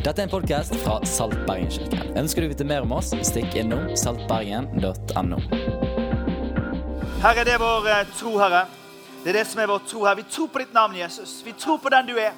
Dette 0.00 0.22
er 0.22 0.30
en 0.30 0.30
podkast 0.32 0.72
fra 0.80 0.94
Salt 1.04 1.34
Bergen-kirken. 1.44 2.14
Ønsker 2.16 2.40
du 2.40 2.46
å 2.48 2.50
vite 2.54 2.64
mer 2.64 2.86
om 2.86 2.92
oss, 2.96 3.10
stikk 3.28 3.52
innom 3.60 3.90
saltbergen.no. 4.00 5.40
Herre, 7.20 7.44
det 7.44 7.52
er 7.52 7.60
vår 7.60 7.88
eh, 7.92 8.06
tro, 8.16 8.32
Herre. 8.40 8.62
Det 9.20 9.34
er 9.34 9.38
det 9.42 9.44
som 9.50 9.60
er 9.60 9.68
vår 9.68 9.82
tro, 9.90 10.06
Herre. 10.06 10.22
Vi 10.22 10.32
tror 10.32 10.48
på 10.54 10.62
ditt 10.62 10.72
navn, 10.72 10.96
Jesus. 10.96 11.34
Vi 11.44 11.52
tror 11.52 11.82
på 11.84 11.92
den 11.92 12.08
du 12.08 12.14
er. 12.16 12.32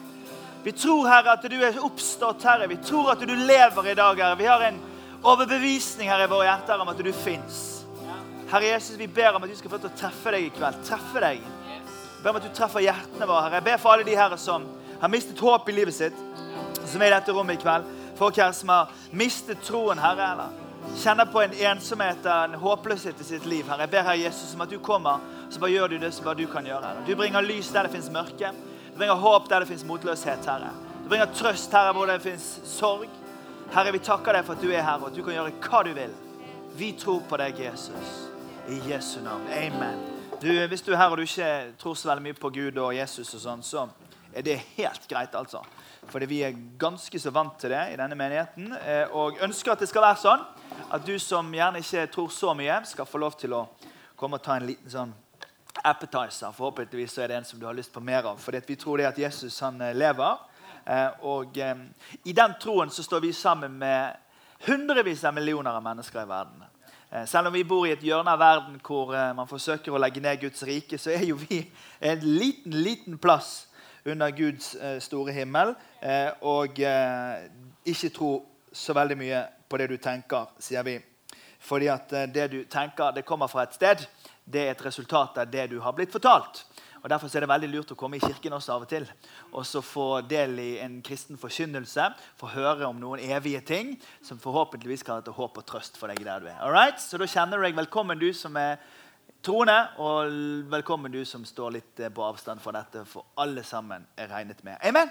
Vi 0.65 0.75
tror, 0.75 1.07
Herre, 1.07 1.37
at 1.37 1.47
du 1.47 1.55
er 1.63 1.79
oppstått, 1.87 2.43
Herre. 2.51 2.67
Vi 2.67 2.81
tror 2.83 3.13
at 3.15 3.23
du 3.23 3.31
lever 3.31 3.93
i 3.93 3.95
dag, 3.95 4.25
Herre. 4.25 4.41
Vi 4.43 4.51
har 4.51 4.67
en 4.67 4.83
overbevisning, 5.23 6.11
Herre, 6.11 6.27
i 6.27 6.35
våre 6.35 6.51
hjerter 6.51 6.83
om 6.83 6.91
at 6.91 6.99
du 6.99 7.13
fins. 7.15 7.63
Herre 8.51 8.75
Jesus, 8.75 8.99
vi 8.99 9.07
ber 9.07 9.39
om 9.39 9.47
at 9.47 9.55
du 9.55 9.61
skal 9.61 9.77
få 9.77 9.79
til 9.85 9.93
å 9.93 10.01
treffe 10.03 10.35
deg 10.35 10.51
i 10.51 10.55
kveld. 10.59 10.83
Treffe 10.91 11.23
deg. 11.29 11.47
Jeg 11.71 12.27
ber 12.27 12.35
om 12.35 12.43
at 12.43 12.51
du 12.51 12.55
treffer 12.59 12.91
hjertene 12.91 13.31
våre, 13.31 13.47
Herre. 13.47 13.63
Jeg 13.63 13.71
ber 13.71 13.85
for 13.87 13.95
alle 13.95 14.11
de 14.11 14.19
herre 14.19 14.43
som 14.51 14.67
har 14.99 15.15
mistet 15.15 15.39
håp 15.47 15.71
i 15.71 15.79
livet 15.79 15.95
sitt, 15.95 16.19
som 16.87 17.03
er 17.03 17.11
i 17.11 17.15
dette 17.15 17.33
rommet 17.35 17.59
i 17.59 17.63
kveld. 17.63 17.89
Folk 18.19 18.37
her 18.39 18.53
som 18.57 18.73
har 18.73 18.93
mistet 19.17 19.63
troen, 19.67 19.99
Herre, 19.99 20.33
eller 20.33 20.61
kjenner 20.99 21.29
på 21.31 21.43
en 21.43 21.55
ensomhet 21.55 22.27
en 22.27 22.55
håpløshet 22.55 23.21
i 23.21 23.25
sitt 23.25 23.47
liv. 23.47 23.67
Herre. 23.69 23.87
Jeg 23.87 23.91
ber 23.95 24.07
Herre 24.07 24.21
Jesus 24.21 24.55
om 24.55 24.65
at 24.65 24.71
du 24.71 24.79
kommer, 24.83 25.23
så 25.51 25.61
bare 25.63 25.75
gjør 25.75 25.95
du 25.95 25.99
det 26.03 26.13
som 26.15 26.27
bare 26.27 26.41
du 26.43 26.47
kan 26.51 26.67
gjøre. 26.67 26.83
Herre. 26.87 27.05
Du 27.07 27.15
bringer 27.17 27.45
lys 27.45 27.71
der 27.73 27.87
det 27.87 27.95
fins 27.95 28.11
mørke. 28.13 28.53
Du 28.93 28.99
bringer 28.99 29.15
håp 29.15 29.49
der 29.51 29.65
det 29.65 29.71
fins 29.71 29.85
motløshet, 29.89 30.47
Herre. 30.47 30.73
Du 31.05 31.09
bringer 31.09 31.31
trøst, 31.35 31.73
Herre, 31.73 31.93
hvor 31.93 32.07
det 32.07 32.21
fins 32.23 32.49
sorg. 32.69 33.09
Herre, 33.73 33.93
vi 33.93 34.03
takker 34.05 34.37
deg 34.37 34.45
for 34.47 34.59
at 34.59 34.65
du 34.65 34.71
er 34.73 34.85
her, 34.85 35.01
og 35.01 35.11
at 35.11 35.17
du 35.17 35.23
kan 35.25 35.37
gjøre 35.39 35.55
hva 35.65 35.85
du 35.87 35.93
vil. 35.97 36.17
Vi 36.77 36.93
tror 36.99 37.23
på 37.29 37.39
deg, 37.41 37.61
Jesus. 37.61 38.17
I 38.69 38.79
Jesu 38.93 39.21
navn. 39.25 39.49
Amen. 39.53 40.03
Du, 40.43 40.51
hvis 40.69 40.83
du 40.83 40.93
er 40.93 40.99
her 40.99 41.13
og 41.13 41.21
du 41.21 41.23
ikke 41.23 41.73
tror 41.79 41.95
så 41.95 42.09
veldig 42.09 42.25
mye 42.25 42.39
på 42.39 42.51
Gud 42.51 42.79
og 42.83 42.95
Jesus, 42.97 43.31
og 43.37 43.43
sånn, 43.43 43.63
så 43.63 43.87
er 44.35 44.45
det 44.47 44.59
helt 44.77 45.07
greit. 45.09 45.35
altså. 45.35 45.63
Fordi 46.11 46.27
vi 46.27 46.43
er 46.43 46.57
ganske 46.79 47.19
så 47.21 47.31
vant 47.31 47.55
til 47.61 47.71
det 47.71 47.83
i 47.93 47.99
denne 47.99 48.17
menigheten. 48.19 48.73
Eh, 48.75 49.13
og 49.15 49.39
ønsker 49.45 49.73
at 49.73 49.83
det 49.83 49.89
skal 49.91 50.03
være 50.03 50.21
sånn 50.23 50.43
at 50.93 51.05
du 51.07 51.15
som 51.23 51.47
gjerne 51.55 51.81
ikke 51.81 52.09
tror 52.13 52.33
så 52.35 52.55
mye, 52.59 52.81
skal 52.89 53.09
få 53.09 53.21
lov 53.23 53.37
til 53.39 53.55
å 53.55 53.67
komme 54.19 54.41
og 54.41 54.45
ta 54.45 54.59
en 54.59 54.67
liten 54.67 54.91
sånn 54.91 55.13
appetizer. 55.83 56.53
Forhåpentligvis 56.53 57.15
så 57.15 57.23
er 57.23 57.33
det 57.33 57.39
en 57.39 57.47
som 57.49 57.61
du 57.61 57.69
har 57.69 57.79
lyst 57.79 57.95
på 57.95 58.03
mer 58.03 58.33
av. 58.33 58.43
Fordi 58.43 58.61
vi 58.67 58.77
tror 58.77 58.99
det 58.99 59.09
at 59.13 59.23
Jesus 59.23 59.61
han 59.63 59.81
eh, 59.81 59.95
lever. 59.95 60.43
Eh, 60.85 61.25
og 61.31 61.57
i 62.27 62.35
den 62.35 62.59
troen 62.61 62.91
så 62.91 63.07
står 63.07 63.23
vi 63.23 63.33
sammen 63.33 63.79
med 63.79 64.19
hundrevis 64.67 65.23
av 65.25 65.35
millioner 65.39 65.71
av 65.71 65.83
mennesker 65.87 66.23
i 66.23 66.29
verden. 66.29 66.69
Selv 67.29 67.51
om 67.51 67.53
vi 67.53 67.61
bor 67.69 67.85
i 67.85 67.91
et 67.93 68.01
hjørne 68.03 68.33
av 68.33 68.41
verden 68.41 68.79
hvor 68.81 69.11
man 69.37 69.45
forsøker 69.45 69.93
å 69.93 69.99
legge 70.01 70.23
ned 70.25 70.39
Guds 70.41 70.63
rike, 70.65 70.97
så 70.97 71.11
er 71.13 71.27
jo 71.27 71.35
vi 71.37 71.59
en 72.01 72.23
liten, 72.25 72.73
liten 72.73 73.19
plass 73.21 73.67
under 74.05 74.31
Guds 74.31 74.75
eh, 74.75 74.99
store 75.01 75.33
himmel. 75.33 75.75
Og 76.43 76.79
ikke 76.79 78.11
tro 78.15 78.33
så 78.73 78.95
veldig 78.97 79.17
mye 79.21 79.43
på 79.69 79.79
det 79.79 79.89
du 79.93 79.97
tenker, 80.03 80.51
sier 80.59 80.83
vi. 80.87 80.97
Fordi 81.63 81.89
at 81.93 82.11
det 82.35 82.49
du 82.51 82.63
tenker, 82.67 83.13
det 83.15 83.27
kommer 83.27 83.47
fra 83.47 83.63
et 83.67 83.77
sted. 83.77 84.07
Det 84.45 84.65
er 84.67 84.73
et 84.73 84.85
resultat 84.85 85.39
av 85.39 85.51
det 85.51 85.69
du 85.71 85.79
har 85.81 85.95
blitt 85.95 86.11
fortalt. 86.11 86.65
Og 87.03 87.11
Derfor 87.11 87.27
er 87.35 87.43
det 87.43 87.51
veldig 87.51 87.69
lurt 87.71 87.93
å 87.95 87.99
komme 87.99 88.19
i 88.19 88.23
kirken 88.23 88.55
også 88.55 88.77
av 88.77 88.85
og 88.85 88.91
til. 88.91 89.07
Og 89.51 89.67
så 89.67 89.83
få 89.83 90.21
del 90.27 90.55
i 90.63 90.71
en 90.85 91.01
kristen 91.03 91.39
forkynnelse. 91.39 92.05
Få 92.39 92.51
høre 92.55 92.87
om 92.87 93.01
noen 93.03 93.23
evige 93.27 93.63
ting 93.67 93.97
som 94.23 94.39
forhåpentligvis 94.43 95.03
kan 95.07 95.19
være 95.19 95.35
håp 95.35 95.59
og 95.59 95.67
trøst 95.67 95.99
for 95.99 96.13
deg 96.13 96.23
der 96.23 96.45
du 96.45 96.47
er. 96.53 96.61
Alright? 96.63 97.03
Så 97.03 97.19
da 97.19 97.27
kjenner 97.27 97.59
du 97.59 97.67
deg 97.67 97.79
velkommen, 97.79 98.23
du 98.23 98.31
som 98.37 98.55
er 98.59 98.79
troende, 99.43 99.75
og 99.99 100.31
velkommen 100.71 101.11
du 101.11 101.25
som 101.27 101.43
står 101.47 101.75
litt 101.75 102.01
eh, 102.01 102.11
på 102.15 102.23
avstand 102.23 102.63
fra 102.63 102.77
dette, 102.77 103.03
for 103.11 103.27
alle 103.43 103.65
sammen 103.67 104.05
er 104.15 104.31
regnet 104.31 104.63
med. 104.63 104.79
Amen? 104.87 105.11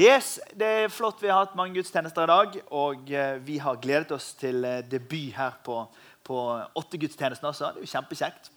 Yes, 0.00 0.38
Det 0.56 0.66
er 0.66 0.88
flott. 0.90 1.20
Vi 1.22 1.28
har 1.28 1.44
hatt 1.44 1.54
mange 1.58 1.76
gudstjenester 1.76 2.24
i 2.24 2.30
dag, 2.32 2.56
og 2.72 3.12
eh, 3.12 3.36
vi 3.44 3.58
har 3.60 3.80
gledet 3.82 4.16
oss 4.16 4.32
til 4.40 4.64
eh, 4.64 4.80
debut 4.88 5.36
her 5.36 5.58
på, 5.64 5.82
på 6.24 6.38
åtte 6.80 6.98
gudstjenester 6.98 7.50
også. 7.50 7.74
Det 7.74 7.82
er 7.82 7.86
jo 7.86 7.92
kjempekjekt. 7.92 8.50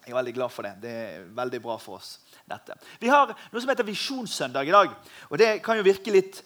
Jeg 0.00 0.14
er 0.14 0.20
veldig 0.20 0.36
glad 0.38 0.54
for 0.54 0.64
det. 0.64 0.76
Det 0.80 0.94
er 1.00 1.26
veldig 1.36 1.62
bra 1.66 1.76
for 1.82 1.98
oss. 1.98 2.18
dette. 2.50 2.74
Vi 2.98 3.10
har 3.10 3.28
noe 3.30 3.60
som 3.62 3.70
heter 3.70 3.86
Visjonssøndag 3.86 4.66
i 4.66 4.72
dag. 4.74 4.94
og 5.28 5.38
Det 5.38 5.50
kan 5.62 5.76
jo 5.78 5.84
virke 5.86 6.10
litt 6.10 6.40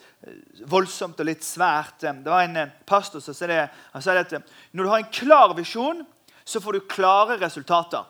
voldsomt 0.69 1.21
og 1.21 1.29
litt 1.29 1.45
svært. 1.45 2.01
Det 2.01 2.29
var 2.29 2.45
en 2.45 2.73
pastor 2.85 3.23
som 3.25 3.37
sa 3.37 3.49
det, 3.49 3.63
han 3.93 4.03
sa 4.05 4.13
det 4.13 4.27
at 4.27 4.51
når 4.73 4.85
du 4.85 4.91
har 4.91 5.01
en 5.01 5.15
klar 5.15 5.55
visjon, 5.57 6.03
så 6.45 6.61
får 6.61 6.73
du 6.73 6.81
klare 6.81 7.39
resultater. 7.41 8.05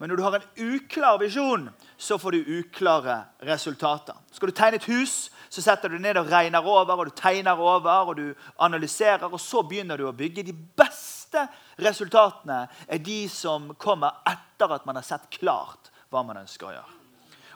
Men 0.00 0.08
når 0.08 0.16
du 0.16 0.22
har 0.22 0.34
en 0.38 0.74
uklar 0.74 1.18
visjon, 1.20 1.70
så 1.96 2.18
får 2.18 2.32
du 2.32 2.52
uklare 2.60 3.18
resultater. 3.44 4.16
Skal 4.32 4.48
du 4.48 4.56
tegne 4.56 4.78
et 4.80 4.86
hus, 4.88 5.28
så 5.52 5.60
setter 5.60 5.92
du 5.92 5.98
ned 6.00 6.16
og 6.16 6.30
regner 6.32 6.64
over, 6.64 6.94
og 6.96 7.10
du 7.10 7.16
tegner 7.16 7.60
over, 7.60 8.08
og 8.08 8.16
du 8.16 8.30
analyserer, 8.64 9.26
og 9.28 9.40
så 9.40 9.60
begynner 9.62 10.00
du 10.00 10.06
å 10.08 10.14
bygge. 10.16 10.46
De 10.46 10.54
beste 10.54 11.44
resultatene 11.76 12.62
er 12.88 13.04
de 13.04 13.18
som 13.28 13.74
kommer 13.76 14.22
etter 14.30 14.72
at 14.72 14.88
man 14.88 14.96
har 14.96 15.04
sett 15.04 15.28
klart 15.36 15.92
hva 16.08 16.24
man 16.24 16.40
ønsker 16.40 16.70
å 16.70 16.74
gjøre. 16.78 16.96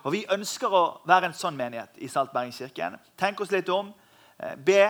Og 0.05 0.13
Vi 0.13 0.25
ønsker 0.29 0.69
å 0.69 0.83
være 1.09 1.31
en 1.31 1.37
sånn 1.37 1.57
menighet 1.57 1.97
i 1.97 2.11
Saltbergkirken. 2.13 2.99
Tenk 3.17 3.41
oss 3.41 3.49
litt 3.49 3.69
om. 3.73 3.89
Eh, 4.37 4.53
be 4.55 4.83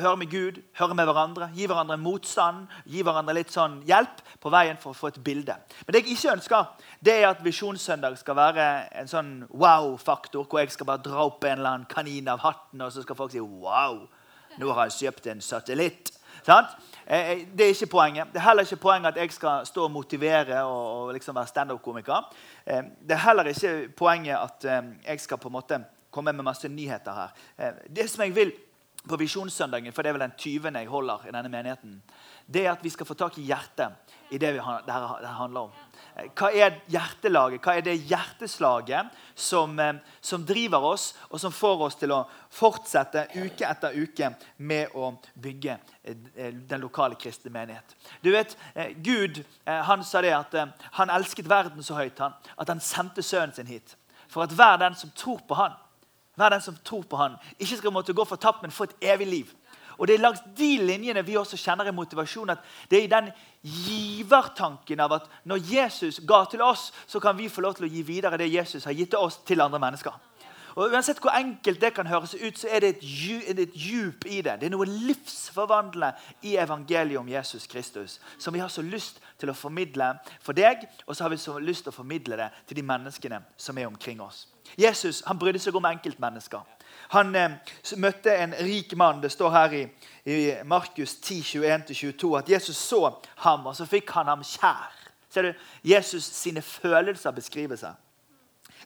høre 0.00 0.16
med 0.16 0.30
Gud, 0.30 0.60
høre 0.78 0.94
med 0.96 1.04
hverandre, 1.04 1.50
gi 1.52 1.66
hverandre 1.68 1.98
motstand, 2.00 2.68
gi 2.88 3.02
hverandre 3.04 3.34
litt 3.36 3.52
sånn 3.52 3.80
hjelp 3.88 4.22
på 4.40 4.52
veien 4.52 4.78
for 4.80 4.94
å 4.94 4.96
få 4.96 5.10
et 5.10 5.18
bilde. 5.24 5.56
Men 5.84 5.94
det 5.94 6.00
jeg 6.00 6.14
ikke 6.14 6.36
ønsker, 6.38 6.86
det 7.04 7.16
er 7.18 7.26
at 7.28 7.42
Visjonssøndag 7.44 8.16
skal 8.20 8.38
være 8.38 8.68
en 9.02 9.10
sånn 9.10 9.34
wow-faktor, 9.50 10.46
hvor 10.48 10.62
jeg 10.62 10.72
skal 10.72 10.88
bare 10.88 11.04
dra 11.04 11.26
opp 11.26 11.44
en 11.44 11.58
eller 11.58 11.74
annen 11.74 11.90
kanin 11.90 12.30
av 12.32 12.40
hatten, 12.44 12.80
og 12.80 12.94
så 12.94 13.04
skal 13.04 13.18
folk 13.18 13.34
si 13.34 13.42
wow, 13.42 14.00
nå 14.60 14.72
har 14.78 14.88
jeg 14.88 14.96
kjøpt 15.04 15.28
en 15.34 15.44
satellitt. 15.44 16.14
Sant? 16.46 16.72
Eh, 17.04 17.30
eh, 17.34 17.44
det 17.52 17.66
er 17.66 17.74
ikke 17.74 17.90
poenget. 17.98 18.32
Det 18.32 18.40
er 18.40 18.46
heller 18.46 18.64
ikke 18.64 18.80
poenget 18.80 19.12
at 19.12 19.20
jeg 19.20 19.34
skal 19.36 19.68
stå 19.68 19.84
og 19.90 19.92
motivere 19.92 20.64
og, 20.64 21.12
liksom 21.12 21.36
være 21.36 21.52
standup-komiker. 21.52 22.32
Det 22.64 23.12
er 23.12 23.22
heller 23.26 23.52
ikke 23.52 23.76
poenget 23.98 24.38
at 24.38 24.66
jeg 25.04 25.20
skal 25.20 25.38
på 25.42 25.52
en 25.52 25.58
måte 25.58 25.82
komme 26.10 26.32
med 26.32 26.46
masse 26.46 26.68
nyheter 26.68 27.12
her. 27.12 27.78
Det 27.90 28.08
som 28.10 28.24
jeg 28.24 28.34
vil 28.34 28.52
på 29.08 29.16
Visjonssøndagen, 29.16 29.92
for 29.92 30.02
det 30.02 30.10
er 30.10 30.16
vel 30.18 30.26
den 30.26 30.36
20. 30.36 30.72
jeg 30.76 30.88
holder 30.88 31.28
i 31.28 31.32
denne 31.32 31.52
menigheten, 31.52 32.00
det 32.46 32.66
er 32.66 32.72
at 32.74 32.82
vi 32.84 32.90
skal 32.92 33.06
få 33.08 33.14
tak 33.14 33.38
i 33.38 33.46
hjertet 33.48 34.16
i 34.30 34.38
det 34.38 34.52
vi, 34.52 34.60
det 34.86 34.92
her 34.92 35.38
handler 35.38 35.68
om. 35.68 35.78
Eh, 36.16 36.28
hva 36.36 36.50
er 36.52 36.76
hjertelaget? 36.90 37.62
Hva 37.64 37.76
er 37.78 37.84
det 37.86 37.96
hjerteslaget 38.10 39.10
som, 39.34 39.78
eh, 39.80 40.00
som, 40.20 40.44
driver 40.46 40.84
oss, 40.92 41.14
og 41.30 41.40
som 41.40 41.54
får 41.54 41.84
oss 41.86 41.96
til 42.00 42.12
å 42.12 42.24
fortsette 42.50 43.28
uke 43.36 43.66
etter 43.66 43.96
uke 43.96 44.32
med 44.58 44.92
å 44.94 45.12
bygge 45.34 45.78
eh, 46.02 46.52
den 46.52 46.82
lokale 46.82 47.16
kristne 47.20 47.52
menighet? 47.54 47.96
Du 48.22 48.30
vet, 48.34 48.56
Gud 49.00 49.42
han 49.64 50.04
sa 50.04 50.20
det 50.20 50.34
at 50.34 50.54
han 50.98 51.10
elsket 51.10 51.48
verden 51.48 51.82
så 51.82 51.96
høyt 51.96 52.18
han, 52.18 52.34
at 52.56 52.68
han 52.68 52.82
sendte 52.82 53.22
sønnen 53.22 53.54
sin 53.56 53.70
hit. 53.70 53.96
For 54.30 54.44
at 54.44 54.52
hver 54.54 54.76
den 54.78 54.94
som 54.94 55.10
tror 55.16 55.40
på 55.46 55.56
han, 55.58 55.74
hver 56.40 56.54
den 56.54 56.64
som 56.64 56.76
tror 56.84 57.04
på 57.04 57.20
han, 57.20 57.36
ikke 57.58 57.76
skal 57.76 57.92
måtte 57.92 58.16
gå 58.16 58.24
fortapt, 58.24 58.62
men 58.62 58.72
få 58.72 58.88
et 58.88 59.10
evig 59.12 59.26
liv. 59.28 59.56
Og 60.00 60.08
Det 60.08 60.14
er 60.14 60.22
langs 60.22 60.40
de 60.56 60.78
linjene 60.80 61.20
vi 61.26 61.36
også 61.36 61.58
kjenner 61.60 61.90
i 61.90 61.92
motivasjon. 61.92 62.50
at 62.50 62.58
Det 62.88 62.98
er 62.98 63.04
i 63.04 63.12
den 63.12 63.30
givertanken 63.62 65.00
av 65.00 65.12
at 65.12 65.28
når 65.44 65.60
Jesus 65.74 66.20
ga 66.26 66.44
til 66.44 66.62
oss, 66.62 66.92
så 67.06 67.20
kan 67.20 67.36
vi 67.36 67.48
få 67.48 67.60
lov 67.60 67.74
til 67.74 67.84
å 67.84 67.92
gi 67.92 68.02
videre 68.02 68.38
det 68.38 68.48
Jesus 68.52 68.84
har 68.84 68.96
gitt 68.96 69.10
til 69.10 69.18
oss, 69.18 69.36
til 69.44 69.60
andre 69.60 69.78
mennesker. 69.78 70.16
Og 70.74 70.90
Uansett 70.90 71.20
hvor 71.22 71.34
enkelt 71.34 71.80
det 71.80 71.92
kan 71.94 72.06
høres 72.06 72.34
ut, 72.34 72.58
så 72.58 72.68
er 72.70 72.84
det 72.84 72.88
et, 72.96 73.58
et 73.58 73.74
djup 73.74 74.26
i 74.26 74.40
det. 74.42 74.58
Det 74.60 74.68
er 74.68 74.74
noe 74.74 74.88
livsforvandlende 74.88 76.12
i 76.46 76.56
evangeliet 76.60 77.18
om 77.20 77.28
Jesus 77.28 77.66
Kristus 77.66 78.18
som 78.38 78.54
vi 78.54 78.62
har 78.62 78.68
så 78.68 78.82
lyst 78.82 79.20
til 79.40 79.50
å 79.50 79.56
formidle 79.56 80.12
for 80.42 80.56
deg, 80.56 80.86
og 81.06 81.16
så 81.16 81.24
har 81.24 81.32
vi 81.34 81.40
så 81.40 81.58
lyst 81.58 81.86
til 81.86 81.94
å 81.94 81.96
formidle 81.96 82.38
det 82.40 82.50
til 82.68 82.80
de 82.80 82.86
menneskene 82.86 83.42
som 83.56 83.78
er 83.78 83.88
omkring 83.88 84.20
oss. 84.22 84.46
Jesus 84.78 85.22
han 85.26 85.38
brydde 85.38 85.62
seg 85.62 85.76
om 85.76 85.88
enkeltmennesker. 85.88 86.62
Han 87.10 87.34
eh, 87.36 87.56
møtte 87.98 88.34
en 88.36 88.54
rik 88.62 88.94
mann. 88.98 89.22
Det 89.22 89.32
står 89.32 89.50
her 89.50 89.74
i, 89.74 89.82
i 90.30 90.36
Markus 90.64 91.16
10, 91.16 91.40
21-22 91.58 92.36
at 92.38 92.50
Jesus 92.50 92.76
så 92.76 93.08
ham, 93.44 93.66
og 93.66 93.76
så 93.76 93.86
fikk 93.88 94.12
han 94.14 94.30
ham 94.30 94.44
kjær. 94.46 94.94
Ser 95.30 95.46
du? 95.46 95.66
Jesus 95.86 96.24
sine 96.24 96.62
følelser 96.62 97.34
beskriver 97.34 97.78
seg. 97.78 97.98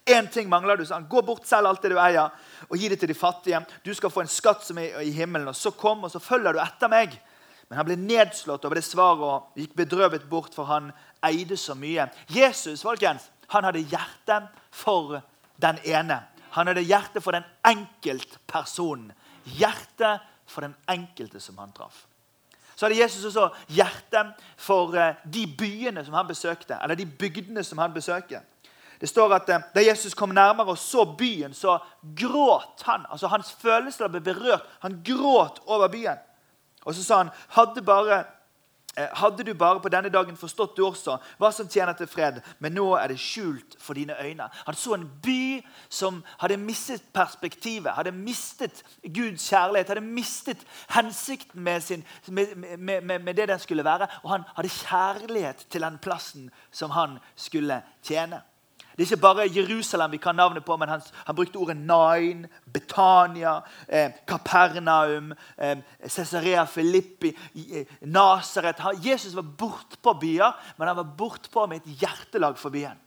Én 0.06 0.28
ting 0.28 0.48
mangler 0.52 0.76
du. 0.76 0.84
Sånn. 0.84 1.06
Gå 1.08 1.22
bort, 1.24 1.46
selg 1.48 1.68
alt 1.68 1.84
det 1.84 1.94
du 1.94 2.00
eier, 2.00 2.32
og 2.68 2.76
gi 2.76 2.90
det 2.92 2.98
til 3.00 3.08
de 3.08 3.16
fattige. 3.16 3.62
Du 3.84 3.94
skal 3.96 4.12
få 4.12 4.24
en 4.24 4.30
skatt 4.30 4.64
som 4.66 4.78
er 4.80 4.98
i 5.00 5.14
himmelen. 5.16 5.48
og 5.48 5.56
Så 5.56 5.72
kom, 5.72 6.04
og 6.04 6.12
så 6.12 6.20
følger 6.20 6.52
du 6.52 6.60
etter 6.60 6.92
meg. 6.92 7.16
Men 7.68 7.80
han 7.80 7.88
ble 7.88 7.96
nedslått 7.96 8.66
over 8.68 8.76
det 8.76 8.84
svaret 8.84 9.24
og 9.24 9.58
gikk 9.58 9.72
bedrøvet 9.78 10.28
bort, 10.28 10.52
for 10.54 10.68
han 10.68 10.92
eide 11.24 11.56
så 11.56 11.74
mye. 11.74 12.10
Jesus 12.28 12.84
folkens, 12.84 13.30
han 13.48 13.64
hadde 13.64 13.86
hjerte 13.88 14.42
for 14.70 15.22
den 15.62 15.80
ene. 15.88 16.20
Han 16.54 16.68
hadde 16.68 16.84
hjerte 16.84 17.22
for 17.24 17.32
den 17.32 17.46
enkeltpersonen. 17.64 19.12
Hjerte 19.56 20.18
for 20.46 20.66
den 20.66 20.76
enkelte 20.88 21.40
som 21.40 21.56
han 21.58 21.72
traff. 21.72 22.04
Så 22.76 22.86
hadde 22.86 23.00
Jesus 23.00 23.24
også 23.30 23.48
hjerte 23.72 24.26
for 24.60 24.96
eh, 24.98 25.16
de 25.24 25.46
byene 25.46 26.04
som 26.04 26.14
han 26.14 26.28
besøkte, 26.28 26.76
eller 26.82 26.98
de 26.98 27.06
bygdene 27.06 27.64
som 27.64 27.78
han 27.78 27.94
besøkte. 27.94 28.42
Det 29.04 29.10
står 29.10 29.34
at 29.36 29.50
eh, 29.52 29.66
Da 29.74 29.84
Jesus 29.84 30.16
kom 30.16 30.32
nærmere 30.32 30.72
og 30.72 30.80
så 30.80 31.04
byen, 31.04 31.52
så 31.54 31.76
gråt 32.16 32.86
han. 32.88 33.04
Altså 33.12 33.28
Hans 33.28 33.52
følelser 33.60 34.08
ble 34.08 34.22
berørt. 34.24 34.64
Han 34.80 35.02
gråt 35.04 35.60
over 35.66 35.92
byen. 35.92 36.22
Og 36.84 36.94
så 36.94 37.04
sa 37.04 37.18
han 37.20 37.32
hadde 37.52 37.84
bare 37.84 38.24
Eh, 38.96 39.08
hadde 39.12 39.42
du 39.42 39.54
bare 39.54 39.80
på 39.82 39.90
denne 39.90 40.10
dagen 40.12 40.36
forstått 40.38 40.76
du 40.76 40.84
også 40.86 41.16
hva 41.42 41.48
som 41.50 41.66
tjener 41.66 41.96
til 41.98 42.06
fred, 42.06 42.36
men 42.62 42.76
nå 42.76 42.84
er 42.94 43.10
det 43.10 43.18
skjult 43.18 43.74
for 43.82 43.98
dine 43.98 44.14
øyne. 44.22 44.46
Han 44.68 44.78
så 44.78 44.94
en 44.94 45.08
by 45.24 45.64
som 45.90 46.20
hadde 46.38 46.60
mistet 46.62 47.02
perspektivet, 47.16 47.90
hadde 47.96 48.14
mistet 48.14 48.84
Guds 49.02 49.48
kjærlighet, 49.50 49.90
hadde 49.90 50.06
mistet 50.06 50.62
hensikten 50.94 51.66
med, 51.66 51.82
sin, 51.82 52.06
med, 52.28 52.54
med, 53.02 53.18
med 53.18 53.34
det 53.34 53.48
den 53.50 53.58
skulle 53.58 53.84
være. 53.84 54.06
Og 54.22 54.30
han 54.30 54.46
hadde 54.54 54.74
kjærlighet 54.78 55.66
til 55.70 55.82
den 55.82 55.98
plassen 55.98 56.50
som 56.70 56.94
han 56.94 57.18
skulle 57.34 57.82
tjene. 58.02 58.44
Det 58.94 59.02
er 59.02 59.10
ikke 59.10 59.22
bare 59.22 59.48
Jerusalem 59.50 60.12
vi 60.14 60.20
kan 60.22 60.36
navnet 60.38 60.64
på, 60.64 60.76
men 60.78 60.88
han, 60.88 61.00
han 61.26 61.34
brukte 61.34 61.58
ordet 61.58 61.76
Nain, 61.76 62.46
Betania, 62.72 63.56
eh, 63.88 64.12
Kapernaum, 64.26 65.32
eh, 65.58 65.76
Cesarea 66.08 66.64
Filippi, 66.64 67.32
eh, 67.54 67.86
Nasaret. 68.00 68.78
Jesus 69.02 69.34
var 69.34 69.42
bortpå 69.42 70.14
byer, 70.20 70.52
men 70.78 70.88
han 70.88 70.96
var 70.96 71.10
bortpå 71.18 71.66
med 71.66 71.82
et 71.82 71.98
hjertelag 72.04 72.58
for 72.58 72.70
byen. 72.70 73.00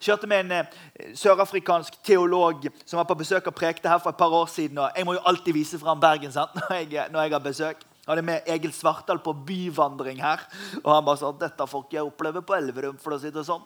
Kjørte 0.00 0.28
med 0.28 0.44
en 0.44 0.52
eh, 0.52 1.12
sørafrikansk 1.16 1.96
teolog 2.04 2.68
som 2.84 3.00
var 3.00 3.08
på 3.08 3.16
besøk 3.18 3.48
og 3.48 3.56
prekte 3.56 3.88
her 3.88 4.00
for 4.02 4.12
et 4.12 4.20
par 4.20 4.32
år 4.32 4.46
siden. 4.52 4.78
og 4.78 4.90
Jeg 4.96 5.06
må 5.08 5.16
jo 5.16 5.24
alltid 5.24 5.56
vise 5.56 5.78
fram 5.80 6.00
Bergen 6.00 6.32
sant? 6.32 6.54
Når, 6.60 6.84
jeg, 6.90 7.08
når 7.10 7.22
jeg 7.22 7.32
har 7.32 7.44
besøk. 7.44 7.86
Jeg 8.06 8.12
hadde 8.12 8.22
med 8.22 8.46
Egil 8.46 8.72
Svartdal 8.72 9.18
på 9.18 9.32
byvandring 9.46 10.20
her. 10.22 10.44
Og 10.84 10.92
han 10.94 11.06
bare 11.06 11.18
sa 11.18 11.32
dette 11.32 11.66
får 11.66 11.86
ikke 11.86 11.96
jeg 11.96 12.06
oppleve 12.06 12.42
på 12.46 12.54
Elverum. 12.54 13.00
for 13.02 13.16
å 13.16 13.18
si 13.18 13.32
det 13.34 13.42
sånn. 13.48 13.64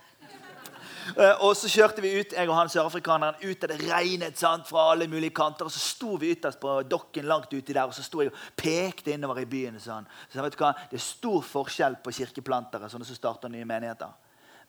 Eh, 1.17 1.43
og 1.45 1.57
så 1.59 1.69
kjørte 1.71 2.03
vi 2.05 2.12
ut 2.21 2.35
jeg 2.37 2.49
og 2.49 2.57
han 2.57 2.71
sørafrikaneren, 2.73 3.41
ut 3.43 3.67
av 3.67 3.73
det 3.73 3.79
regnet 3.89 4.39
sant, 4.39 4.67
fra 4.69 4.87
alle 4.93 5.09
mulige 5.11 5.35
kanter. 5.37 5.69
Og 5.69 5.75
så 5.75 5.83
sto 5.83 6.17
vi 6.21 6.33
ytterst 6.35 6.61
på 6.62 6.81
dokken 6.89 7.29
langt 7.31 7.53
uti 7.53 7.75
der, 7.75 7.87
og 7.87 7.97
så 7.97 8.05
sto 8.07 8.23
jeg 8.25 8.33
og 8.33 8.41
pekte 8.59 9.15
innover 9.15 9.43
i 9.43 9.49
byen. 9.51 9.79
Sånn. 9.83 10.09
Så 10.31 10.43
vet 10.45 10.57
du 10.57 10.61
hva? 10.62 10.73
Det 10.91 10.99
er 11.01 11.05
stor 11.05 11.45
forskjell 11.47 12.01
på 12.05 12.15
kirkeplantere 12.21 12.91
sånne 12.93 13.09
som 13.09 13.19
starter 13.19 13.53
nye 13.53 13.69
menigheter. 13.69 14.12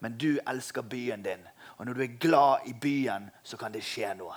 Men 0.01 0.15
du 0.17 0.31
elsker 0.49 0.85
byen 0.89 1.21
din, 1.21 1.43
og 1.77 1.85
når 1.85 1.97
du 1.97 2.05
er 2.05 2.15
glad 2.21 2.69
i 2.71 2.73
byen, 2.73 3.27
så 3.45 3.57
kan 3.57 3.73
det 3.73 3.83
skje 3.85 4.15
noe. 4.17 4.33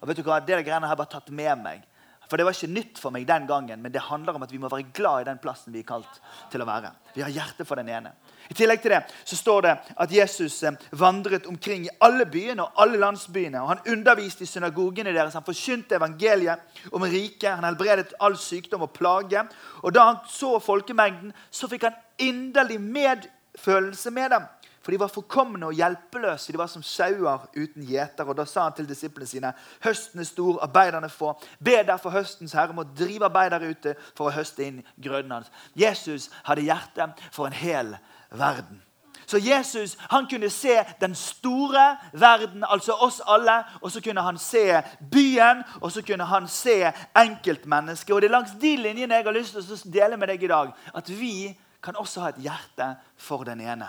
Og 0.00 0.08
vet 0.10 0.18
du 0.18 0.26
hva? 0.26 0.40
Det 0.42 0.58
greiene 0.66 0.88
har 0.88 0.96
jeg 0.96 1.02
bare 1.04 1.14
tatt 1.14 1.30
med 1.30 1.62
meg. 1.62 1.84
For 2.26 2.36
Det 2.36 2.46
var 2.46 2.56
ikke 2.56 2.74
nytt 2.74 2.98
for 2.98 3.14
meg 3.14 3.26
den 3.26 3.46
gangen, 3.46 3.82
men 3.82 3.92
det 3.94 4.02
handler 4.02 4.34
om 4.34 4.42
at 4.42 4.50
vi 4.50 4.58
må 4.58 4.68
være 4.70 4.90
glad 4.94 5.22
i 5.22 5.28
den 5.28 5.38
plassen 5.38 5.72
vi 5.72 5.84
er 5.84 5.86
kalt 5.86 6.18
til 6.50 6.62
å 6.62 6.66
være. 6.66 6.90
Vi 7.14 7.22
har 7.22 7.30
hjerte 7.30 7.64
for 7.64 7.78
den 7.78 7.92
ene. 7.94 8.16
I 8.50 8.54
tillegg 8.54 8.82
til 8.82 8.94
det 8.94 9.02
så 9.24 9.36
står 9.36 9.60
det 9.66 9.74
at 10.02 10.12
Jesus 10.12 10.62
eh, 10.62 10.76
vandret 10.92 11.46
omkring 11.46 11.86
i 11.86 11.94
alle 12.00 12.26
byene 12.30 12.66
og 12.66 12.82
alle 12.82 13.00
landsbyene. 13.02 13.60
og 13.62 13.68
Han 13.68 13.84
underviste 13.96 14.44
i 14.44 14.50
synagogene 14.50 15.14
deres, 15.14 15.34
han 15.34 15.46
forkynte 15.46 15.98
evangeliet 15.98 16.92
om 16.92 17.02
riket. 17.02 17.54
Han 17.54 17.64
helbredet 17.64 18.14
all 18.20 18.36
sykdom 18.38 18.86
og 18.86 18.90
plage. 18.90 19.42
Og 19.82 19.94
Da 19.94 20.10
han 20.10 20.22
så 20.28 20.58
folkemengden, 20.58 21.32
så 21.50 21.68
fikk 21.68 21.88
han 21.88 21.98
inderlig 22.18 22.80
medfølelse 22.80 24.10
med 24.10 24.30
dem. 24.30 24.46
For 24.86 24.92
de 24.94 25.00
var 25.02 25.10
forkomne 25.10 25.66
og 25.66 25.74
hjelpeløse. 25.74 26.52
De 26.52 26.58
var 26.60 26.68
som 26.70 26.82
sauer 26.82 27.48
uten 27.56 27.82
gjeter. 27.82 28.22
Og 28.24 28.36
Da 28.38 28.44
sa 28.46 28.68
han 28.68 28.72
til 28.72 28.86
disiplene 28.86 29.26
sine.: 29.26 29.50
Høsten 29.82 30.20
er 30.20 30.24
stor, 30.24 30.60
arbeiderne 30.62 31.08
få. 31.10 31.32
Be 31.58 31.82
derfor 31.82 32.10
høstens 32.14 32.52
herre 32.52 32.70
om 32.70 32.78
å 32.78 32.86
drive 32.86 33.26
arbeidere 33.26 33.70
ute 33.70 33.96
for 34.14 34.28
å 34.28 34.36
høste 34.36 34.62
inn 34.62 34.84
grøden 35.02 35.34
hans. 35.34 35.50
Jesus 35.74 36.30
hadde 36.44 36.68
hjerte 36.68 37.08
for 37.32 37.50
en 37.50 37.58
hel 37.58 37.96
verden. 38.30 38.82
Så 39.26 39.38
Jesus 39.38 39.96
han 40.10 40.26
kunne 40.30 40.50
se 40.50 40.84
den 41.00 41.14
store 41.14 41.96
verden, 42.12 42.64
altså 42.68 42.92
oss 42.92 43.20
alle. 43.26 43.64
Og 43.80 43.90
så 43.92 44.00
kunne 44.00 44.22
han 44.22 44.38
se 44.38 44.82
byen, 45.10 45.62
og 45.80 45.92
så 45.92 46.02
kunne 46.02 46.24
han 46.24 46.48
se 46.48 46.92
enkeltmennesket. 47.16 48.14
Og 48.14 48.22
det 48.22 48.28
er 48.28 48.38
langs 48.38 48.54
de 48.60 48.76
linjene 48.76 49.14
jeg 49.14 49.24
har 49.24 49.32
lyst 49.32 49.56
til 49.56 49.74
å 49.74 49.92
dele 49.92 50.16
med 50.16 50.28
deg 50.28 50.42
i 50.42 50.50
dag. 50.50 50.72
At 50.94 51.10
vi 51.10 51.56
kan 51.82 51.96
også 51.96 52.20
ha 52.20 52.28
et 52.28 52.42
hjerte 52.42 52.94
for 53.16 53.44
den 53.44 53.60
ene. 53.60 53.88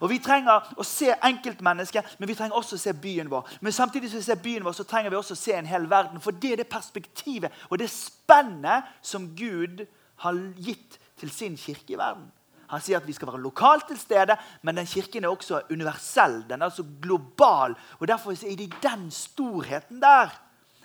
Og 0.00 0.10
Vi 0.10 0.18
trenger 0.22 0.74
å 0.76 0.84
se 0.86 1.10
enkeltmennesket, 1.24 2.16
men 2.18 2.28
vi 2.28 2.34
trenger 2.34 2.56
også 2.56 2.76
å 2.76 2.78
se 2.82 2.92
byen 2.92 3.30
vår. 3.30 3.48
Men 3.60 3.72
samtidig 3.72 4.10
som 4.10 4.20
vi 4.20 4.26
ser 4.26 4.42
byen 4.42 4.64
vår, 4.64 4.76
så 4.76 4.84
trenger 4.84 5.10
vi 5.10 5.16
også 5.16 5.34
å 5.34 5.40
se 5.40 5.54
en 5.56 5.66
hel 5.66 5.88
verden. 5.90 6.20
For 6.20 6.30
det 6.30 6.52
er 6.52 6.62
det 6.62 6.70
perspektivet 6.70 7.66
og 7.70 7.78
det 7.78 7.90
spennet 7.90 8.86
som 9.02 9.30
Gud 9.36 9.86
har 10.22 10.38
gitt 10.56 10.98
til 11.18 11.30
sin 11.34 11.56
kirke 11.56 11.96
i 11.96 11.98
verden. 11.98 12.28
Han 12.68 12.82
sier 12.84 13.00
at 13.00 13.06
vi 13.06 13.14
skal 13.16 13.30
være 13.32 13.42
lokalt 13.42 13.88
til 13.88 13.98
stede, 13.98 14.36
men 14.62 14.76
den 14.76 14.86
kirken 14.86 15.24
er 15.24 15.32
også 15.32 15.62
universell. 15.70 16.42
Den 16.48 16.62
er 16.62 16.68
altså 16.68 16.84
global. 17.02 17.76
og 17.98 18.08
Derfor 18.08 18.32
er 18.32 18.56
det 18.56 18.68
i 18.68 18.74
den 18.82 19.10
storheten 19.10 20.02
der 20.02 20.34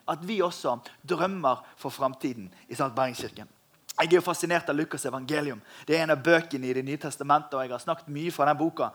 at 0.08 0.28
vi 0.28 0.42
også 0.42 0.78
drømmer 1.10 1.66
for 1.78 1.90
framtiden 1.90 2.54
i 2.70 2.76
St. 2.76 2.96
Bergenskirken. 2.96 3.48
Jeg 4.02 4.08
er 4.08 4.16
jo 4.16 4.22
fascinert 4.26 4.70
av 4.70 4.76
Lukas' 4.76 5.06
evangelium. 5.08 5.60
Det 5.88 5.96
er 5.96 6.04
en 6.04 6.16
av 6.16 6.24
bøkene 6.24 6.68
i 6.68 6.74
Det 6.74 6.86
nye 6.86 6.98
testamentet. 6.98 7.54
og 7.54 7.62
jeg 7.62 7.72
har 7.72 7.80
snakket 7.80 8.08
mye 8.08 8.32
fra 8.32 8.46
den 8.46 8.58
boka. 8.58 8.90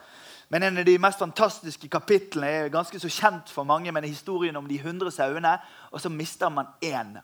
Men 0.49 0.63
en 0.63 0.79
av 0.79 0.85
de 0.85 0.99
mest 0.99 1.19
fantastiske 1.19 1.89
kapitlene 1.89 2.47
er 2.47 2.69
ganske 2.69 3.01
så 3.01 3.09
kjent 3.09 3.49
for 3.49 3.65
mange, 3.65 3.93
men 3.93 4.05
historien 4.05 4.57
om 4.57 4.67
de 4.67 4.83
hundre 4.83 5.11
sauene. 5.11 5.59
Og 5.93 6.01
så 6.01 6.09
mister 6.09 6.49
man 6.49 6.67
én 6.83 7.21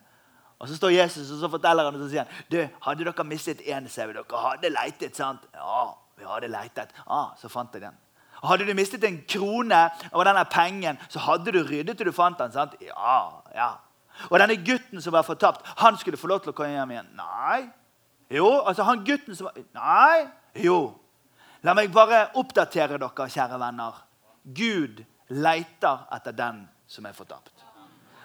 og 0.59 0.69
Så 0.69 0.77
står 0.77 0.95
Jesus 0.95 1.31
og 1.31 1.41
så 1.41 1.51
forteller 1.51 1.85
han 1.85 1.97
og 1.97 2.01
så 2.05 2.09
sier 2.09 2.25
han, 2.25 2.45
du, 2.51 2.61
hadde 2.87 3.05
dere 3.05 3.25
mistet 3.29 3.61
én 3.67 3.89
sau. 3.89 4.07
Dere 4.13 4.43
hadde 4.47 4.71
leitet, 4.71 5.17
sant? 5.17 5.45
Ja, 5.55 5.91
vi 6.19 6.25
hadde 6.29 6.49
leitet. 6.49 6.95
Ah, 7.07 7.35
så 7.41 7.51
fant 7.53 7.75
jeg 7.75 7.83
den. 7.83 7.97
Og 8.43 8.49
Hadde 8.49 8.67
du 8.69 8.75
mistet 8.77 9.05
en 9.09 9.23
krone 9.29 9.81
av 10.13 10.25
denne 10.29 10.45
pengen, 10.53 10.99
så 11.09 11.23
hadde 11.25 11.53
du 11.53 11.63
ryddet 11.65 11.97
til 11.97 12.11
du 12.11 12.13
fant 12.13 12.39
den. 12.39 12.53
sant? 12.53 12.77
Ja, 12.81 13.43
ja. 13.55 13.71
Og 14.31 14.39
denne 14.39 14.57
gutten 14.61 15.01
som 15.03 15.13
var 15.17 15.25
fortapt, 15.27 15.65
han 15.81 15.97
skulle 15.99 16.21
få 16.21 16.29
lov 16.31 16.45
til 16.45 16.53
å 16.53 16.57
komme 16.57 16.77
hjem 16.77 16.93
igjen. 16.95 17.09
Nei. 17.19 17.65
Jo, 18.31 18.49
altså 18.63 18.87
han 18.89 19.05
gutten 19.05 19.37
som 19.37 19.49
var 19.49 19.59
Nei. 19.75 20.27
Jo. 20.65 20.95
La 21.65 21.75
meg 21.75 21.93
bare 21.93 22.29
oppdatere 22.37 22.99
dere, 23.01 23.29
kjære 23.33 23.59
venner. 23.59 24.05
Gud 24.45 25.01
leiter 25.33 26.05
etter 26.13 26.37
den 26.37 26.67
som 26.87 27.07
er 27.09 27.17
fortapt. 27.17 27.64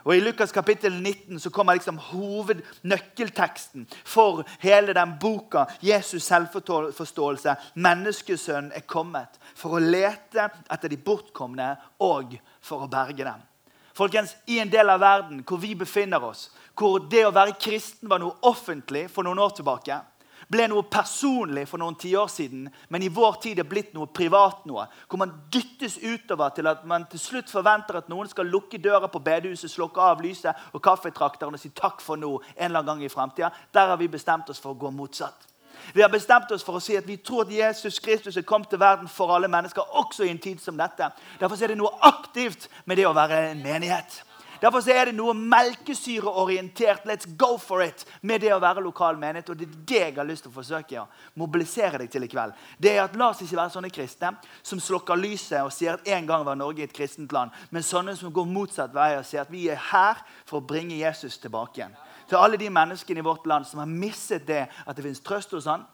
Og 0.09 0.15
I 0.17 0.23
Lukas 0.23 0.49
kapittel 0.51 0.95
19 1.01 1.37
så 1.39 1.51
kommer 1.53 1.77
liksom 1.77 1.99
hovednøkkelteksten 2.01 3.83
for 4.01 4.41
hele 4.59 4.95
den 4.97 5.11
boka. 5.21 5.67
Jesus' 5.85 6.25
selvforståelse. 6.25 7.53
Menneskesønnen 7.75 8.71
er 8.73 8.87
kommet 8.89 9.37
for 9.53 9.77
å 9.77 9.83
lete 9.83 10.47
etter 10.65 10.89
de 10.89 10.97
bortkomne 10.97 11.75
og 12.01 12.33
for 12.57 12.87
å 12.87 12.89
berge 12.89 13.21
dem. 13.21 13.45
Folkens, 13.93 14.33
I 14.47 14.57
en 14.63 14.73
del 14.73 14.89
av 14.89 15.03
verden 15.03 15.43
hvor 15.45 15.61
vi 15.61 15.75
befinner 15.77 16.25
oss, 16.25 16.47
hvor 16.73 17.05
det 17.11 17.27
å 17.27 17.35
være 17.35 17.59
kristen 17.61 18.09
var 18.09 18.23
noe 18.23 18.41
offentlig 18.49 19.11
for 19.13 19.27
noen 19.27 19.45
år 19.45 19.53
tilbake, 19.59 20.01
ble 20.49 20.65
noe 20.69 20.85
personlig 20.89 21.67
for 21.69 21.81
noen 21.81 21.97
tiår 21.99 22.29
siden, 22.33 22.63
men 22.89 23.03
i 23.05 23.11
vår 23.13 23.37
tid 23.43 23.61
er 23.61 23.67
blitt 23.69 23.93
noe 23.93 24.09
privat 24.09 24.63
noe. 24.69 24.87
Hvor 25.07 25.21
man 25.21 25.35
dyttes 25.53 25.99
utover 26.01 26.55
til 26.55 26.69
at 26.71 26.81
man 26.89 27.05
til 27.11 27.21
slutt 27.21 27.51
forventer 27.53 27.99
at 27.99 28.09
noen 28.09 28.29
skal 28.31 28.49
lukke 28.49 28.81
døra 28.81 29.11
på 29.11 29.21
bedehuset, 29.21 29.69
slukke 29.71 30.01
av 30.01 30.23
lyset 30.25 30.73
og 30.73 30.81
kaffetrakteren 30.83 31.53
og 31.53 31.61
si 31.61 31.69
takk 31.77 32.01
for 32.01 32.17
nå 32.17 32.39
en 32.55 32.65
eller 32.65 32.81
annen 32.81 32.89
gang 32.95 33.05
i 33.05 33.13
fremtiden. 33.13 33.61
Der 33.73 33.93
har 33.93 34.01
vi 34.01 34.09
bestemt 34.09 34.49
oss 34.49 34.61
for 34.61 34.73
å 34.73 34.81
gå 34.81 34.91
motsatt. 34.93 35.45
Vi 35.93 36.01
har 36.01 36.09
bestemt 36.09 36.51
oss 36.51 36.65
for 36.65 36.77
å 36.77 36.83
si 36.83 36.97
at 36.97 37.07
vi 37.07 37.17
tror 37.23 37.45
at 37.45 37.53
Jesus 37.53 38.01
Kristus 38.03 38.37
er 38.37 38.47
kommet 38.47 38.69
til 38.69 38.81
verden 38.81 39.07
for 39.07 39.31
alle 39.33 39.47
mennesker, 39.47 39.95
også 40.01 40.25
i 40.25 40.33
en 40.33 40.41
tid 40.41 40.59
som 40.61 40.77
dette. 40.77 41.11
Derfor 41.39 41.61
er 41.61 41.71
det 41.71 41.79
noe 41.79 41.93
aktivt 42.09 42.67
med 42.85 42.99
det 42.99 43.07
å 43.07 43.15
være 43.15 43.51
en 43.51 43.63
menighet. 43.63 44.23
Derfor 44.61 44.83
er 44.91 45.09
det 45.09 45.15
noe 45.15 45.33
melkesyreorientert 45.33 47.05
let's 47.07 47.27
go 47.39 47.57
for 47.57 47.83
it 47.83 48.03
med 48.21 48.41
det 48.43 48.51
å 48.51 48.59
være 48.59 48.83
lokal 48.83 49.17
menighet. 49.19 49.49
Og 49.53 49.59
det 49.59 49.67
er 49.67 49.77
det 49.91 50.01
jeg 50.01 50.15
har 50.17 50.27
lyst 50.27 50.45
til 50.45 50.51
å 50.51 50.57
forsøke 50.57 50.99
å 50.99 51.07
mobilisere 51.39 52.01
deg 52.01 52.11
til 52.11 52.27
i 52.27 52.31
kveld. 52.31 52.55
Det 52.77 52.95
er 52.95 53.05
at 53.05 53.15
La 53.19 53.29
oss 53.31 53.43
ikke 53.43 53.59
være 53.59 53.73
sånne 53.75 53.91
kristne 53.93 54.33
som 54.63 54.81
slokker 54.83 55.19
lyset 55.19 55.61
og 55.63 55.71
sier 55.75 55.95
at 55.95 56.11
en 56.15 56.27
gang 56.27 56.43
var 56.47 56.59
Norge 56.59 56.83
et 56.83 56.95
kristent 56.95 57.31
land, 57.35 57.55
men 57.71 57.85
sånne 57.85 58.15
som 58.19 58.33
går 58.33 58.47
motsatt 58.47 58.93
vei 58.95 59.13
og 59.17 59.25
sier 59.27 59.45
at 59.45 59.51
vi 59.51 59.67
er 59.71 59.79
her 59.89 60.19
for 60.45 60.59
å 60.59 60.67
bringe 60.67 60.99
Jesus 60.99 61.39
tilbake 61.39 61.81
igjen. 61.81 61.95
Til 62.29 62.37
alle 62.39 62.59
de 62.61 62.69
menneskene 62.69 63.23
i 63.23 63.25
vårt 63.25 63.47
land 63.49 63.65
som 63.65 63.81
har 63.81 63.89
mistet 63.89 64.45
det 64.47 64.67
at 64.69 64.95
det 64.95 65.05
finnes 65.05 65.23
trøst 65.25 65.55
hos 65.55 65.67
han, 65.71 65.87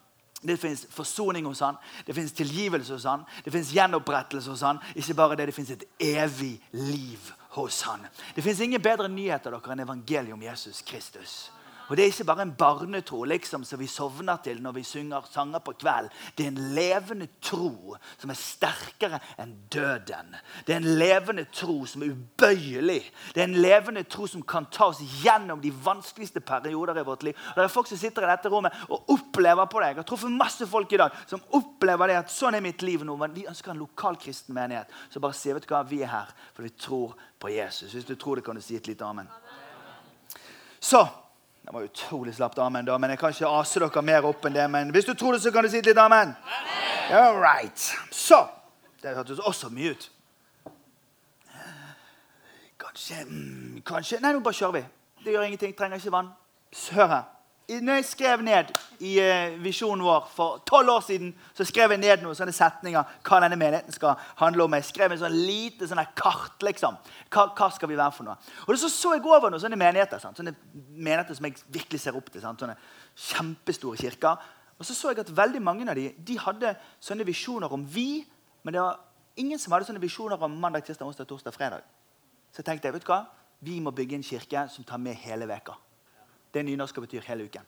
det 0.45 0.60
fins 0.62 0.84
forsoning 0.93 1.45
hos 1.48 1.63
han, 1.63 1.77
det 2.05 2.13
fins 2.13 2.34
tilgivelse 2.36 2.93
hos 2.93 3.07
han, 3.10 3.24
det 3.45 3.53
fins 3.53 3.72
gjenopprettelse 3.74 4.51
hos 4.51 4.62
han. 4.65 4.81
Ikke 4.93 5.15
bare 5.17 5.38
det, 5.39 5.48
det 5.50 5.55
fins 5.55 5.72
et 5.74 5.88
evig 5.98 6.57
liv 6.75 7.31
hos 7.55 7.81
han. 7.88 8.07
Det 8.35 8.41
fins 8.41 8.59
ingen 8.62 8.81
bedre 8.81 9.07
nyheter 9.12 9.55
dere 9.55 9.74
enn 9.74 9.83
evangeliet 9.85 10.33
om 10.35 10.43
Jesus 10.43 10.81
Kristus. 10.85 11.35
Og 11.88 11.98
Det 11.98 12.04
er 12.04 12.12
ikke 12.12 12.27
bare 12.27 12.42
en 12.42 12.56
barnetro 12.58 13.24
liksom, 13.24 13.63
som 13.63 13.80
vi 13.80 13.88
sovner 13.88 14.38
til 14.44 14.62
når 14.62 14.77
vi 14.80 14.84
synger 14.84 15.27
sanger 15.32 15.60
på 15.60 15.75
kveld. 15.77 16.10
Det 16.38 16.46
er 16.46 16.51
en 16.51 16.74
levende 16.75 17.27
tro 17.42 17.96
som 18.18 18.32
er 18.32 18.39
sterkere 18.39 19.20
enn 19.42 19.54
døden. 19.72 20.36
Det 20.65 20.74
er 20.74 20.82
en 20.82 20.98
levende 21.00 21.46
tro 21.54 21.77
som 21.89 22.04
er 22.04 22.15
ubøyelig. 22.15 23.01
Det 23.36 23.44
er 23.44 23.50
en 23.50 23.60
levende 23.62 24.04
tro 24.10 24.27
som 24.27 24.42
kan 24.42 24.70
ta 24.72 24.89
oss 24.92 25.01
gjennom 25.22 25.62
de 25.62 25.74
vanskeligste 25.86 26.42
perioder 26.46 27.01
i 27.01 27.06
vårt 27.06 27.24
liv. 27.27 27.38
Og 27.54 27.60
det 27.60 27.68
er 27.68 27.75
folk 27.75 27.92
som 27.92 28.01
sitter 28.01 28.25
i 28.25 28.32
dette 28.32 28.50
rommet 28.50 28.86
og 28.89 29.12
opplever 29.15 29.70
på 29.70 29.82
det. 29.82 29.92
Jeg 29.92 30.00
har 30.01 30.10
truffet 30.10 30.34
masse 30.34 30.68
folk 30.70 30.94
i 30.94 31.01
dag 31.01 31.20
som 31.30 31.44
opplever 31.58 32.12
det 32.12 32.22
at 32.24 32.34
sånn 32.34 32.58
er 32.58 32.65
mitt 32.65 32.82
liv 32.86 33.06
nå. 33.06 33.18
Men 33.20 33.36
vi 33.36 33.46
ønsker 33.50 33.74
en 33.74 33.84
lokal 33.84 34.18
kristen 34.22 34.58
menighet. 34.58 34.89
Så 35.10 35.22
bare 35.22 35.38
si 35.38 35.54
vet 35.54 35.68
du 35.68 35.74
hva, 35.74 35.84
vi 35.86 36.01
er 36.01 36.13
her 36.13 36.34
for 36.54 36.65
vi 36.65 36.74
tror 36.74 37.13
på 37.39 37.54
Jesus. 37.54 37.94
Hvis 37.94 38.08
du 38.08 38.15
tror 38.15 38.39
det, 38.39 38.46
kan 38.46 38.58
du 38.58 38.63
si 38.63 38.77
et 38.80 38.89
lite 38.89 39.06
amen. 39.06 39.30
Så 40.80 41.06
det 41.65 41.74
var 41.74 41.81
utrolig 41.81 42.36
slapt 42.36 42.60
amen, 42.62 42.86
da, 42.86 42.98
men 42.98 43.10
jeg 43.10 43.19
kan 43.19 43.34
ikke 43.34 43.50
ase 43.50 43.79
dere 43.81 44.01
mer 44.05 44.25
opp 44.29 44.45
enn 44.45 44.53
det. 44.53 44.65
Men 44.69 44.91
hvis 44.93 45.05
du 45.05 45.13
tror 45.17 45.34
det, 45.34 45.41
så 45.41 45.51
kan 45.51 45.65
du 45.65 45.69
si 45.69 45.79
et 45.81 45.86
lite 45.89 46.01
amen. 46.01 46.36
All 47.10 47.39
right. 47.41 47.91
Så 48.12 48.48
Det 49.01 49.15
hørtes 49.15 49.39
også 49.39 49.69
mye 49.69 49.91
ut. 49.91 50.12
Kanskje 52.79 53.15
mm, 53.25 53.81
Kanskje 53.86 54.17
Nei, 54.22 54.31
nå 54.34 54.39
bare 54.39 54.57
kjører 54.57 54.74
vi. 54.79 54.84
Det 55.25 55.34
gjør 55.34 55.43
ingenting. 55.45 55.75
Trenger 55.77 55.98
ikke 56.01 56.12
vann. 56.12 56.29
Hør 56.91 57.07
her. 57.07 57.35
Når 57.65 57.98
jeg 57.98 58.05
skrev 58.05 58.41
ned 58.45 58.72
i 59.01 59.15
uh, 59.17 59.55
visjonen 59.63 60.03
vår 60.05 60.27
for 60.36 60.60
tolv 60.69 60.91
år 60.93 61.05
siden, 61.07 61.31
så 61.57 61.65
skrev 61.65 61.95
jeg 61.95 62.01
ned 62.01 62.22
noen 62.22 62.38
sånne 62.38 62.53
setninger 62.53 63.15
hva 63.25 63.39
denne 63.41 63.57
menigheten 63.57 63.95
skal 63.95 64.19
handle 64.38 64.67
om. 64.67 64.75
Jeg 64.77 64.86
skrev 64.91 65.15
en 65.15 65.22
sånn 65.24 65.38
lite 65.48 65.88
sånn 65.89 66.03
kart. 66.17 66.62
liksom. 66.62 66.98
Hva, 67.34 67.48
hva, 67.57 67.69
skal 67.74 67.89
vi 67.89 67.98
være 67.98 68.13
for 68.13 68.27
noe? 68.27 68.36
Og 68.67 68.77
Så 68.77 68.89
så 68.93 69.15
jeg 69.15 69.25
over 69.25 69.50
noen 69.50 69.63
sånne 69.63 69.79
menigheter 69.81 70.22
sant? 70.22 70.38
Sånne 70.38 70.53
menigheter 70.74 71.38
som 71.38 71.48
jeg 71.50 71.57
virkelig 71.74 72.03
ser 72.03 72.17
opp 72.17 72.29
til. 72.29 72.43
Sant? 72.43 72.62
Sånne 72.62 72.77
kjempestore 73.31 73.98
kirker. 73.98 74.45
Og 74.77 74.86
så 74.86 74.93
så 74.93 75.13
jeg 75.13 75.24
at 75.24 75.34
veldig 75.38 75.62
mange 75.63 75.89
av 75.89 75.98
de, 75.98 76.12
de 76.17 76.38
hadde 76.38 76.75
sånne 77.00 77.25
visjoner 77.25 77.72
om 77.74 77.86
vi, 77.88 78.25
men 78.62 78.75
det 78.75 78.84
var 78.84 79.00
ingen 79.39 79.60
som 79.60 79.74
hadde 79.74 79.88
sånne 79.88 80.03
visjoner 80.03 80.38
om 80.38 80.60
mandag, 80.60 80.86
tirsdag, 80.86 81.07
onsdag, 81.07 81.27
torsdag, 81.31 81.55
fredag. 81.55 81.81
Så 82.51 82.62
jeg 82.62 82.69
tenkte 82.69 82.91
jeg 82.91 82.98
vet 83.00 83.07
du 83.07 83.12
hva? 83.12 83.24
vi 83.65 83.79
må 83.79 83.91
bygge 83.91 84.19
en 84.19 84.25
kirke 84.25 84.67
som 84.69 84.86
tar 84.86 85.01
med 85.01 85.17
hele 85.25 85.48
veka. 85.50 85.75
Det 86.55 86.63
nynorsk 86.63 86.97
og 87.01 87.03
betyr 87.03 87.27
hele 87.27 87.50
uken. 87.50 87.65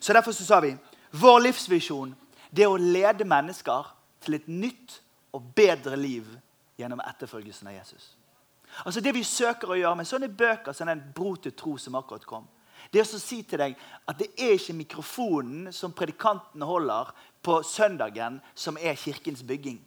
Så 0.00 0.12
Derfor 0.12 0.32
så 0.36 0.44
sa 0.44 0.60
vi 0.60 0.76
vår 1.16 1.40
livsvisjon 1.48 2.12
det 2.50 2.66
er 2.66 2.72
å 2.72 2.76
lede 2.76 3.24
mennesker 3.24 3.88
til 4.20 4.36
et 4.36 4.48
nytt 4.48 5.00
og 5.32 5.52
bedre 5.56 5.96
liv 5.96 6.26
gjennom 6.78 7.00
etterfølgelsen 7.00 7.70
av 7.70 7.78
Jesus. 7.78 8.16
Altså 8.84 9.00
Det 9.00 9.14
vi 9.14 9.24
søker 9.24 9.70
å 9.70 9.78
gjøre 9.78 9.96
med 10.00 10.08
sånne 10.08 10.28
bøker 10.28 10.76
som 10.76 10.90
den 10.90 11.02
Bro 11.14 11.34
til 11.36 11.54
tro 11.56 11.76
som 11.78 11.96
akkurat 11.98 12.26
kom, 12.26 12.48
det 12.90 13.00
er 13.00 13.06
å 13.06 13.20
si 13.20 13.42
til 13.46 13.60
deg 13.60 13.76
at 14.08 14.18
det 14.18 14.30
er 14.38 14.56
ikke 14.56 14.76
mikrofonen 14.78 15.72
som 15.72 15.92
predikanten 15.92 16.62
holder 16.64 17.12
på 17.44 17.60
søndagen, 17.62 18.40
som 18.54 18.78
er 18.80 18.98
kirkens 18.98 19.42
bygging. 19.46 19.78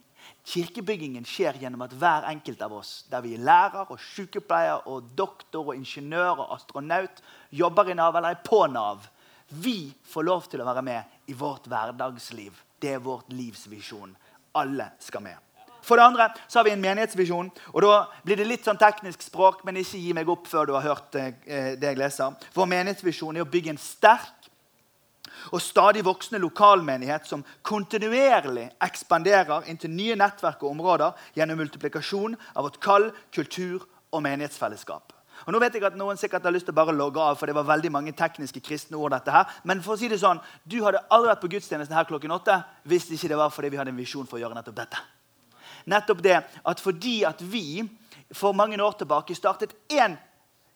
Kirkebyggingen 0.44 1.24
skjer 1.24 1.56
gjennom 1.56 1.86
at 1.86 1.94
hver 1.96 2.26
enkelt 2.28 2.60
av 2.62 2.74
oss, 2.76 2.92
der 3.08 3.22
vi 3.24 3.32
er 3.36 3.44
lærer 3.46 3.88
og 3.88 4.00
sykepleier 4.12 4.84
og 4.92 5.08
doktor 5.16 5.70
og 5.72 5.78
ingeniør 5.78 6.44
og 6.44 6.52
astronaut, 6.58 7.22
jobber 7.48 7.88
i 7.88 7.96
Nav 7.96 8.18
eller 8.18 8.36
er 8.36 8.44
på 8.44 8.60
Nav, 8.68 9.06
vi 9.48 9.94
får 10.08 10.26
lov 10.28 10.44
til 10.50 10.60
å 10.60 10.68
være 10.68 10.84
med 10.84 11.30
i 11.30 11.36
vårt 11.36 11.68
hverdagsliv. 11.70 12.60
Det 12.80 12.96
er 12.96 13.02
vårt 13.02 13.32
livsvisjon. 13.32 14.12
Alle 14.60 14.90
skal 15.00 15.24
med. 15.24 15.40
For 15.84 16.00
det 16.00 16.04
andre 16.04 16.30
så 16.48 16.58
har 16.58 16.64
vi 16.64 16.72
en 16.72 16.80
menighetsvisjon. 16.80 17.50
og 17.72 17.82
Da 17.82 17.96
blir 18.24 18.40
det 18.40 18.48
litt 18.48 18.64
sånn 18.64 18.80
teknisk 18.80 19.22
språk, 19.22 19.64
men 19.64 19.76
ikke 19.80 20.00
gi 20.00 20.14
meg 20.16 20.28
opp 20.32 20.48
før 20.48 20.68
du 20.68 20.72
har 20.76 20.86
hørt 20.86 21.16
eh, 21.20 21.34
det 21.76 21.90
jeg 21.90 22.00
leser. 22.00 22.36
Vår 22.56 22.70
menighetsvisjon 22.72 23.36
er 23.36 23.44
å 23.44 23.50
bygge 23.50 23.74
en 23.74 23.80
sterk 23.80 24.33
og 25.52 25.62
stadig 25.62 26.04
voksende 26.06 26.42
lokalmenighet 26.42 27.26
som 27.28 27.44
kontinuerlig 27.62 28.68
ekspanderer 28.84 29.68
inntil 29.70 29.92
nye 29.94 30.16
nettverk 30.18 30.62
og 30.62 30.74
områder 30.74 31.26
gjennom 31.36 31.60
multiplikasjon 31.62 32.38
av 32.54 32.68
vårt 32.68 32.80
kall, 32.82 33.10
kultur 33.34 33.84
og 34.14 34.24
menighetsfellesskap. 34.24 35.14
Og 35.44 35.52
nå 35.52 35.60
vet 35.60 35.76
jeg 35.76 35.84
at 35.84 35.96
Noen 35.98 36.18
sikkert 36.18 36.46
har 36.46 36.54
lyst 36.54 36.68
til 36.68 36.72
å 36.72 36.78
bare 36.78 36.94
logge 36.96 37.20
av, 37.20 37.36
for 37.36 37.50
det 37.50 37.56
var 37.56 37.66
veldig 37.68 37.90
mange 37.92 38.14
tekniske 38.16 38.62
kristne 38.64 38.96
ord. 38.96 39.12
dette 39.12 39.30
her. 39.30 39.50
Men 39.64 39.82
for 39.82 39.94
å 39.94 39.98
si 40.00 40.08
det 40.08 40.20
sånn, 40.22 40.40
du 40.64 40.78
hadde 40.84 41.02
aldri 41.10 41.32
vært 41.32 41.42
på 41.42 41.50
gudstjenesten 41.52 41.96
her 41.96 42.08
klokken 42.08 42.32
åtte 42.32 42.62
hvis 42.88 43.10
ikke 43.10 43.28
det 43.28 43.36
var 43.36 43.50
fordi 43.50 43.68
vi 43.74 43.76
hadde 43.76 43.92
en 43.92 44.00
visjon 44.00 44.26
for 44.26 44.38
å 44.38 44.44
gjøre 44.44 44.54
nettopp 44.54 44.78
dette. 44.78 45.02
Nettopp 45.90 46.22
det 46.24 46.38
at 46.64 46.80
fordi 46.80 47.24
at 47.28 47.42
vi 47.42 47.84
for 48.32 48.56
mange 48.56 48.80
år 48.80 48.96
tilbake 48.98 49.36
startet 49.36 49.74
én 49.92 50.16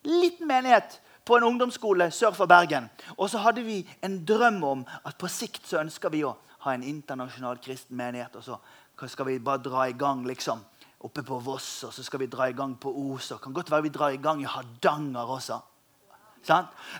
liten 0.05 0.47
menighet 0.47 1.01
på 1.29 1.37
en 1.37 1.45
ungdomsskole 1.45 2.09
sør 2.15 2.33
for 2.37 2.49
Bergen. 2.49 2.89
Og 3.19 3.29
så 3.31 3.43
hadde 3.45 3.65
vi 3.67 3.83
en 4.05 4.19
drøm 4.25 4.63
om 4.65 4.85
at 5.05 5.19
på 5.21 5.29
sikt 5.29 5.67
så 5.69 5.83
ønsker 5.83 6.13
vi 6.15 6.25
å 6.25 6.35
ha 6.65 6.75
en 6.75 6.87
internasjonal 6.87 7.61
kristen 7.63 7.99
menighet. 8.01 8.39
Og 8.41 8.45
så 8.45 9.09
skal 9.13 9.29
vi 9.29 9.39
bare 9.39 9.63
dra 9.63 9.87
i 9.89 9.97
gang 9.99 10.25
liksom, 10.27 10.65
oppe 11.05 11.23
på 11.23 11.39
Voss, 11.45 11.85
og 11.87 11.93
så 11.95 12.03
skal 12.03 12.25
vi 12.25 12.31
dra 12.33 12.49
i 12.49 12.57
gang 12.57 12.75
på 12.81 12.91
Os. 12.91 13.31
Og 13.37 13.43
kan 13.45 13.55
godt 13.57 13.71
være 13.71 13.87
vi 13.87 13.95
drar 13.95 14.15
i 14.15 14.23
gang 14.23 14.41
i 14.43 14.49
Hardanger 14.49 15.37
også. 15.37 15.61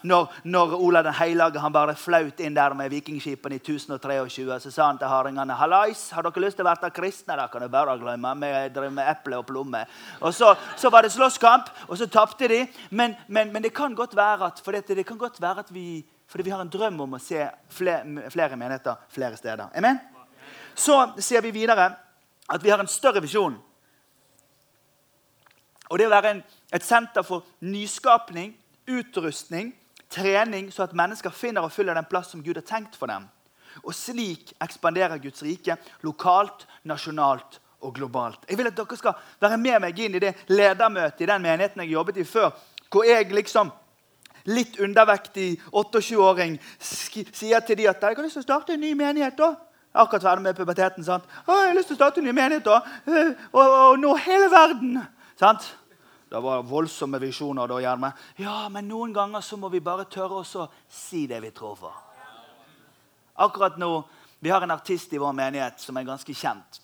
Når, 0.03 0.33
når, 0.45 0.75
Ola 0.77 1.03
den 1.03 1.15
hellige 1.15 1.61
han 1.63 1.73
bare 1.73 1.95
flaut 1.97 2.41
inn 2.41 2.57
der 2.57 2.75
med 2.77 2.91
vikingskipene 2.93 3.57
i 3.57 3.63
1023, 3.63 4.61
så 4.61 4.73
sa 4.73 4.89
han 4.91 4.99
til 5.01 5.09
hardingene 5.09 5.57
Hallais, 5.57 6.11
har 6.13 6.27
dere 6.27 6.43
lyst 6.45 6.59
til 6.59 6.67
å 6.67 6.69
være 6.69 6.91
kristne? 6.95 7.37
Da 7.39 7.47
kan 7.49 7.65
du 7.65 7.69
bare 7.73 7.97
glemme. 8.01 8.35
Vi 8.43 8.53
driver 8.75 8.95
med 8.99 9.09
eple 9.09 9.41
og 9.41 9.47
plomme. 9.49 9.85
Og 10.21 10.35
så, 10.35 10.53
så, 10.77 10.91
var 10.91 11.07
det 11.07 11.15
slåsskamp, 11.15 11.71
og 11.89 11.97
så 11.99 12.11
tapte 12.11 12.49
de. 12.51 12.65
Men, 12.91 13.17
men, 13.29 13.53
men, 13.53 13.63
det 13.63 13.73
kan 13.77 13.95
godt 13.95 14.17
være 14.17 14.53
at, 14.53 14.61
for 14.65 14.77
dette, 14.77 14.97
det 14.99 15.07
kan 15.07 15.19
godt 15.19 15.41
være 15.43 15.67
at 15.67 15.75
vi 15.75 16.05
fordi 16.29 16.45
vi 16.45 16.51
har 16.53 16.61
en 16.61 16.69
drøm 16.69 16.99
om 17.01 17.15
å 17.17 17.19
se 17.25 17.41
flere, 17.73 18.29
flere 18.29 18.57
menigheter 18.61 18.99
flere 19.09 19.37
steder. 19.41 19.71
Amen? 19.73 19.97
Så 20.77 20.99
ser 21.25 21.41
vi 21.41 21.55
videre 21.57 21.87
at 22.49 22.65
vi 22.65 22.69
har 22.69 22.83
en 22.83 22.91
større 22.91 23.23
visjon. 23.25 23.57
Og 25.89 25.99
det 25.99 26.09
å 26.09 26.13
være 26.13 26.35
en, 26.35 26.43
et 26.73 26.85
senter 26.85 27.25
for 27.25 27.47
nyskapning 27.65 28.53
utrustning, 28.89 29.73
trening, 30.11 30.73
så 30.73 30.87
at 30.87 30.97
mennesker 30.97 31.35
finner 31.35 31.67
og 31.67 31.73
fyller 31.73 31.97
den 31.99 32.09
plass 32.09 32.33
som 32.33 32.43
Gud 32.45 32.57
har 32.57 32.67
tenkt 32.67 32.97
for 32.97 33.11
dem. 33.11 33.27
Og 33.85 33.95
slik 33.95 34.55
ekspanderer 34.65 35.21
Guds 35.23 35.43
rike 35.45 35.77
lokalt, 36.03 36.67
nasjonalt 36.89 37.61
og 37.85 37.95
globalt. 37.95 38.47
Jeg 38.49 38.59
vil 38.59 38.71
at 38.71 38.77
dere 38.77 38.99
skal 38.99 39.21
være 39.41 39.59
med 39.61 39.81
meg 39.85 40.01
inn 40.03 40.17
i 40.19 40.23
det 40.23 40.35
ledermøtet 40.51 41.23
i 41.23 41.31
den 41.31 41.45
menigheten 41.45 41.85
jeg 41.85 41.95
jobbet 41.95 42.19
i 42.19 42.27
før, 42.27 42.51
hvor 42.91 43.07
jeg 43.07 43.31
liksom 43.33 43.71
litt 44.49 44.79
undervektig 44.81 45.59
28-åring 45.71 46.57
sier 46.81 47.61
til 47.67 47.79
de 47.79 47.89
at 47.91 48.03
jeg 48.03 48.17
har 48.17 48.25
lyst 48.25 48.39
til 48.39 48.47
å 48.47 48.49
starte 48.49 48.75
en 48.75 48.83
ny 48.83 48.95
menighet. 48.97 49.37
da. 49.37 49.55
Akkurat 49.99 50.23
ferdig 50.23 50.47
med 50.47 50.57
puberteten. 50.57 51.05
sant? 51.05 51.25
Å, 51.47 51.53
jeg 51.53 51.69
har 51.69 51.77
lyst 51.77 51.93
til 51.93 51.99
å 51.99 52.01
starte 52.01 52.23
en 52.23 52.29
ny 52.29 52.33
menighet 52.33 52.65
da. 52.65 52.81
Og, 53.07 53.35
og, 53.53 53.77
og 53.77 54.01
nå 54.01 54.15
hele 54.25 54.51
verden. 54.53 54.99
sant? 55.41 55.69
Det 56.29 56.41
var 56.41 56.63
voldsomme 56.63 57.19
visjoner 57.19 57.69
da, 57.69 57.79
gjerne. 57.81 58.13
Ja, 58.37 58.69
men 58.69 58.89
noen 58.89 59.15
ganger 59.17 59.41
så 59.41 59.57
må 59.57 59.71
vi 59.73 59.81
bare 59.81 60.05
tørre 60.13 60.43
å 60.43 60.67
si 60.89 61.25
det 61.27 61.41
vi 61.41 61.51
tror 61.57 61.77
for. 61.79 62.05
Akkurat 63.39 63.79
nå 63.79 63.93
Vi 64.41 64.51
har 64.51 64.63
en 64.63 64.71
artist 64.71 65.13
i 65.13 65.19
vår 65.19 65.33
menighet 65.35 65.81
som 65.83 65.97
er 65.99 66.05
ganske 66.07 66.31
kjent. 66.31 66.77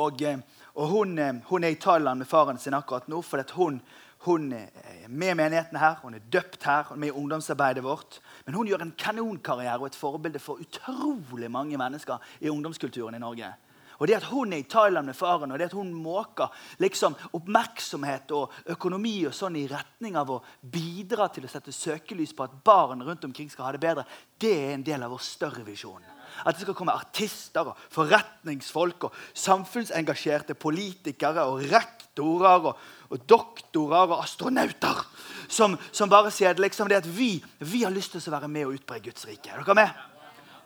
Og, 0.00 0.22
eh, 0.22 0.38
og 0.80 0.88
hun, 0.88 1.18
eh, 1.18 1.34
hun, 1.50 1.64
er 1.64 1.74
i 1.74 1.76
Thailand 1.76 2.18
med 2.18 2.28
faren 2.28 2.58
sin 2.58 2.72
akkurat 2.72 3.08
nå. 3.08 3.20
for 3.22 3.44
hun, 3.52 3.82
hun 4.24 4.52
er 4.52 5.08
med 5.08 5.36
menigheten 5.36 5.76
her, 5.76 5.98
hun 6.02 6.14
er 6.14 6.22
døpt 6.32 6.64
her, 6.64 6.84
hun 6.88 6.96
er 6.96 7.00
med 7.00 7.08
i 7.08 7.18
ungdomsarbeidet 7.20 7.84
vårt. 7.84 8.20
Men 8.46 8.54
hun 8.54 8.66
gjør 8.66 8.82
en 8.82 8.94
kanonkarriere 8.96 9.78
og 9.78 9.86
et 9.86 9.94
forbilde 9.94 10.38
for 10.38 10.56
utrolig 10.56 11.50
mange 11.50 11.76
mennesker 11.76 12.18
i 12.40 12.48
ungdomskulturen 12.48 13.14
i 13.14 13.18
Norge. 13.18 13.52
Og 14.00 14.08
det 14.08 14.16
at 14.16 14.28
hun 14.30 14.54
er 14.56 14.62
i 14.62 14.68
Thailand 14.68 15.10
med 15.10 15.16
faren, 15.16 15.52
og 15.52 15.60
det 15.60 15.68
at 15.68 15.76
hun 15.76 15.90
måker 15.92 16.48
liksom, 16.80 17.16
oppmerksomhet 17.36 18.32
og 18.36 18.54
økonomi 18.72 19.26
og 19.28 19.34
sånn 19.36 19.58
i 19.60 19.66
retning 19.68 20.16
av 20.16 20.32
å 20.32 20.38
bidra 20.60 21.28
til 21.28 21.44
å 21.44 21.50
sette 21.52 21.74
søkelys 21.74 22.32
på 22.36 22.46
at 22.46 22.54
barn 22.64 23.04
rundt 23.04 23.26
omkring 23.28 23.50
skal 23.52 23.68
ha 23.68 23.74
det 23.76 23.82
bedre, 23.82 24.06
det 24.40 24.54
er 24.56 24.72
en 24.72 24.86
del 24.86 25.04
av 25.04 25.12
vår 25.12 25.24
større 25.24 25.64
visjon. 25.66 26.00
At 26.46 26.56
det 26.56 26.64
skal 26.64 26.76
komme 26.78 26.96
artister, 26.96 27.68
og 27.68 27.80
forretningsfolk 27.92 29.10
og 29.10 29.18
samfunnsengasjerte 29.36 30.56
politikere 30.56 31.44
og 31.50 31.66
rektorer 31.68 32.70
og, 32.70 32.86
og 33.10 33.26
doktorer 33.28 34.14
og 34.14 34.22
astronauter 34.22 35.04
som, 35.50 35.76
som 35.92 36.08
bare 36.08 36.32
sier 36.32 36.56
liksom 36.62 36.88
det 36.88 37.02
at 37.02 37.10
vi, 37.10 37.34
vi 37.58 37.84
har 37.84 37.92
lyst 37.92 38.14
til 38.14 38.22
å 38.22 38.38
være 38.38 38.48
med 38.48 38.68
og 38.68 38.78
utbre 38.78 39.02
Guds 39.04 39.28
rike. 39.28 39.52
Er 39.52 39.60
dere 39.64 39.76
med? 39.76 40.09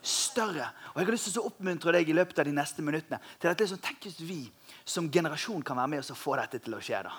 Større. 0.05 0.69
Og 0.93 0.99
Jeg 1.01 1.07
har 1.07 1.15
lyst 1.15 1.29
til 1.31 1.41
å 1.41 1.49
oppmuntre 1.49 1.93
deg 1.97 2.09
i 2.09 2.15
løpet 2.15 2.39
av 2.39 2.47
de 2.47 2.55
neste 2.55 2.83
minuttene 2.85 3.19
til 3.39 3.51
at 3.51 3.61
liksom, 3.61 3.81
tenk 3.83 4.05
hvis 4.07 4.19
vi 4.21 4.41
som 4.85 5.09
generasjon 5.11 5.63
kan 5.65 5.77
være 5.77 5.93
med 5.95 6.03
oss 6.03 6.13
og 6.13 6.19
få 6.19 6.35
dette 6.39 6.61
til 6.63 6.77
å 6.77 6.81
skje. 6.83 7.01
da. 7.07 7.13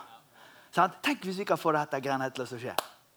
Sånn? 0.75 1.01
Tenk 1.03 1.25
hvis 1.27 1.41
vi 1.43 1.49
kan 1.49 1.59
få 1.59 1.73
dette 1.75 2.01
greiene 2.01 2.31
til 2.31 2.45
å 2.45 2.49
skje. 2.51 2.77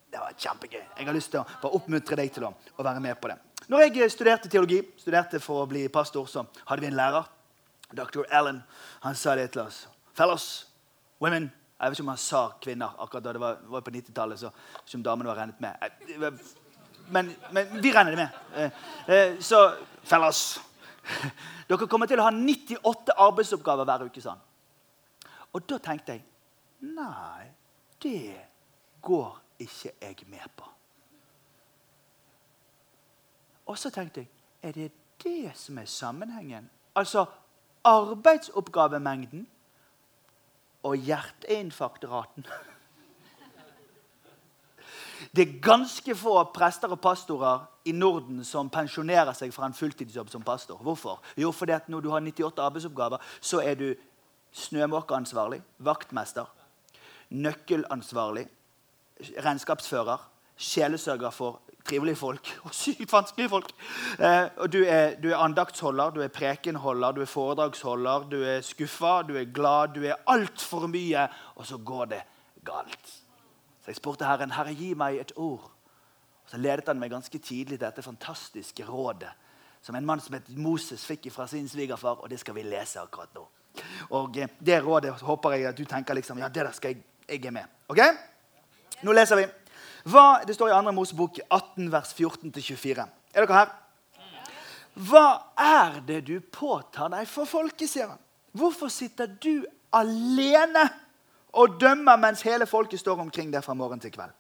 Det 0.10 0.18
var 0.18 0.34
kjempegøy. 0.34 0.82
Jeg 0.98 1.06
har 1.06 1.14
lyst 1.14 1.32
til 1.32 1.42
å 1.44 1.46
bare 1.62 1.78
oppmuntre 1.78 2.18
deg 2.18 2.32
til 2.34 2.48
å, 2.48 2.54
å 2.78 2.86
være 2.86 3.04
med 3.04 3.20
på 3.22 3.30
det. 3.30 3.38
Når 3.70 3.86
jeg 3.86 4.10
studerte 4.12 4.50
teologi, 4.50 4.80
studerte 4.98 5.40
for 5.44 5.62
å 5.62 5.70
bli 5.70 5.84
pastor, 5.94 6.26
så 6.26 6.48
hadde 6.66 6.82
vi 6.82 6.90
en 6.90 6.98
lærer, 6.98 7.28
dr. 7.94 8.24
Allen. 8.34 8.64
Han 9.06 9.16
sa 9.16 9.36
det 9.38 9.52
til 9.54 9.68
oss. 9.68 9.86
Fellows, 10.18 10.50
women 11.22 11.52
Jeg 11.80 11.94
vet 11.94 11.96
ikke 11.96 12.04
om 12.04 12.10
han 12.12 12.18
sa 12.20 12.40
kvinner 12.60 12.96
akkurat 13.00 13.24
da 13.24 13.32
det 13.32 13.40
var, 13.40 13.60
var 13.72 13.84
på 13.86 13.92
90-tallet. 13.96 14.40
så 14.42 14.50
som 14.84 15.04
damene 15.04 15.30
var 15.30 15.38
regnet 15.40 15.62
med. 15.64 16.42
Men, 17.10 17.36
men 17.52 17.82
vi 17.84 17.92
regner 17.94 18.16
det 18.16 18.18
med. 18.18 18.30
Eh, 18.56 18.72
eh, 19.16 19.40
så 19.40 19.64
fellas 20.04 20.60
Dere 21.70 21.88
kommer 21.90 22.10
til 22.10 22.22
å 22.22 22.26
ha 22.26 22.32
98 22.34 23.14
arbeidsoppgaver 23.18 23.86
hver 23.86 24.08
uke. 24.10 24.22
sånn. 24.22 24.40
Og 25.54 25.66
da 25.70 25.78
tenkte 25.82 26.18
jeg 26.18 26.26
Nei, 26.96 27.50
det 28.00 28.38
går 29.04 29.34
ikke 29.60 29.92
jeg 29.92 30.28
med 30.32 30.48
på. 30.56 30.68
Og 33.68 33.78
så 33.78 33.92
tenkte 33.94 34.24
jeg 34.24 34.30
Er 34.64 34.72
det 34.76 34.92
det 35.24 35.52
som 35.56 35.78
er 35.78 35.86
sammenhengen? 35.86 36.70
Altså 36.96 37.26
arbeidsoppgavemengden 37.84 39.48
og 40.84 40.96
hjerteinfarktraten. 40.98 42.46
Det 45.36 45.44
er 45.46 45.60
ganske 45.64 46.16
få 46.16 46.36
prester 46.56 46.92
og 46.92 47.02
pastorer 47.02 47.66
i 47.86 47.94
Norden 47.96 48.44
som 48.46 48.70
pensjonerer 48.72 49.34
seg 49.38 49.54
fra 49.54 49.70
en 49.70 49.76
fulltidsjobb 49.76 50.30
som 50.32 50.46
pastor. 50.46 50.80
Hvorfor? 50.84 51.20
Jo, 51.38 51.52
fordi 51.52 51.76
at 51.76 51.90
når 51.90 52.06
du 52.06 52.10
har 52.14 52.22
98 52.22 52.64
arbeidsoppgaver, 52.66 53.24
så 53.42 53.62
er 53.64 53.76
du 53.80 53.90
snømåkeansvarlig, 54.52 55.62
vaktmester, 55.86 56.46
nøkkelansvarlig, 57.30 58.48
regnskapsfører, 59.44 60.30
sjelesørger 60.60 61.32
for 61.32 61.60
trivelige 61.88 62.16
folk 62.20 62.52
og 62.68 62.74
sykt 62.76 63.14
vanskelige 63.14 63.50
folk. 63.50 63.72
Eh, 64.20 64.48
og 64.58 64.74
du 64.74 64.82
er, 64.84 65.16
du 65.22 65.30
er 65.32 65.40
andaktsholder, 65.44 66.16
du 66.16 66.22
er 66.22 66.34
prekenholder, 66.34 67.12
du 67.12 67.22
er 67.22 67.32
foredragsholder, 67.32 68.28
du 68.32 68.42
er 68.44 68.62
skuffa, 68.66 69.22
du 69.28 69.36
er 69.38 69.50
glad, 69.54 69.96
du 69.96 70.06
er 70.06 70.20
altfor 70.28 70.88
mye, 70.88 71.28
og 71.56 71.66
så 71.68 71.78
går 71.78 72.14
det 72.16 72.22
galt. 72.66 73.19
Så 73.90 73.96
jeg 73.96 73.98
spurte 74.04 74.26
Herren, 74.26 74.52
Herre, 74.54 74.70
gi 74.78 74.92
meg 74.94 75.16
et 75.18 75.32
ord. 75.42 75.64
Og 76.46 76.52
så 76.52 76.58
ledet 76.62 76.86
han 76.92 77.00
meg 77.02 77.10
ganske 77.10 77.40
tidlig 77.42 77.80
til 77.80 77.88
dette 77.88 78.04
fantastiske 78.06 78.86
rådet 78.86 79.32
som 79.82 79.96
en 79.98 80.06
mann 80.06 80.22
som 80.22 80.36
het 80.38 80.52
Moses 80.62 81.02
fikk 81.08 81.26
fra 81.34 81.48
sin 81.50 81.66
svigerfar, 81.70 82.20
og 82.22 82.30
det 82.30 82.38
skal 82.38 82.54
vi 82.54 82.68
lese 82.68 83.02
akkurat 83.02 83.34
nå. 83.34 83.48
Og 84.14 84.38
eh, 84.38 84.52
Det 84.60 84.78
rådet 84.86 85.16
håper 85.26 85.56
jeg 85.56 85.66
at 85.72 85.82
du 85.82 85.90
tenker 85.90 86.14
liksom, 86.14 86.38
ja, 86.38 86.52
det 86.54 86.68
der 86.68 86.72
skal 86.78 86.94
jeg, 86.94 87.02
jeg 87.30 87.46
er 87.46 87.56
med. 87.58 87.66
Ok? 87.90 88.04
Nå 89.02 89.18
leser 89.18 89.42
vi. 89.42 89.48
Hva, 90.06 90.44
det 90.46 90.54
står 90.54 90.70
i 90.70 90.78
2. 90.86 90.94
Mosebok 90.94 91.42
18, 91.50 91.90
vers 91.92 92.14
14-24. 92.14 93.10
Er 93.34 93.42
dere 93.42 93.58
her? 93.58 93.76
Hva 94.94 95.28
er 95.58 96.02
det 96.06 96.28
du 96.30 96.38
påtar 96.42 97.10
deg 97.10 97.26
for 97.26 97.50
folket, 97.50 97.90
sier 97.90 98.14
han. 98.14 98.22
Hvorfor 98.54 98.94
sitter 98.94 99.34
du 99.42 99.66
alene 99.90 100.92
og 101.54 101.80
dømmer 101.82 102.18
mens 102.18 102.42
hele 102.42 102.66
folket 102.66 103.00
står 103.00 103.20
omkring 103.20 103.54
der 103.54 103.62
fra 103.62 103.74
morgen 103.74 104.00
til 104.00 104.12
kveld? 104.12 104.32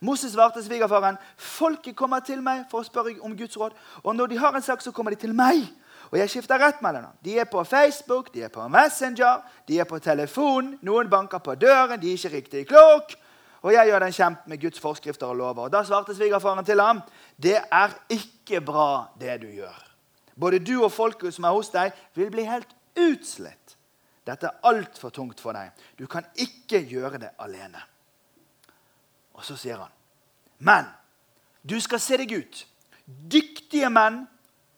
Moses 0.00 0.32
svarte 0.32 0.64
svigerfaren, 0.64 1.16
folket 1.36 1.96
kommer 1.96 2.20
til 2.20 2.42
meg 2.44 2.66
for 2.70 2.82
å 2.82 2.86
spørre 2.86 3.14
om 3.24 3.36
Guds 3.36 3.56
råd. 3.56 3.72
Og 4.04 4.16
når 4.16 4.26
de 4.26 4.38
har 4.38 4.56
en 4.56 4.62
sak, 4.62 4.82
så 4.82 4.92
kommer 4.92 5.14
de 5.14 5.20
til 5.20 5.32
meg. 5.34 5.62
Og 6.10 6.18
jeg 6.18 6.30
skifter 6.30 6.60
rett 6.60 6.82
mellom 6.84 7.06
dem. 7.06 7.14
De 7.24 7.38
er 7.38 7.48
på 7.48 7.64
Facebook, 7.64 8.28
de 8.34 8.42
er 8.44 8.52
på 8.52 8.68
Messenger, 8.68 9.40
de 9.68 9.80
er 9.80 9.88
på 9.88 9.98
telefon. 9.98 10.74
Noen 10.82 11.08
banker 11.10 11.38
på 11.38 11.54
døren, 11.54 12.00
de 12.00 12.12
er 12.12 12.18
ikke 12.20 12.34
riktig 12.36 12.66
klok 12.68 13.16
og 13.66 13.72
jeg 13.74 13.88
gjør 13.90 14.04
den 14.04 14.14
kjemp 14.14 14.44
med 14.46 14.60
Guds 14.62 14.78
forskrifter 14.78 15.26
og 15.26 15.40
lover. 15.40 15.66
Og 15.66 15.72
Da 15.72 15.82
svarte 15.84 16.14
svigerfaren 16.14 16.64
til 16.64 16.80
ham, 16.80 17.00
det 17.42 17.56
er 17.58 17.94
ikke 18.08 18.60
bra, 18.60 19.08
det 19.20 19.40
du 19.42 19.48
gjør. 19.50 19.80
Både 20.38 20.60
du 20.62 20.84
og 20.84 20.92
folket 20.92 21.34
som 21.34 21.48
er 21.48 21.56
hos 21.56 21.72
deg, 21.74 21.90
vil 22.14 22.30
bli 22.30 22.44
helt 22.46 22.70
utslitt. 22.94 23.65
Dette 24.26 24.48
er 24.50 24.68
altfor 24.68 25.12
tungt 25.14 25.40
for 25.40 25.54
deg. 25.54 25.70
Du 25.98 26.06
kan 26.10 26.26
ikke 26.34 26.82
gjøre 26.88 27.20
det 27.22 27.34
alene. 27.38 27.82
Og 29.36 29.44
så 29.44 29.56
sier 29.60 29.78
han, 29.78 29.92
men 30.58 30.88
du 31.62 31.76
skal 31.82 32.00
se 32.00 32.16
deg 32.18 32.32
ut. 32.38 32.62
Dyktige 33.06 33.90
menn 33.92 34.24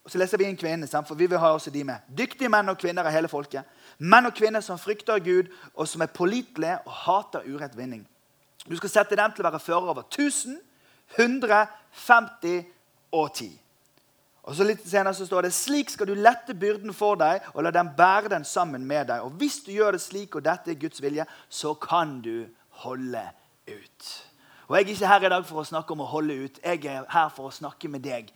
og 0.08 0.12
så 0.12 0.22
leser 0.22 0.40
vi 0.40 0.46
inn 0.48 0.56
kvinnene, 0.56 0.88
for 1.04 1.18
vi 1.20 1.26
vil 1.28 1.36
ha 1.36 1.50
også 1.52 1.68
de 1.68 1.82
med. 1.84 2.00
Dyktige 2.16 2.48
menn 2.48 2.70
og 2.72 2.78
kvinner 2.80 3.04
av 3.04 3.12
hele 3.12 3.28
folket. 3.28 3.68
Menn 4.00 4.24
og 4.24 4.32
kvinner 4.32 4.62
som 4.64 4.78
frykter 4.80 5.20
Gud, 5.20 5.50
og 5.76 5.84
som 5.84 6.00
er 6.00 6.08
pålitelige 6.08 6.78
og 6.86 6.94
hater 7.02 7.44
urettvinning. 7.44 8.06
Du 8.64 8.72
skal 8.78 8.88
sette 8.88 9.18
dem 9.20 9.34
til 9.36 9.44
å 9.44 9.50
være 9.50 9.60
fører 9.60 9.90
over 9.92 10.06
1000, 10.06 10.56
100, 11.18 11.66
50 12.06 12.64
og 13.20 13.34
10. 13.34 13.50
Og 14.48 14.56
så 14.56 14.64
litt 14.64 14.80
senere 14.88 15.12
så 15.12 15.26
står 15.28 15.44
det 15.44 15.52
slik 15.52 15.90
skal 15.92 16.08
du 16.08 16.14
lette 16.16 16.54
byrden 16.56 16.94
for 16.96 17.18
deg 17.20 17.44
og 17.52 17.60
la 17.66 17.72
den 17.74 17.90
bære 17.96 18.32
den 18.32 18.46
sammen 18.48 18.86
med 18.88 19.10
deg. 19.10 19.20
Og 19.26 19.36
hvis 19.36 19.60
du 19.66 19.74
gjør 19.74 19.98
det 19.98 20.00
slik, 20.00 20.38
og 20.38 20.46
dette 20.46 20.72
er 20.72 20.80
Guds 20.80 21.02
vilje, 21.04 21.26
så 21.52 21.74
kan 21.76 22.22
du 22.24 22.48
holde 22.80 23.26
ut. 23.68 24.08
Og 24.68 24.76
Jeg 24.76 24.84
er 24.84 24.88
ikke 24.94 25.12
her 25.12 25.26
i 25.26 25.32
dag 25.32 25.44
for 25.48 25.60
å 25.60 25.68
snakke 25.68 25.92
om 25.92 26.04
å 26.04 26.08
holde 26.08 26.38
ut. 26.44 26.60
Jeg 26.64 26.84
er 26.84 27.04
her 27.12 27.28
for 27.32 27.48
å 27.48 27.52
snakke 27.52 27.92
med 27.92 28.04
deg 28.04 28.32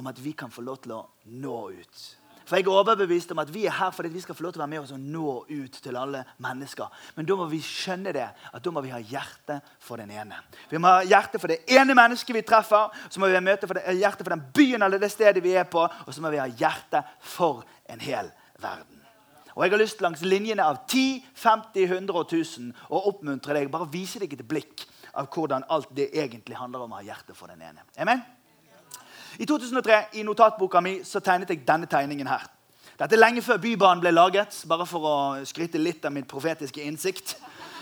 om 0.00 0.08
at 0.08 0.24
vi 0.24 0.32
kan 0.32 0.52
få 0.52 0.64
lov 0.64 0.80
til 0.80 0.96
å 0.96 1.04
nå 1.24 1.58
ut. 1.76 2.02
For 2.50 2.58
jeg 2.58 2.66
er 2.66 2.74
overbevist 2.74 3.30
om 3.30 3.38
at 3.38 3.50
vi 3.54 3.62
er 3.70 3.76
her 3.78 3.92
fordi 3.94 4.08
vi 4.10 4.20
skal 4.24 4.34
få 4.34 4.42
lov 4.42 4.52
til 4.56 4.58
å 4.58 4.64
være 4.64 4.72
med 4.72 4.80
oss 4.82 4.90
og 4.90 4.98
nå 4.98 5.34
ut 5.46 5.76
til 5.84 5.94
alle 5.94 6.24
mennesker. 6.42 6.88
Men 7.14 7.28
da 7.28 7.36
må 7.38 7.44
vi 7.46 7.60
skjønne 7.62 8.10
det, 8.16 8.24
at 8.26 8.64
da 8.64 8.72
må 8.74 8.82
vi 8.82 8.90
ha 8.90 8.98
hjerte 8.98 9.60
for 9.78 10.02
den 10.02 10.10
ene. 10.10 10.40
Vi 10.66 10.80
må 10.82 10.90
ha 10.90 11.04
hjerte 11.06 11.38
for 11.38 11.54
det 11.54 11.60
ene 11.70 11.94
mennesket 11.94 12.34
vi 12.34 12.42
treffer, 12.42 12.90
så 13.06 13.22
må 13.22 13.30
vi 13.30 13.38
ha 13.38 13.42
hjerte 13.94 14.24
for 14.26 14.34
den 14.34 14.42
byen 14.56 14.82
eller 14.82 14.98
det 14.98 15.12
stedet 15.14 15.44
vi 15.44 15.54
er 15.54 15.68
på, 15.70 15.84
og 15.86 16.10
så 16.10 16.24
må 16.24 16.34
vi 16.34 16.42
ha 16.42 16.48
hjerte 16.50 17.04
for 17.22 17.62
en 17.86 18.02
hel 18.02 18.32
verden. 18.58 18.98
Og 19.54 19.62
Jeg 19.62 19.70
har 19.76 19.82
lyst 19.84 20.02
langs 20.02 20.26
linjene 20.26 20.66
av 20.66 20.82
10, 20.88 21.22
50, 21.38 21.86
100 21.86 22.18
og 22.18 22.34
1000 22.34 22.74
å 22.90 23.04
oppmuntre 23.12 23.54
deg. 23.54 23.70
Bare 23.70 23.86
vise 23.94 24.18
deg 24.18 24.34
et 24.34 24.42
blikk 24.46 24.88
av 25.14 25.30
hvordan 25.30 25.70
alt 25.70 25.94
det 25.94 26.10
egentlig 26.18 26.58
handler 26.58 26.82
om 26.82 26.94
å 26.94 26.98
ha 26.98 27.06
hjerte 27.06 27.38
for 27.38 27.50
den 27.50 27.62
ene. 27.62 27.86
Amen? 27.94 28.26
I 29.40 29.46
2003 29.48 30.18
i 30.20 30.22
notatboka 30.22 30.82
mi 30.84 30.98
så 31.04 31.20
tegnet 31.24 31.48
jeg 31.48 31.62
denne 31.64 31.86
tegningen 31.88 32.28
her. 32.28 32.42
Dette 33.00 33.16
er 33.16 33.22
lenge 33.22 33.40
før 33.40 33.56
Bybanen 33.56 34.02
ble 34.02 34.10
laget, 34.12 34.58
bare 34.68 34.84
for 34.84 35.06
å 35.08 35.14
skryte 35.48 35.80
litt 35.80 36.04
av 36.04 36.12
min 36.12 36.26
profetiske 36.28 36.82
innsikt. 36.84 37.38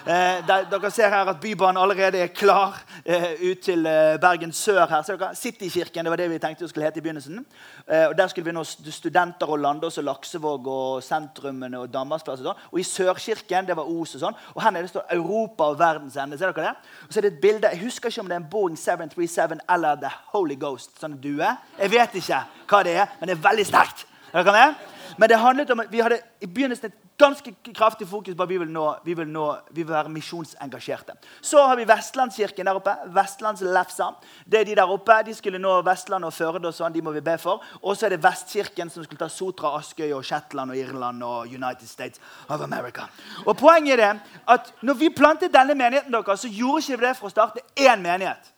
Eh, 0.08 0.38
dere 0.48 0.88
ser 0.90 1.10
her 1.12 1.28
at 1.28 1.40
Bybanen 1.40 1.76
allerede 1.76 2.16
er 2.22 2.30
klar 2.32 2.78
eh, 3.04 3.34
ut 3.50 3.58
til 3.60 3.86
eh, 3.86 4.16
Bergen 4.20 4.52
sør. 4.56 4.86
her. 4.88 5.02
Ser 5.04 5.18
dere? 5.20 5.34
Citykirken 5.36 6.04
det 6.06 6.10
var 6.10 6.16
det 6.16 6.30
vi 6.30 6.38
tenkte 6.40 6.64
det 6.64 6.70
skulle 6.70 6.86
hete 6.86 7.02
i 7.02 7.04
begynnelsen. 7.04 7.44
Eh, 7.84 8.06
og 8.08 8.16
Der 8.16 8.26
skulle 8.32 8.46
vi 8.46 8.54
nå 8.56 8.62
studenter 8.64 9.46
og 9.52 9.58
lande, 9.58 9.86
og 9.86 10.04
Laksevåg 10.04 10.66
og 10.66 11.02
sentrumene 11.04 11.82
og 11.82 11.92
Danmarksplass. 11.92 12.40
Og, 12.40 12.46
sånn. 12.48 12.64
og 12.72 12.80
i 12.80 12.86
Sørkirken 12.88 13.68
det 13.68 13.76
var 13.76 13.84
Os 13.84 14.16
og 14.16 14.24
sånn. 14.24 14.40
Og 14.54 14.62
her 14.64 14.72
nede 14.72 14.88
står 14.88 15.12
Europa 15.12 15.68
og 15.74 15.78
verdens 15.78 16.16
ende. 16.16 16.38
Ser 16.40 16.56
dere 16.56 16.70
det? 16.70 16.92
Og 17.04 17.12
så 17.12 17.20
er 17.20 17.28
det 17.28 17.32
et 17.34 17.40
bilde, 17.40 17.68
Jeg 17.68 17.84
husker 17.84 18.08
ikke 18.08 18.24
om 18.24 18.32
det 18.32 18.38
er 18.38 18.40
en 18.40 18.50
Boeing 18.50 18.78
737 18.78 19.60
eller 19.68 20.00
The 20.00 20.14
Holy 20.32 20.56
Ghost. 20.56 20.96
sånn 21.00 21.20
due. 21.20 21.56
Jeg 21.78 21.90
vet 21.90 22.14
ikke 22.14 22.44
hva 22.66 22.82
det 22.82 22.96
er, 22.96 23.12
men 23.20 23.28
det 23.28 23.36
er 23.36 23.50
veldig 23.50 23.66
sterkt. 23.66 24.06
Er 24.32 24.42
dere 24.42 24.56
med? 24.56 24.74
Men 25.16 25.28
det 25.28 25.38
handlet 25.40 25.70
om 25.70 25.80
at 25.80 25.92
vi 25.92 26.00
hadde 26.02 26.20
i 26.40 26.46
begynnelsen 26.46 26.90
et 26.90 26.96
ganske 27.18 27.52
kraftig 27.74 28.06
fokus 28.08 28.36
på 28.36 28.44
at 28.44 28.50
vi 28.50 28.58
vil, 28.62 28.70
nå, 28.70 28.84
vi 29.04 29.14
vil, 29.18 29.26
nå, 29.28 29.44
vi 29.74 29.82
vil 29.82 29.90
være 29.90 30.12
misjonsengasjerte. 30.12 31.16
Så 31.42 31.62
har 31.66 31.76
vi 31.78 31.86
Vestlandskirken 31.88 32.68
der 32.68 32.78
oppe. 32.78 32.94
Vestlandslefsa. 33.14 34.10
Det 34.46 34.60
er 34.60 34.68
De 34.68 34.76
der 34.78 34.92
oppe, 34.92 35.16
de 35.26 35.34
skulle 35.34 35.58
nå 35.58 35.80
Vestland 35.86 36.24
og 36.28 36.34
Førde. 36.34 36.68
og 36.68 36.74
sånn, 36.74 36.92
De 36.92 37.02
må 37.02 37.12
vi 37.16 37.24
be 37.24 37.38
for. 37.38 37.64
Og 37.82 37.96
så 37.96 38.06
er 38.06 38.16
det 38.16 38.22
Vestkirken 38.22 38.90
som 38.90 39.04
skulle 39.04 39.18
ta 39.18 39.28
Sotra, 39.28 39.74
Askøy, 39.78 40.12
og 40.12 40.24
Shetland 40.24 40.70
og 40.70 40.76
Irland 40.76 41.22
og 41.22 41.46
United 41.46 41.88
States 41.88 42.20
of 42.48 42.60
America. 42.60 43.08
Og 43.46 43.56
Poenget 43.58 43.98
er 43.98 44.04
det 44.04 44.38
at 44.46 44.72
når 44.82 44.94
vi 44.94 45.10
plantet 45.10 45.52
denne 45.52 45.74
menigheten, 45.74 46.12
dere, 46.12 46.36
så 46.36 46.48
gjorde 46.48 46.84
ikke 46.84 47.00
vi 47.00 47.06
det 47.06 47.16
for 47.18 47.28
å 47.28 47.34
starte 47.34 47.66
én 47.74 48.02
menighet. 48.02 48.54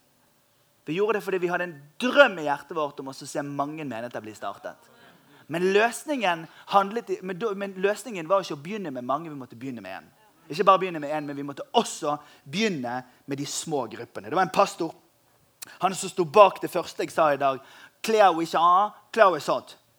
Vi 0.84 0.96
gjorde 0.98 1.18
det 1.18 1.24
fordi 1.24 1.38
vi 1.38 1.48
hadde 1.48 1.68
en 1.68 1.76
drøm 2.00 2.38
i 2.40 2.48
hjertet 2.48 2.76
vårt 2.76 3.00
om 3.00 3.12
å 3.12 3.14
se 3.14 3.42
mange 3.42 3.84
menigheter 3.84 4.20
bli 4.24 4.34
startet. 4.34 4.90
Men 5.50 5.66
løsningen, 5.74 6.46
handlet, 6.70 7.16
men 7.26 7.74
løsningen 7.82 8.28
var 8.30 8.44
ikke 8.44 8.58
å 8.58 8.62
begynne 8.62 8.94
med 8.94 9.06
mange, 9.06 9.30
vi 9.30 9.38
måtte 9.38 9.58
begynne 9.58 9.82
med 9.82 9.98
én. 9.98 10.08
Ikke 10.50 10.66
bare 10.66 10.82
begynne 10.82 11.02
med 11.02 11.10
én, 11.10 11.26
men 11.26 11.36
vi 11.36 11.46
måtte 11.46 11.66
også 11.74 12.16
begynne 12.46 13.00
med 13.26 13.38
de 13.38 13.46
små 13.46 13.84
gruppene. 13.90 14.30
Det 14.30 14.38
var 14.38 14.46
en 14.46 14.54
pastor 14.54 14.94
han 15.78 15.94
som 15.94 16.10
sto 16.10 16.24
bak 16.24 16.60
det 16.62 16.70
første 16.72 17.04
jeg 17.04 17.12
sa 17.12 17.30
i 17.32 17.40
dag. 17.40 17.60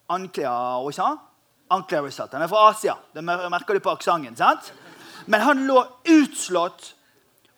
Han 0.10 1.86
er 1.86 2.48
fra 2.48 2.70
Asia. 2.70 2.96
Det 3.14 3.24
merker 3.24 3.74
du 3.74 3.80
på 3.80 3.92
aksenten. 3.92 4.36
sant? 4.36 4.74
Men 5.26 5.42
han 5.42 5.68
lå 5.68 5.86
utslått, 6.10 6.96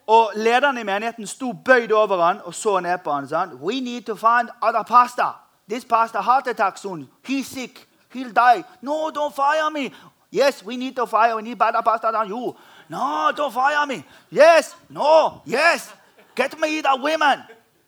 og 0.07 0.31
lederen 0.35 0.77
i 0.77 0.83
menigheten 0.83 1.27
sto 1.27 1.53
bøyd 1.53 1.91
over 1.91 2.21
han 2.21 2.41
og 2.43 2.53
så 2.53 2.79
ned 2.79 2.97
på 3.03 3.11
han 3.11 3.23
og 3.23 3.29
sa 3.29 3.45
We 3.61 3.79
need 3.79 4.05
to 4.05 4.15
find 4.15 4.49
other 4.61 4.83
pastor. 4.83 5.39
This 5.67 5.83
pastor 5.85 6.21
heart 6.21 6.47
attack 6.47 6.77
soon. 6.77 7.07
He's 7.23 7.47
sick. 7.47 7.87
He'll 8.11 8.31
die. 8.31 8.63
No, 8.81 9.11
don't 9.11 9.33
fire 9.33 9.71
me. 9.71 9.91
Yes, 10.29 10.63
we 10.63 10.77
need 10.77 10.95
to 10.95 11.05
fire. 11.05 11.35
We 11.35 11.41
need 11.41 11.57
better 11.57 11.81
pastor 11.81 12.11
than 12.11 12.27
you. 12.27 12.55
No, 12.89 13.31
don't 13.35 13.53
fire 13.53 13.85
me. 13.87 14.03
Yes, 14.31 14.75
no, 14.89 15.41
yes. 15.45 15.93
Get 16.35 16.59
me 16.59 16.81
the 16.81 16.97
women. 17.01 17.43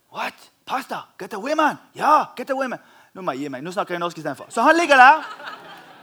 What? 0.10 0.34
Pastor, 0.66 1.04
get 1.18 1.30
the 1.30 1.40
women. 1.40 1.78
Ja, 1.94 2.26
get 2.36 2.48
the 2.48 2.56
women. 2.56 2.80
Nå 3.14 3.22
må 3.22 3.32
jeg 3.32 3.40
gi 3.40 3.50
meg. 3.50 3.64
Nå 3.64 3.72
snakker 3.72 3.96
jeg 3.96 4.00
norsk 4.00 4.18
istedenfor. 4.18 4.46
Så 4.50 4.62
han 4.62 4.76
ligger 4.76 4.96
der. 4.96 5.24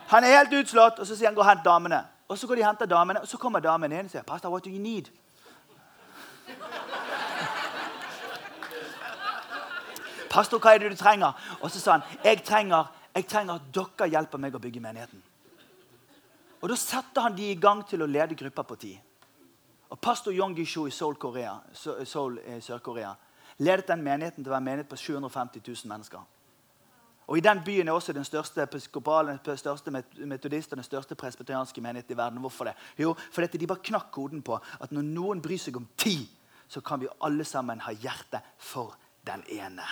Han 0.09 0.25
er 0.25 0.39
helt 0.39 0.55
utslått, 0.61 0.99
og 0.99 1.07
så 1.07 1.17
sier 1.17 1.29
han 1.29 1.35
'gå 1.35 1.41
og 1.41 1.49
hent 1.49 1.65
damene'. 1.67 2.05
Og 2.29 2.39
Så 2.39 2.47
går 2.47 2.55
de 2.55 2.61
og 2.61 2.67
henter 2.67 2.87
damene, 2.87 3.21
og 3.21 3.29
så 3.29 3.37
kommer 3.37 3.61
damen 3.61 3.93
inn 3.93 4.05
og 4.05 4.11
sier 4.11 4.23
'Pastor, 4.23 4.49
what 4.49 4.65
do 4.65 4.71
you 4.71 4.79
need?' 4.79 5.11
'Pastor, 10.33 10.59
hva 10.59 10.75
er 10.75 10.79
det 10.79 10.91
du 10.91 10.97
trenger?' 10.97 11.33
Og 11.61 11.71
så 11.71 11.81
sa 11.81 11.93
han, 11.93 12.03
'Jeg 12.25 12.45
trenger, 12.45 12.85
jeg 13.15 13.27
trenger 13.27 13.55
at 13.55 13.63
dere 13.75 14.09
hjelper 14.09 14.39
meg 14.39 14.55
å 14.55 14.59
bygge 14.59 14.81
menigheten'. 14.81 15.23
Og 16.63 16.69
Da 16.69 16.75
satte 16.75 17.21
han 17.21 17.37
de 17.37 17.51
i 17.51 17.61
gang 17.61 17.89
til 17.89 18.03
å 18.03 18.07
lede 18.07 18.35
grupper 18.35 18.63
på 18.63 18.77
ti. 18.77 19.01
Og 19.91 20.01
Pastor 20.01 20.33
Yong 20.33 20.57
Gisho 20.57 20.87
i 20.87 20.91
Seoul, 20.91 21.15
Korea, 21.15 21.59
Seoul 22.05 22.39
i 22.39 22.61
Sør-Korea 22.61 23.15
ledet 23.59 23.89
den 23.89 24.03
menigheten 24.03 24.45
til 24.45 24.51
å 24.51 24.55
være 24.55 24.65
menighet 24.65 24.89
på 24.89 24.97
750 24.97 25.61
000 25.67 25.89
mennesker. 25.89 26.21
Og 27.27 27.39
I 27.39 27.41
den 27.41 27.61
byen 27.65 27.89
er 27.89 27.93
også 27.93 28.13
den 28.13 28.25
største 28.25 28.63
episkopale, 28.63 29.39
den 29.45 29.59
største 29.59 29.91
metodist 30.27 30.73
og 30.73 30.77
den 30.77 30.85
største 30.85 31.15
presbyterianske 31.15 31.81
menigheten 31.81 32.15
i 32.15 32.17
verden. 32.17 32.41
Hvorfor 32.41 32.65
det? 32.65 32.75
Jo, 32.99 33.15
fordi 33.33 33.59
de 33.59 33.67
bare 33.67 33.85
knakk 33.85 34.11
koden 34.11 34.43
på 34.43 34.59
at 34.81 34.93
når 34.93 35.03
noen 35.03 35.43
bryr 35.43 35.59
seg 35.59 35.77
om 35.77 35.87
ti, 35.97 36.17
så 36.69 36.81
kan 36.81 37.01
vi 37.01 37.11
alle 37.21 37.45
sammen 37.45 37.81
ha 37.81 37.93
hjerte 37.93 38.41
for 38.59 38.97
den 39.27 39.45
ene. 39.49 39.87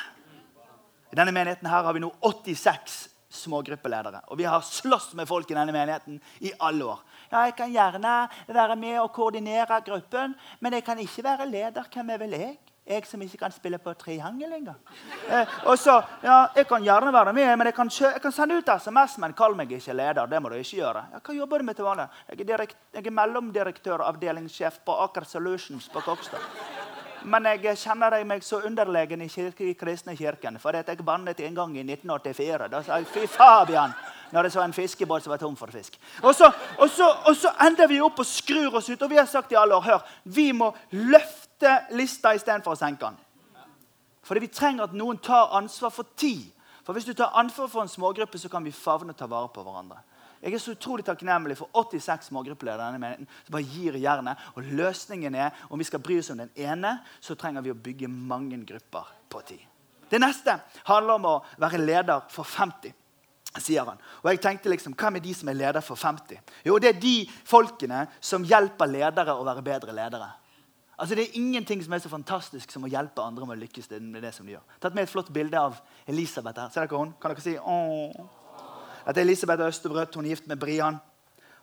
I 1.10 1.18
denne 1.18 1.32
menigheten 1.34 1.66
her 1.70 1.82
har 1.82 1.96
vi 1.96 2.02
nå 2.04 2.12
86 2.22 3.08
smågruppeledere. 3.30 4.24
Og 4.30 4.38
vi 4.38 4.44
har 4.44 4.60
slåss 4.60 5.12
med 5.18 5.28
folk 5.28 5.50
i 5.50 5.54
denne 5.54 5.74
menigheten 5.74 6.18
i 6.40 6.52
alle 6.58 6.84
år. 6.84 6.98
Ja, 7.30 7.44
Jeg 7.46 7.56
kan 7.56 7.70
gjerne 7.70 8.28
være 8.48 8.76
med 8.76 9.00
og 9.00 9.12
koordinere 9.12 9.80
gruppen, 9.86 10.34
men 10.60 10.72
jeg 10.72 10.84
kan 10.84 10.98
ikke 10.98 11.24
være 11.24 11.46
leder. 11.46 11.86
Hvem 11.94 12.10
er 12.10 12.18
vel 12.18 12.30
jeg? 12.30 12.58
Jeg 12.90 13.06
som 13.06 13.22
ikke 13.22 13.38
kan 13.38 13.52
spille 13.52 13.78
på 13.78 13.92
triangel 13.94 14.52
engang. 14.52 14.78
Eh, 15.30 15.46
og 15.66 15.78
så, 15.78 16.00
ja, 16.22 16.46
Jeg 16.56 16.66
kan 16.66 16.82
gjerne 16.82 17.12
være 17.12 17.32
med, 17.32 17.56
men 17.56 17.66
jeg 17.66 17.74
kan, 17.74 17.90
jeg 18.00 18.20
kan 18.22 18.32
sende 18.32 18.56
ut 18.56 18.68
SMS. 18.82 19.18
Men 19.18 19.32
kall 19.32 19.54
meg 19.54 19.70
ikke 19.72 19.92
leder. 19.94 20.26
Det 20.26 20.42
må 20.42 20.48
du 20.48 20.54
ikke 20.56 20.80
gjøre. 20.80 21.04
Ja, 21.12 21.18
hva 21.18 21.34
jobber 21.34 21.58
du 21.58 21.64
med 21.64 21.74
til 21.74 21.84
vanlig? 21.84 22.08
Jeg 22.38 22.50
er, 22.50 22.66
er 22.94 23.10
mellomdirektør, 23.10 24.02
avdelingssjef 24.08 24.80
på 24.84 24.96
Aker 25.04 25.24
Solutions 25.24 25.88
på 25.88 26.00
Kokstad. 26.00 26.42
Men 27.24 27.44
jeg 27.44 27.76
kjenner 27.78 28.16
meg 28.24 28.44
så 28.44 28.60
underlegen 28.64 29.22
i, 29.22 29.28
kirke, 29.28 29.66
i 29.70 29.74
kristne 29.74 30.16
kirken. 30.16 30.58
For 30.58 30.76
jeg 30.76 31.04
bannet 31.04 31.40
en 31.40 31.54
gang 31.54 31.76
i 31.76 31.84
1984. 31.84 32.68
Da 32.68 32.82
sa 32.82 32.96
jeg 32.96 33.06
'fy 33.06 33.26
Fabian' 33.26 33.94
når 34.32 34.42
jeg 34.42 34.52
så 34.52 34.62
en 34.62 34.72
fiskebåt 34.72 35.22
som 35.22 35.30
var 35.30 35.36
tom 35.36 35.56
for 35.56 35.66
fisk. 35.66 35.98
Og 36.22 36.34
så, 36.34 36.52
og, 36.78 36.90
så, 36.90 37.08
og 37.26 37.36
så, 37.36 37.50
ender 37.66 37.86
vi 37.86 38.00
opp 38.00 38.18
og 38.18 38.26
skrur 38.26 38.76
oss 38.76 38.88
ut. 38.90 39.02
Og 39.02 39.10
vi 39.10 39.16
har 39.16 39.26
sagt 39.26 39.52
i 39.52 39.58
alle 39.58 39.74
år 39.74 39.80
hør, 39.80 40.06
vi 40.24 40.52
må 40.52 40.74
løfte 40.90 41.78
lista 41.90 42.34
istedenfor 42.34 42.72
å 42.72 42.78
senke 42.78 43.06
den. 43.06 43.18
Fordi 44.22 44.40
vi 44.40 44.52
trenger 44.54 44.86
at 44.86 44.94
noen 44.94 45.18
tar 45.18 45.50
ansvar 45.58 45.90
for 45.90 46.06
tid. 46.16 46.46
For 46.84 46.92
hvis 46.92 47.04
du 47.04 47.12
tar 47.14 47.34
ansvar 47.34 47.68
for 47.68 47.82
en 47.82 47.88
smågruppe, 47.88 48.38
så 48.38 48.48
kan 48.48 48.64
vi 48.64 48.72
favne 48.72 49.10
og 49.10 49.18
ta 49.18 49.26
vare 49.26 49.48
på 49.48 49.62
hverandre. 49.62 49.98
Jeg 50.40 50.54
er 50.56 50.62
så 50.62 50.72
utrolig 50.72 51.04
takknemlig 51.04 51.58
for 51.58 51.68
86 51.76 52.30
smågruppeledere 52.30 52.86
denne 52.86 53.00
menigheten 53.02 53.28
som 53.44 53.56
bare 53.56 53.68
gir 53.68 53.98
jernet. 54.00 54.46
Og 54.56 54.70
løsningen 54.78 55.34
er 55.36 55.66
om 55.68 55.80
vi 55.80 55.88
skal 55.88 56.00
bry 56.00 56.16
oss 56.20 56.30
om 56.32 56.40
den 56.40 56.54
ene, 56.56 56.94
så 57.20 57.36
trenger 57.36 57.64
vi 57.66 57.74
å 57.74 57.76
bygge 57.76 58.08
mange 58.08 58.56
grupper 58.64 59.12
på 59.28 59.42
ti. 59.50 59.58
Det 60.10 60.18
neste 60.18 60.56
handler 60.88 61.20
om 61.20 61.28
å 61.28 61.36
være 61.60 61.82
leder 61.84 62.24
for 62.32 62.48
50 62.48 62.96
sier 63.58 63.86
han. 63.86 63.98
Og 64.22 64.30
jeg 64.30 64.40
tenkte 64.44 64.70
liksom, 64.70 64.94
Hvem 64.94 65.18
er 65.18 65.24
de 65.24 65.34
som 65.34 65.48
er 65.50 65.58
leder 65.58 65.84
for 65.84 65.98
50? 65.98 66.38
Jo, 66.66 66.78
det 66.78 66.92
er 66.92 67.00
de 67.02 67.16
folkene 67.44 68.04
som 68.22 68.46
hjelper 68.46 68.90
ledere 68.90 69.34
å 69.34 69.46
være 69.46 69.64
bedre 69.66 69.94
ledere. 69.96 70.30
Altså, 71.00 71.14
Det 71.14 71.24
er 71.24 71.38
ingenting 71.40 71.82
som 71.82 71.92
er 71.92 72.02
så 72.04 72.12
fantastisk 72.12 72.70
som 72.70 72.84
å 72.84 72.90
hjelpe 72.90 73.24
andre 73.24 73.46
med 73.46 73.58
å 73.58 73.62
lykkes 73.64 73.90
med 74.00 74.22
det 74.22 74.34
som 74.34 74.46
de 74.46 74.52
gjør. 74.52 74.66
Tatt 74.80 74.94
med 74.94 75.02
et 75.04 75.10
flott 75.10 75.32
bilde 75.32 75.58
av 75.58 75.80
Elisabeth 76.06 76.60
her. 76.60 76.70
Ser 76.70 76.86
dere 76.86 76.98
hun? 77.00 77.14
Kan 77.20 77.34
dere 77.34 77.44
si 77.44 77.56
Åh. 77.58 78.39
Er 79.06 79.18
Elisabeth 79.18 79.66
Østebrøt. 79.66 80.14
Hun 80.14 80.24
er 80.24 80.34
gift 80.34 80.46
med 80.46 80.58
Brian. 80.60 81.00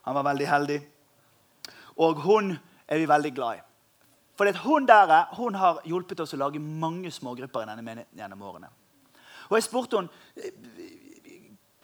Han 0.06 0.16
var 0.16 0.24
veldig 0.24 0.48
heldig. 0.48 0.82
Og 1.98 2.22
hun 2.24 2.58
er 2.88 2.98
vi 2.98 3.08
veldig 3.08 3.34
glad 3.36 3.58
i. 3.58 3.64
For 4.38 4.52
hun 4.64 4.86
der 4.86 5.36
hun 5.36 5.56
har 5.56 5.82
hjulpet 5.86 6.20
oss 6.20 6.34
å 6.34 6.38
lage 6.38 6.60
mange 6.60 7.12
smågrupper 7.12 7.66
i 7.66 7.70
denne 7.72 7.82
menigheten 7.82 8.22
gjennom 8.22 8.42
årene. 8.46 8.70
Og 9.50 9.58
jeg 9.58 9.66
spurte 9.66 9.98
hun, 9.98 10.10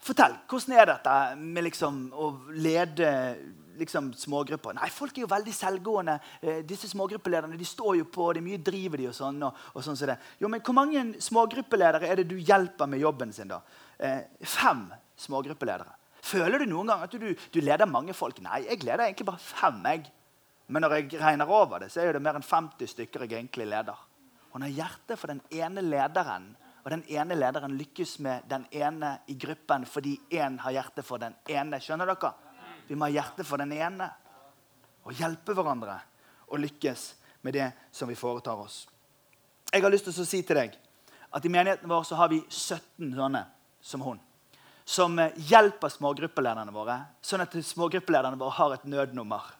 Fortell, 0.03 0.33
hvordan 0.51 0.73
er 0.75 0.89
dette 0.89 1.11
med 1.39 1.63
liksom 1.63 1.99
å 2.19 2.25
lede 2.59 3.07
liksom, 3.79 4.09
smågrupper? 4.19 4.75
Nei, 4.75 4.89
Folk 4.91 5.15
er 5.15 5.23
jo 5.23 5.29
veldig 5.31 5.53
selvgående. 5.55 6.17
Eh, 6.41 6.59
disse 6.67 6.89
smågruppelederne 6.91 7.55
de 7.55 7.67
står 7.67 8.01
jo 8.01 8.09
på, 8.11 8.25
det 8.35 8.41
er 8.41 8.47
mye 8.49 8.59
driver 8.59 8.99
de 8.99 9.07
og 9.07 9.15
sånn. 9.15 9.39
Og, 9.47 9.61
og 9.71 9.85
sånn 9.85 9.95
så 9.95 10.09
det. 10.11 10.17
Jo, 10.43 10.51
men 10.51 10.59
Hvor 10.59 10.75
mange 10.75 11.05
smågruppeledere 11.23 12.11
er 12.11 12.19
det 12.19 12.27
du 12.33 12.35
hjelper 12.35 12.91
med 12.91 12.99
jobben 12.99 13.31
sin? 13.31 13.47
da? 13.53 13.61
Eh, 13.95 14.19
fem 14.43 14.83
smågruppeledere. 15.23 15.95
Føler 16.23 16.62
du 16.62 16.69
noen 16.71 16.88
gang 16.88 17.03
at 17.03 17.15
du, 17.19 17.31
du, 17.36 17.59
leder 17.59 17.89
mange 17.89 18.15
folk? 18.15 18.39
Nei, 18.43 18.62
jeg 18.63 18.83
leder 18.86 19.09
egentlig 19.09 19.27
bare 19.27 19.43
fem. 19.43 19.81
jeg. 19.91 20.05
Men 20.71 20.86
når 20.86 20.95
jeg 20.95 21.19
regner 21.19 21.49
over 21.51 21.83
det, 21.83 21.91
så 21.91 22.03
er 22.03 22.15
det 22.15 22.23
mer 22.23 22.39
enn 22.39 22.45
50 22.47 22.93
stykker 22.93 23.25
jeg 23.25 23.36
egentlig 23.36 23.67
leder. 23.67 23.99
Hun 24.53 24.63
har 24.63 24.71
hjerte 24.71 25.17
for 25.19 25.33
den 25.33 25.41
ene 25.51 25.83
lederen. 25.83 26.53
Og 26.83 26.91
den 26.91 27.03
ene 27.12 27.36
lederen 27.36 27.75
lykkes 27.79 28.17
med 28.23 28.47
den 28.51 28.65
ene 28.75 29.17
i 29.31 29.36
gruppen 29.39 29.86
fordi 29.88 30.17
én 30.36 30.57
har 30.63 30.75
hjerte 30.75 31.03
for 31.03 31.19
den 31.19 31.36
ene. 31.47 31.79
Skjønner 31.79 32.12
dere? 32.12 32.33
Vi 32.88 32.95
må 32.95 33.07
ha 33.07 33.15
hjerte 33.15 33.45
for 33.47 33.59
den 33.59 33.71
ene 33.75 34.09
og 35.03 35.15
hjelpe 35.15 35.55
hverandre 35.55 35.95
og 36.49 36.59
lykkes 36.59 37.05
med 37.43 37.55
det 37.55 37.69
som 37.91 38.12
vi 38.12 38.19
foretar 38.19 38.59
oss. 38.59 38.83
Jeg 39.71 39.83
har 39.83 39.91
lyst 39.91 40.07
til 40.07 40.23
å 40.23 40.27
si 40.27 40.43
til 40.43 40.59
deg 40.59 40.75
at 41.33 41.45
i 41.47 41.51
menigheten 41.51 41.89
vår 41.89 42.03
så 42.07 42.19
har 42.19 42.31
vi 42.31 42.43
17 42.49 43.15
sånne 43.15 43.47
som 43.83 44.03
hun 44.05 44.19
som 44.86 45.19
eh, 45.19 45.36
hjelper 45.36 45.89
smågruppelederne 45.89 46.74
våre, 46.76 46.98
sånn 47.22 47.46
at 47.46 47.56
smågruppelederne 47.56 48.39
våre 48.39 48.58
har 48.60 48.76
et 48.76 48.88
nødnummer. 48.89 49.52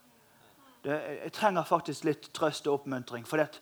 Det, 0.84 1.00
jeg 1.24 1.34
trenger 1.36 1.68
faktisk 1.68 2.08
litt 2.08 2.32
trøst 2.36 2.68
og 2.68 2.82
oppmuntring. 2.82 3.24
For 3.28 3.40
det, 3.40 3.62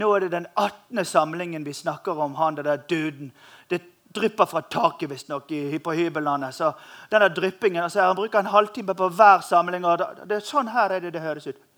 nå 0.00 0.08
er 0.16 0.24
det 0.24 0.32
den 0.32 0.46
18. 0.54 1.04
samlingen 1.04 1.64
vi 1.64 1.74
snakker 1.76 2.18
om 2.24 2.38
han 2.38 2.56
det 2.56 2.64
der 2.64 2.86
duden. 2.88 3.32
Det 3.68 3.82
drypper 4.12 4.48
fra 4.48 4.62
taket 4.62 5.10
visstnok 5.10 5.52
på 5.84 5.94
hybelene. 5.96 6.52
Så 6.52 6.72
denne 7.10 7.28
dryppingen, 7.28 7.84
altså, 7.84 8.00
Han 8.00 8.16
bruker 8.16 8.38
en 8.38 8.46
halvtime 8.46 8.94
på 8.94 9.08
hver 9.08 9.40
samling. 9.40 9.84
og 9.84 9.98
det 10.26 10.36
er 10.36 10.40
Sånn 10.40 10.68
her 10.68 10.90
er 10.90 11.00
det 11.00 11.12
det 11.12 11.20
høres 11.20 11.46
ut. 11.46 11.71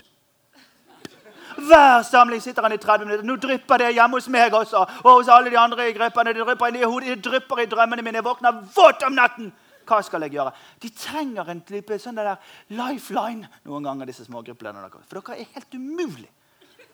Hver 1.56 2.02
samling 2.02 2.42
sitter 2.42 2.62
han 2.62 2.72
i 2.72 2.78
30 2.80 3.06
minutter. 3.06 3.26
Nå 3.26 3.36
drypper 3.40 3.82
det 3.82 3.92
hjemme 3.94 4.18
hos 4.18 4.28
meg 4.28 4.54
også. 4.54 4.84
Og 5.04 5.10
hos 5.10 5.32
alle 5.32 5.50
de 5.50 5.58
andre 5.58 5.88
i 5.88 5.96
gruppene. 5.96 6.34
Det 6.34 6.46
drypper 6.46 6.76
i 6.76 6.84
hodet, 6.84 7.16
det 7.16 7.24
drypper 7.24 7.62
i 7.62 7.68
drømmene 7.70 8.02
mine. 8.02 8.20
Jeg 8.20 8.26
våkner 8.26 8.62
våt 8.76 9.06
om 9.06 9.12
natten. 9.16 9.52
Hva 9.84 10.00
skal 10.02 10.24
jeg 10.24 10.32
gjøre? 10.38 10.54
De 10.80 10.88
trenger 10.96 11.50
en 11.52 11.60
type 11.60 11.98
sånn 12.00 12.16
der 12.16 12.38
lifeline 12.72 13.50
noen 13.68 13.84
ganger, 13.84 14.08
disse 14.08 14.24
smågruppene. 14.24 14.88
For 15.04 15.20
dere 15.20 15.42
er 15.42 15.52
helt 15.52 15.76
umulig 15.76 16.30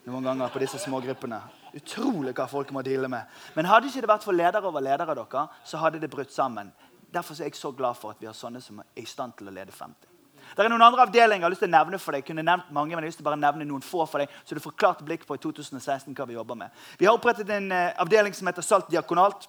noen 0.08 0.26
ganger 0.26 0.50
på 0.50 0.62
disse 0.62 0.80
smågruppene. 0.82 1.38
Utrolig 1.78 2.34
hva 2.34 2.48
folk 2.50 2.72
må 2.74 2.82
deale 2.82 3.08
med. 3.12 3.28
Men 3.54 3.68
hadde 3.70 3.90
ikke 3.90 4.02
det 4.02 4.10
vært 4.10 4.26
for 4.26 4.36
ledere 4.36 4.66
over 4.66 4.82
ledere, 4.82 5.14
dere, 5.14 5.46
så 5.64 5.82
hadde 5.82 6.02
det 6.02 6.10
brutt 6.10 6.34
sammen. 6.34 6.72
Derfor 7.14 7.38
er 7.38 7.50
jeg 7.50 7.58
så 7.58 7.72
glad 7.74 7.98
for 7.98 8.14
at 8.14 8.22
vi 8.22 8.30
har 8.30 8.36
sånne 8.36 8.62
som 8.62 8.82
er 8.82 9.02
i 9.02 9.06
stand 9.06 9.38
til 9.38 9.50
å 9.50 9.54
lede 9.54 9.74
50. 9.74 10.09
Det 10.56 10.64
er 10.64 10.72
noen 10.72 10.82
andre 10.82 11.06
avdelinger 11.06 11.38
jeg 11.38 11.46
har 11.46 11.54
lyst 11.54 11.62
til 11.64 11.70
å 11.70 11.76
nevne 11.76 12.00
for 12.02 12.14
deg. 12.16 12.24
Jeg 12.24 12.30
kunne 12.32 12.44
nevnt 12.46 12.72
mange, 12.74 12.90
men 12.90 13.04
jeg 13.04 13.06
har 13.06 13.12
lyst 13.12 13.20
til 13.22 13.26
å 13.26 13.30
bare 13.30 13.40
nevne 13.40 13.68
noen 13.68 13.84
få 13.84 14.04
for 14.10 14.22
deg, 14.22 14.34
så 14.44 14.56
du 14.56 14.62
får 14.64 14.76
klart 14.80 15.04
blikk 15.06 15.26
på 15.28 15.38
i 15.38 15.42
2016 15.42 16.16
hva 16.16 16.26
vi 16.28 16.36
jobber 16.36 16.58
med. 16.58 16.82
Vi 16.98 17.08
har 17.08 17.16
opprettet 17.16 17.50
en 17.54 17.70
uh, 17.72 17.94
avdeling 18.02 18.34
som 18.36 18.50
heter 18.50 18.66
Salt 18.66 18.90
diakonalt. 18.90 19.48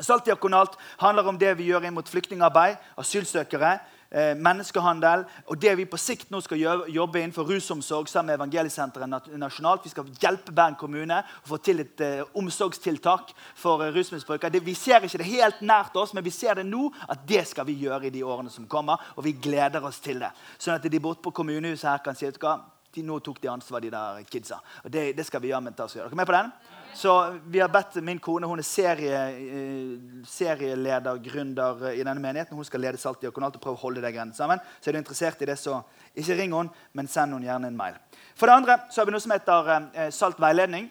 Salt 0.00 0.26
diakonalt 0.26 0.78
handler 1.02 1.28
om 1.30 1.38
det 1.38 1.52
vi 1.58 1.68
gjør 1.70 1.86
inn 1.86 1.94
mot 1.94 2.08
flyktningarbeid, 2.08 2.80
asylsøkere, 2.98 3.74
eh, 3.76 3.98
menneskehandel. 4.12 5.24
Og 5.48 5.60
det 5.60 5.72
vi 5.78 5.86
på 5.88 6.00
sikt 6.00 6.30
nå 6.32 6.40
skal 6.44 6.60
jobbe 6.92 7.20
innenfor 7.20 7.48
rusomsorg 7.48 8.10
sammen 8.10 8.32
med 8.32 8.40
Evangeliesenteret 8.40 9.30
nasjonalt. 9.40 9.84
Vi 9.86 9.92
skal 9.92 10.10
hjelpe 10.20 10.52
Bergen 10.52 10.78
kommune 10.80 11.22
å 11.22 11.48
få 11.48 11.58
til 11.62 11.82
et 11.84 12.02
uh, 12.04 12.24
omsorgstiltak 12.38 13.32
for 13.58 13.82
uh, 13.82 13.90
rusmisbrukere. 13.94 14.60
vi 14.60 14.74
ser 14.74 15.04
ikke 15.04 15.22
det 15.22 15.30
helt 15.30 15.62
nært 15.62 15.96
oss, 15.96 16.14
men 16.14 16.24
vi 16.24 16.30
ser 16.30 16.60
det 16.60 16.66
nå 16.66 16.90
at 17.08 17.24
det 17.28 17.46
skal 17.48 17.66
vi 17.66 17.78
gjøre 17.84 18.06
i 18.06 18.14
de 18.14 18.24
årene 18.24 18.50
som 18.50 18.66
kommer. 18.66 19.00
Og 19.16 19.24
vi 19.24 19.32
gleder 19.32 19.84
oss 19.84 20.00
til 20.00 20.20
det. 20.20 20.32
Sånn 20.58 20.76
at 20.76 20.90
de 20.90 21.00
borte 21.00 21.22
på 21.22 21.34
kommunehuset 21.34 21.90
her 21.90 22.04
kan 22.04 22.18
si 22.18 22.28
at 22.28 22.38
de, 22.38 23.02
nå 23.02 23.18
tok 23.24 23.40
de 23.40 23.48
ansvar, 23.48 23.80
de 23.80 23.90
der 23.92 24.22
kidsa. 24.28 24.60
Og 24.84 24.92
det, 24.92 25.12
det 25.16 25.26
skal 25.26 25.40
vi 25.40 25.48
gjøre. 25.48 25.62
med 25.62 25.80
oss. 25.80 25.96
Er 25.96 26.04
dere 26.04 26.16
med 26.16 26.26
på 26.26 26.36
den? 26.36 26.52
Så 26.94 27.38
vi 27.46 27.60
har 27.60 27.70
bedt 27.72 27.96
min 28.04 28.18
kone 28.20 28.46
hun 28.46 28.60
er 28.60 28.66
serie, 28.66 29.20
eh, 29.32 30.24
serieleder, 30.28 31.20
gründer 31.24 31.86
i 31.92 32.02
denne 32.04 32.20
menigheten. 32.20 32.56
Hun 32.56 32.64
skal 32.68 32.80
lede 32.84 33.00
Salt 33.00 33.22
diakonalt 33.22 33.56
og 33.56 33.62
prøve 33.64 33.78
å 33.78 33.82
holde 33.86 34.02
deg 34.04 34.12
greiene 34.14 34.36
sammen. 34.36 34.60
Så 34.80 34.90
er 34.90 34.92
du 34.92 34.98
interessert 35.00 35.40
i 35.42 35.48
det, 35.48 35.56
så 35.58 35.80
ikke 36.14 36.36
ring 36.36 36.52
henne, 36.52 36.70
men 36.92 37.08
send 37.08 37.32
henne 37.32 37.48
gjerne 37.48 37.72
en 37.72 37.76
mail. 37.76 37.96
For 38.36 38.46
det 38.46 38.58
andre 38.60 38.78
så 38.90 39.00
har 39.00 39.08
vi 39.08 39.16
noe 39.16 39.24
som 39.24 39.32
heter 39.32 39.72
eh, 39.78 40.10
Salt 40.10 40.40
veiledning. 40.40 40.90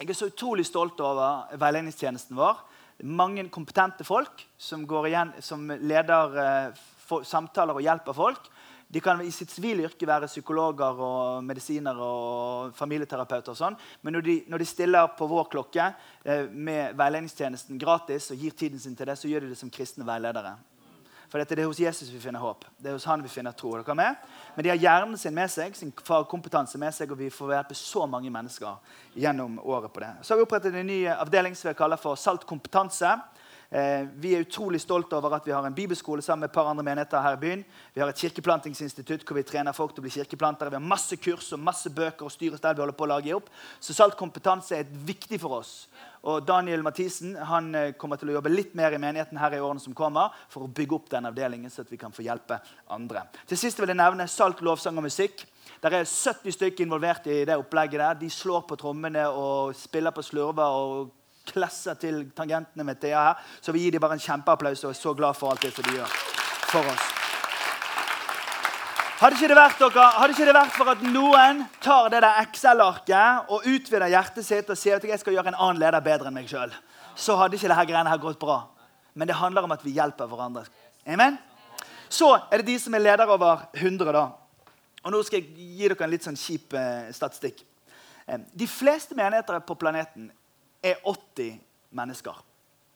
Jeg 0.00 0.08
er 0.08 0.18
så 0.18 0.30
utrolig 0.32 0.66
stolt 0.66 1.00
over 1.00 1.52
veiledningstjenesten 1.56 2.36
vår. 2.36 2.64
Mange 3.04 3.44
kompetente 3.52 4.04
folk 4.04 4.46
som, 4.56 4.84
igjen, 5.04 5.34
som 5.44 5.68
leder 5.68 6.72
for, 7.06 7.24
samtaler 7.28 7.76
og 7.76 7.84
hjelper 7.84 8.16
folk. 8.16 8.48
De 8.96 9.00
kan 9.04 9.20
i 9.20 9.30
sitt 9.30 9.50
sivile 9.52 9.84
yrke 9.84 10.06
være 10.08 10.24
psykologer 10.30 11.00
og 11.04 11.42
medisinere 11.44 12.00
og 12.00 12.70
familieterapeuter. 12.78 13.52
og 13.52 13.58
sånn. 13.58 13.74
Men 14.00 14.16
når 14.16 14.22
de, 14.24 14.36
når 14.48 14.62
de, 14.62 14.68
stiller 14.70 15.10
på 15.18 15.26
vår 15.28 15.50
klokke 15.52 15.90
eh, 16.24 16.46
med 16.48 16.96
veiledningstjenesten 16.96 17.76
gratis 17.76 18.30
og 18.32 18.40
gir 18.40 18.56
tiden 18.56 18.80
sin 18.80 18.96
til 18.96 19.10
det, 19.10 19.18
så 19.20 19.28
gjør 19.28 19.44
de 19.44 19.50
det 19.52 19.58
som 19.60 19.68
kristne 19.68 20.06
veiledere. 20.08 20.54
For 21.28 21.36
dette, 21.36 21.58
det 21.58 21.66
er 21.66 21.68
hos 21.68 21.82
Jesus 21.82 22.08
vi 22.08 22.22
finner 22.22 22.40
håp. 22.40 22.64
Det 22.80 22.88
er 22.88 22.96
hos 22.96 23.04
han 23.04 23.20
vi 23.20 23.28
finner 23.28 23.52
tro. 23.52 23.74
Er 23.76 23.84
dere 23.84 23.98
med? 24.00 24.24
Men 24.56 24.64
de 24.64 24.72
har 24.72 24.80
hjernen 24.80 25.20
sin 25.20 25.36
med 25.36 25.52
seg, 25.52 25.76
sin 25.76 25.92
fagkompetanse 25.92 26.80
med 26.80 26.96
seg, 26.96 27.12
og 27.12 27.20
vi 27.20 27.28
får 27.28 27.52
hjelpe 27.52 27.76
så 27.76 28.08
mange 28.08 28.32
mennesker 28.32 28.96
gjennom 29.12 29.58
året 29.60 29.92
på 29.92 30.06
det. 30.06 30.14
Så 30.22 30.32
har 30.32 30.40
vi 30.40 30.48
opprettet 30.48 30.72
en 30.72 30.88
ny 30.88 31.02
avdeling 31.18 31.52
som 31.52 31.68
vi 31.68 31.76
kaller 31.76 32.00
for 32.00 32.16
Salt 32.16 32.48
kompetanse. 32.48 33.12
Eh, 33.76 34.06
vi 34.16 34.30
er 34.32 34.40
utrolig 34.40 34.78
stolte 34.80 35.18
over 35.18 35.34
at 35.36 35.44
vi 35.44 35.52
har 35.52 35.66
en 35.66 35.74
bibelskole 35.74 36.22
sammen 36.24 36.46
med 36.46 36.48
et 36.48 36.54
par 36.54 36.68
andre 36.70 36.84
menigheter 36.86 37.20
her 37.20 37.34
i 37.36 37.40
byen. 37.42 37.64
Vi 37.92 38.00
har 38.00 38.08
et 38.08 38.22
kirkeplantingsinstitutt 38.22 39.26
hvor 39.26 39.36
vi 39.36 39.42
trener 39.44 39.76
folk 39.76 39.92
til 39.92 40.00
å 40.00 40.06
bli 40.06 40.12
kirkeplantere. 40.14 40.70
Vi 40.72 40.78
har 40.78 40.86
masse 40.94 41.18
kurs 41.20 41.50
og 41.52 41.60
masse 41.60 41.92
bøker 41.92 42.24
og 42.24 42.32
styr 42.32 42.54
og 42.54 42.60
stell 42.62 42.78
vi 42.78 42.80
holder 42.80 42.96
på 42.96 43.04
å 43.04 43.10
lage 43.10 43.34
opp. 43.36 43.50
Så 43.80 43.92
salt 43.92 44.16
kompetanse 44.16 44.78
er 44.78 44.94
viktig 45.10 45.40
for 45.42 45.58
oss. 45.58 45.74
Og 46.24 46.46
Daniel 46.48 46.86
Mathisen 46.86 47.34
han 47.50 47.68
eh, 47.76 47.90
kommer 48.00 48.16
til 48.16 48.32
å 48.32 48.38
jobbe 48.38 48.54
litt 48.54 48.72
mer 48.78 48.96
i 48.96 49.02
menigheten 49.02 49.42
her 49.42 49.58
i 49.58 49.60
årene 49.60 49.84
som 49.84 49.98
kommer, 49.98 50.32
for 50.48 50.64
å 50.64 50.72
bygge 50.72 50.96
opp 50.96 51.12
den 51.12 51.28
avdelingen, 51.28 51.70
så 51.70 51.84
at 51.84 51.92
vi 51.92 52.00
kan 52.00 52.16
få 52.16 52.24
hjelpe 52.24 52.62
andre. 52.96 53.26
Til 53.44 53.60
sist 53.60 53.82
vil 53.82 53.92
jeg 53.92 54.00
nevne 54.00 54.24
Salt 54.30 54.64
lovsang 54.64 54.96
og 54.96 55.04
musikk. 55.10 55.44
Der 55.84 56.00
er 56.00 56.08
70 56.08 56.56
stykker 56.56 56.86
involvert 56.86 57.28
i 57.28 57.42
det 57.44 57.60
opplegget. 57.60 58.00
der. 58.00 58.18
De 58.24 58.32
slår 58.32 58.64
på 58.64 58.80
trommene 58.80 59.28
og 59.28 59.76
spiller 59.76 60.16
på 60.16 60.24
slurver 60.24 60.80
og 60.80 61.12
klesser 61.48 61.98
til 62.00 62.24
tangentene 62.36 62.86
med 62.86 63.00
Thea 63.02 63.28
her. 63.28 63.44
Så 63.60 63.74
vi 63.74 63.84
gir 63.84 63.96
dem 63.96 64.02
bare 64.02 64.18
en 64.18 64.22
kjempeapplaus 64.22 64.84
og 64.84 64.92
er 64.92 64.98
så 64.98 65.14
glad 65.16 65.38
for 65.38 65.52
alt 65.52 65.62
det 65.64 65.72
som 65.76 65.86
de 65.86 65.98
gjør 65.98 66.18
for 66.70 66.90
oss. 66.92 67.12
Hadde 69.16 69.38
ikke, 69.38 69.48
det 69.48 69.56
vært, 69.56 69.78
dere, 69.80 70.06
hadde 70.12 70.34
ikke 70.34 70.44
det 70.44 70.54
vært 70.58 70.74
for 70.76 70.92
at 70.92 71.04
noen 71.08 71.62
tar 71.80 72.10
det 72.12 72.18
der 72.20 72.40
Excel-arket 72.42 73.48
og 73.48 73.64
utvider 73.64 74.12
hjertet 74.12 74.44
sitt 74.44 74.68
og 74.68 74.76
sier 74.76 74.98
at 74.98 75.06
jeg 75.08 75.22
skal 75.22 75.32
gjøre 75.32 75.54
en 75.54 75.56
annen 75.56 75.80
leder 75.80 76.04
bedre 76.04 76.28
enn 76.28 76.36
meg 76.36 76.50
sjøl, 76.50 76.74
så 77.16 77.38
hadde 77.40 77.56
ikke 77.56 77.70
dette 77.72 77.86
greiene 77.88 78.12
her 78.12 78.20
gått 78.20 78.36
bra. 78.42 78.58
Men 79.16 79.30
det 79.30 79.38
handler 79.38 79.64
om 79.64 79.72
at 79.72 79.86
vi 79.86 79.94
hjelper 79.96 80.28
hverandre. 80.28 80.66
Amen? 81.08 81.38
Så 82.12 82.28
er 82.36 82.60
det 82.60 82.68
de 82.68 82.76
som 82.82 82.92
er 82.92 83.06
ledere 83.06 83.32
over 83.32 83.64
100. 83.72 84.12
da. 84.12 84.26
Og 85.06 85.14
Nå 85.14 85.22
skal 85.24 85.40
jeg 85.40 85.48
gi 85.54 85.88
dere 85.88 86.04
en 86.04 86.12
litt 86.12 86.28
sånn 86.28 86.36
kjip 86.36 86.76
eh, 86.76 87.08
statistikk. 87.16 87.64
De 88.52 88.66
fleste 88.68 89.16
menigheter 89.16 89.62
på 89.64 89.78
planeten 89.78 90.28
er 90.82 91.00
80 91.04 91.58
mennesker. 91.96 92.42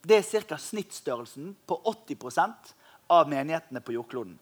Det 0.01 0.17
er 0.17 0.45
ca. 0.49 0.57
snittstørrelsen 0.57 1.55
på 1.67 1.81
80% 1.87 2.73
av 3.11 3.29
menighetene 3.29 3.83
på 3.85 3.93
jordkloden. 3.93 4.39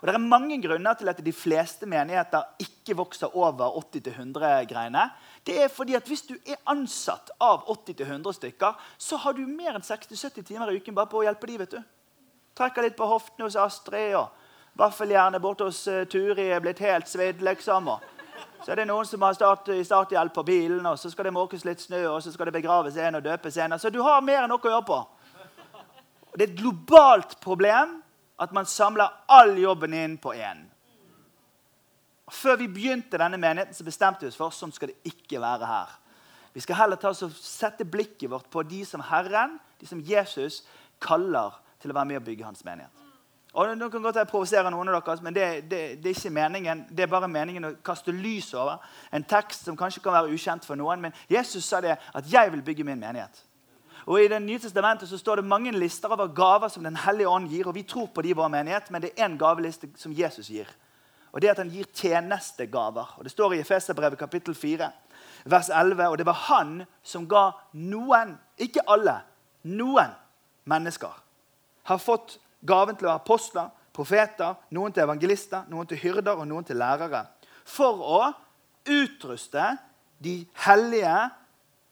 Og 0.00 0.06
Det 0.06 0.14
er 0.14 0.18
mange 0.20 0.58
grunner 0.60 0.94
til 0.94 1.08
at 1.08 1.20
de 1.24 1.32
fleste 1.32 1.86
menigheter 1.88 2.42
ikke 2.60 2.96
vokser 2.98 3.36
over 3.36 3.78
80-100-greiene. 3.80 5.10
Det 5.46 5.62
er 5.62 5.68
fordi 5.68 5.94
at 5.94 6.06
Hvis 6.06 6.22
du 6.22 6.34
er 6.46 6.60
ansatt 6.66 7.30
av 7.40 7.64
80-100 7.64 8.32
stykker, 8.32 8.72
så 8.98 9.16
har 9.16 9.32
du 9.32 9.46
mer 9.46 9.74
enn 9.74 9.82
60-70 9.82 10.42
timer 10.42 10.70
i 10.70 10.76
uken 10.76 10.94
bare 10.94 11.08
på 11.08 11.22
å 11.22 11.24
hjelpe 11.24 11.46
dem. 11.46 11.58
vet 11.58 11.70
du. 11.70 11.82
Trekker 12.56 12.82
litt 12.82 12.96
på 12.96 13.06
hoftene 13.06 13.44
hos 13.44 13.56
Astrid, 13.56 14.14
og 14.16 14.28
vaffeljernet 14.76 15.42
borte 15.42 15.64
hos 15.64 15.86
uh, 15.88 16.04
Turi 16.04 16.50
er 16.50 16.60
blitt 16.60 16.78
helt 16.78 17.08
svidd. 17.08 17.40
liksom. 17.40 17.88
Så 18.64 18.72
er 18.72 18.80
det 18.80 18.88
noen 18.88 19.06
som 19.06 19.22
har 19.22 19.34
start, 19.36 19.68
starthjelp 19.86 20.34
på 20.34 20.42
bilen, 20.46 20.86
og 20.88 20.98
så 20.98 21.10
skal 21.12 21.28
det 21.28 21.36
måkes 21.36 21.64
litt 21.68 21.82
snø, 21.84 22.00
og 22.10 22.22
så 22.24 22.32
skal 22.34 22.48
det 22.48 22.56
begraves 22.56 22.96
en 22.98 23.18
og 23.18 23.24
døpes 23.24 23.58
en. 23.62 23.76
Så 23.78 23.92
du 23.94 24.00
har 24.02 24.24
mer 24.26 24.42
enn 24.42 24.50
nok 24.50 24.66
å 24.66 24.72
gjøre 24.72 24.88
på. 24.88 24.98
Det 26.36 26.42
er 26.42 26.50
et 26.50 26.58
globalt 26.58 27.36
problem 27.40 28.00
at 28.42 28.52
man 28.52 28.66
samler 28.68 29.22
all 29.32 29.54
jobben 29.58 29.94
inn 29.96 30.18
på 30.20 30.34
én. 30.34 30.66
Før 32.26 32.58
vi 32.58 32.66
begynte 32.68 33.20
denne 33.22 33.38
menigheten, 33.38 33.76
så 33.76 33.86
bestemte 33.86 34.26
vi 34.26 34.32
oss 34.32 34.38
for 34.38 34.52
sånn 34.52 34.74
skal 34.74 34.90
det 34.90 35.14
ikke 35.14 35.40
være 35.40 35.70
her. 35.70 35.94
Vi 36.56 36.64
skal 36.64 36.80
heller 36.80 36.98
ta 37.00 37.12
oss 37.14 37.22
og 37.22 37.34
sette 37.38 37.86
blikket 37.86 38.30
vårt 38.32 38.50
på 38.50 38.66
de 38.66 38.82
som 38.88 39.04
Herren, 39.12 39.60
de 39.78 39.86
som 39.86 40.02
Jesus, 40.02 40.64
kaller 40.98 41.54
til 41.78 41.92
å 41.92 41.96
være 42.00 42.10
med 42.10 42.24
og 42.24 42.26
bygge 42.26 42.48
hans 42.48 42.64
menighet. 42.66 43.05
Og 43.56 43.78
nå 43.78 43.88
kan 43.88 44.02
godt 44.04 44.18
jeg 44.20 44.28
provosere 44.28 44.68
noen 44.70 44.90
av 44.92 44.98
dere, 45.00 45.22
men 45.24 45.34
det, 45.34 45.44
det, 45.70 45.78
det, 46.04 46.10
er 46.10 46.18
ikke 46.18 46.30
meningen. 46.30 46.82
Det 46.92 47.06
er 47.06 47.08
bare 47.08 47.28
meningen 47.28 47.64
å 47.64 47.70
kaste 47.84 48.12
lys 48.12 48.50
over 48.52 48.82
en 49.16 49.24
tekst 49.24 49.64
som 49.64 49.78
kanskje 49.80 50.02
kan 50.04 50.12
være 50.12 50.34
ukjent 50.36 50.66
for 50.68 50.76
noen. 50.76 51.00
Men 51.00 51.14
Jesus 51.32 51.64
sa 51.64 51.80
det 51.80 51.94
at 51.96 52.24
'jeg 52.32 52.52
vil 52.52 52.62
bygge 52.62 52.84
min 52.84 53.00
menighet'. 53.00 53.44
Og 54.06 54.20
I 54.20 54.28
Det 54.28 54.42
nye 54.42 54.58
testamentet 54.58 55.08
så 55.08 55.18
står 55.18 55.36
det 55.36 55.44
mange 55.44 55.72
lister 55.72 56.08
over 56.08 56.26
gaver 56.26 56.68
som 56.68 56.82
Den 56.82 56.96
hellige 56.96 57.28
ånd 57.28 57.48
gir. 57.48 57.66
og 57.66 57.74
Vi 57.74 57.82
tror 57.82 58.06
på 58.06 58.22
de 58.22 58.28
i 58.28 58.32
vår 58.32 58.48
menighet, 58.48 58.90
men 58.90 59.02
det 59.02 59.10
er 59.16 59.28
én 59.28 59.38
gaveliste 59.38 59.88
som 59.96 60.12
Jesus 60.12 60.46
gir. 60.48 60.66
Og 61.32 61.42
det 61.42 61.48
er 61.48 61.50
at 61.50 61.58
Han 61.58 61.70
gir 61.70 61.84
tjenestegaver. 61.94 63.14
Og 63.18 63.24
Det 63.24 63.32
står 63.32 63.52
i 63.52 63.60
Efeserbrevet 63.60 64.18
kapittel 64.18 64.54
4, 64.54 64.90
vers 65.44 65.68
11. 65.68 66.08
Og 66.08 66.18
det 66.18 66.26
var 66.26 66.32
Han 66.32 66.84
som 67.02 67.28
ga 67.28 67.50
noen, 67.72 68.38
ikke 68.58 68.80
alle, 68.88 69.20
noen 69.62 70.10
mennesker, 70.64 71.22
har 71.82 71.98
fått 71.98 72.38
gaven 72.66 72.96
til 72.96 73.06
å 73.06 73.12
være 73.12 73.22
apostler, 73.22 73.70
profeter, 73.96 74.56
noen 74.76 74.92
til 74.92 75.06
evangelister, 75.06 75.64
noen 75.72 75.88
til 75.88 76.00
hyrder 76.02 76.36
og 76.36 76.48
noen 76.48 76.66
til 76.66 76.78
lærere. 76.80 77.24
For 77.66 78.02
å 78.02 78.22
utruste 78.86 79.72
de 80.22 80.38
hellige, 80.66 81.16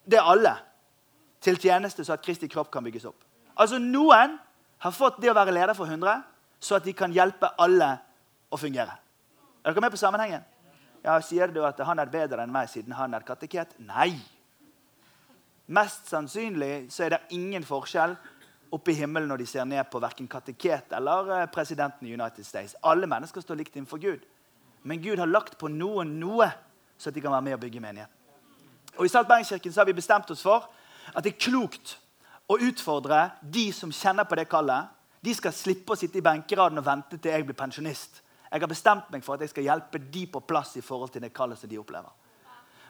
det 0.04 0.20
er 0.20 0.30
alle 0.30 0.54
til 1.44 1.58
tjeneste, 1.60 2.04
så 2.04 2.16
at 2.16 2.24
Kristi 2.24 2.48
kropp 2.48 2.70
kan 2.72 2.84
bygges 2.84 3.08
opp. 3.08 3.24
Altså 3.60 3.78
Noen 3.78 4.38
har 4.84 4.94
fått 4.94 5.20
det 5.22 5.30
å 5.30 5.36
være 5.36 5.54
leder 5.54 5.76
for 5.76 5.88
100, 5.88 6.22
så 6.60 6.78
at 6.78 6.86
de 6.86 6.94
kan 6.96 7.12
hjelpe 7.12 7.50
alle 7.60 7.90
å 8.52 8.58
fungere. 8.60 8.96
Er 9.64 9.72
dere 9.72 9.84
med 9.84 9.94
på 9.94 10.00
sammenhengen? 10.00 10.44
Ja, 11.04 11.18
Sier 11.20 11.52
du 11.52 11.60
at 11.66 11.80
han 11.84 12.00
er 12.00 12.12
bedre 12.12 12.44
enn 12.44 12.52
meg 12.52 12.70
siden 12.72 12.96
han 12.96 13.12
er 13.16 13.24
kateket? 13.26 13.76
Nei. 13.84 14.16
Mest 15.72 16.08
sannsynlig 16.12 16.90
så 16.92 17.06
er 17.06 17.14
det 17.14 17.36
ingen 17.36 17.64
forskjell 17.64 18.16
oppe 18.74 18.92
i 18.92 18.98
himmelen 18.98 19.28
når 19.30 19.42
de 19.42 19.46
ser 19.48 19.66
ned 19.68 19.86
på 19.90 20.00
verken 20.02 20.28
kateket 20.30 20.92
eller 20.96 21.30
eh, 21.36 21.46
presidenten 21.52 22.08
i 22.08 22.14
United 22.14 22.46
States. 22.46 22.76
Alle 22.82 23.08
mennesker 23.10 23.44
står 23.44 23.60
likt 23.60 23.76
innenfor 23.76 24.02
Gud. 24.02 24.24
Men 24.84 25.02
Gud 25.02 25.18
har 25.18 25.30
lagt 25.30 25.56
på 25.58 25.70
noen 25.72 26.18
noe, 26.20 26.50
så 26.98 27.08
at 27.10 27.16
de 27.16 27.22
kan 27.24 27.32
være 27.32 27.46
med 27.46 27.56
og 27.56 27.62
bygge 27.62 27.80
menighet. 27.80 28.10
Og 28.98 29.06
I 29.06 29.10
Saltbergkirken 29.10 29.72
har 29.76 29.88
vi 29.88 29.96
bestemt 29.96 30.30
oss 30.30 30.44
for 30.44 30.68
at 31.14 31.24
det 31.24 31.34
er 31.34 31.40
klokt 31.46 31.96
å 32.50 32.58
utfordre 32.60 33.30
de 33.40 33.70
som 33.72 33.92
kjenner 33.92 34.28
på 34.28 34.36
det 34.38 34.46
kallet. 34.50 34.90
De 35.24 35.32
skal 35.34 35.54
slippe 35.56 35.94
å 35.94 35.98
sitte 35.98 36.20
i 36.20 36.24
benkeraden 36.24 36.78
og 36.78 36.86
vente 36.86 37.18
til 37.18 37.32
jeg 37.32 37.46
blir 37.48 37.58
pensjonist. 37.58 38.20
Jeg 38.50 38.62
har 38.62 38.70
bestemt 38.70 39.08
meg 39.10 39.24
for 39.24 39.34
at 39.34 39.42
jeg 39.42 39.54
skal 39.54 39.66
hjelpe 39.66 39.98
de 39.98 40.26
på 40.30 40.44
plass 40.46 40.76
i 40.78 40.84
forhold 40.84 41.10
til 41.14 41.24
det 41.24 41.32
kallet 41.34 41.58
som 41.58 41.70
de 41.70 41.80
opplever. 41.80 42.12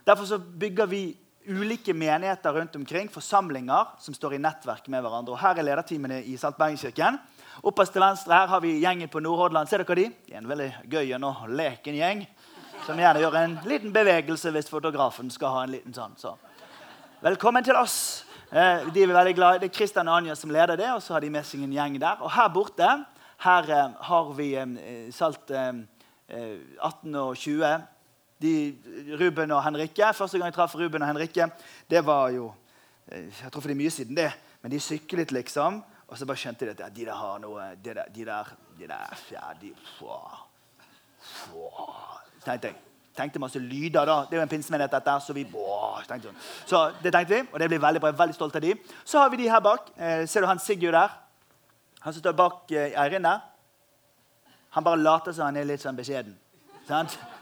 Derfor 0.04 0.28
så 0.28 0.38
bygger 0.38 0.90
vi 0.90 1.04
ulike 1.46 1.94
menigheter 1.94 2.52
rundt 2.52 2.76
omkring, 2.76 3.08
forsamlinger 3.12 3.94
som 4.00 4.14
står 4.14 4.34
i 4.36 4.42
nettverk 4.42 4.88
med 4.88 5.04
hverandre. 5.04 5.34
Og 5.34 5.40
Her 5.40 5.58
er 5.58 5.66
lederteamene 5.66 6.22
i 6.24 6.34
St. 6.34 6.54
Bergenskirken. 6.58 7.18
Oppast 7.62 7.94
til 7.94 8.02
venstre 8.02 8.34
her 8.34 8.50
har 8.50 8.60
vi 8.64 8.78
gjengen 8.82 9.08
på 9.08 9.20
Nordhordland. 9.22 9.68
Ser 9.70 9.84
dere 9.84 9.98
de? 9.98 10.08
De 10.26 10.34
er 10.34 10.40
en 10.40 10.48
veldig 10.50 10.70
gøy 10.90 11.12
og 11.18 11.48
leken 11.48 11.94
gjeng. 12.00 12.24
Som 12.84 12.98
gjerne 13.00 13.22
gjør 13.22 13.38
en 13.40 13.58
liten 13.64 13.92
bevegelse 13.94 14.50
hvis 14.52 14.68
fotografen 14.68 15.30
skal 15.32 15.54
ha 15.54 15.62
en 15.64 15.72
liten 15.72 15.94
sånn. 15.96 16.16
Så. 16.20 16.34
Velkommen 17.24 17.64
til 17.64 17.78
oss. 17.80 18.24
Eh, 18.50 18.84
de 18.92 19.02
er 19.02 19.14
veldig 19.14 19.34
glad. 19.38 19.60
Det 19.62 19.70
er 19.70 19.76
Kristian 19.78 20.10
og 20.10 20.18
Anja 20.18 20.34
som 20.36 20.52
leder 20.52 20.76
det, 20.76 20.90
og 20.92 21.00
så 21.02 21.16
har 21.16 21.24
de 21.24 21.30
med 21.32 21.46
seg 21.46 21.62
en 21.64 21.72
gjeng 21.72 21.96
der. 22.02 22.20
Og 22.20 22.30
her 22.34 22.50
borte 22.52 22.90
her 23.44 23.70
eh, 23.72 23.96
har 24.10 24.28
vi 24.36 24.50
eh, 24.60 25.08
Salt 25.14 25.50
18 25.50 27.16
og 27.20 27.36
20. 27.36 27.93
De, 28.44 28.52
Ruben 29.20 29.56
og 29.56 29.62
Henrikke. 29.64 30.12
Første 30.16 30.38
gang 30.38 30.52
jeg 30.52 30.56
traff 30.58 30.76
Ruben 30.76 31.02
og 31.02 31.08
Henrikke, 31.08 31.48
det 31.90 32.04
var 32.06 32.28
jo 32.34 32.52
Jeg 33.08 33.50
tror 33.52 33.60
for 33.60 33.68
det 33.68 33.74
er 33.74 33.82
mye 33.82 33.92
siden 33.92 34.16
det, 34.16 34.30
men 34.62 34.72
de 34.72 34.80
syklet 34.80 35.32
liksom. 35.32 35.82
Og 36.08 36.18
så 36.18 36.26
bare 36.28 36.40
skjønte 36.40 36.64
de 36.64 36.72
at 36.72 36.80
ja, 36.80 36.88
de 36.88 37.04
der 37.04 37.18
har 37.18 37.38
noe 37.42 37.74
De 37.84 37.94
der, 37.94 38.08
de 38.14 38.24
der, 38.24 38.56
de 38.78 38.88
der 38.88 39.20
ja, 39.32 39.52
de, 39.60 39.72
få, 39.98 40.16
få. 41.20 41.68
tenkte 42.44 42.72
jeg 42.72 42.84
tenkte 43.16 43.38
masse 43.38 43.58
lyder. 43.58 44.04
da. 44.04 44.16
Det 44.28 44.32
er 44.32 44.36
jo 44.36 44.42
en 44.42 44.48
pinsemenighet, 44.48 44.92
dette. 44.92 45.16
Så 45.22 45.34
vi 45.36 45.44
å, 45.54 46.00
tenkte 46.08 46.30
sånn. 46.30 46.40
Så 46.66 46.80
det 47.02 47.12
tenkte 47.14 47.34
vi, 47.34 47.42
og 47.52 47.60
det 47.62 47.68
blir 47.70 47.82
veldig 47.82 48.02
bra. 48.02 48.10
Jeg 48.10 48.16
er 48.16 48.22
veldig 48.24 48.38
stolt 48.38 48.56
av 48.58 48.64
de. 48.64 48.74
Så 49.04 49.20
har 49.22 49.30
vi 49.30 49.42
de 49.42 49.50
her 49.50 49.62
bak. 49.64 49.92
Eh, 49.96 50.24
ser 50.30 50.42
du 50.42 50.50
han 50.50 50.62
Sigurd 50.62 50.96
der? 50.96 51.14
Han 52.04 52.12
som 52.12 52.20
står 52.20 52.34
bak 52.38 52.72
eh, 52.74 52.98
Eirin 53.00 53.24
der. 53.24 53.44
Han 54.74 54.84
bare 54.84 54.98
later 54.98 55.32
som 55.32 55.46
han 55.46 55.56
er 55.56 55.68
litt 55.68 55.84
sånn 55.84 55.96
beskjeden. 55.96 56.34
Sant? 56.88 57.14
Eh, 57.14 57.33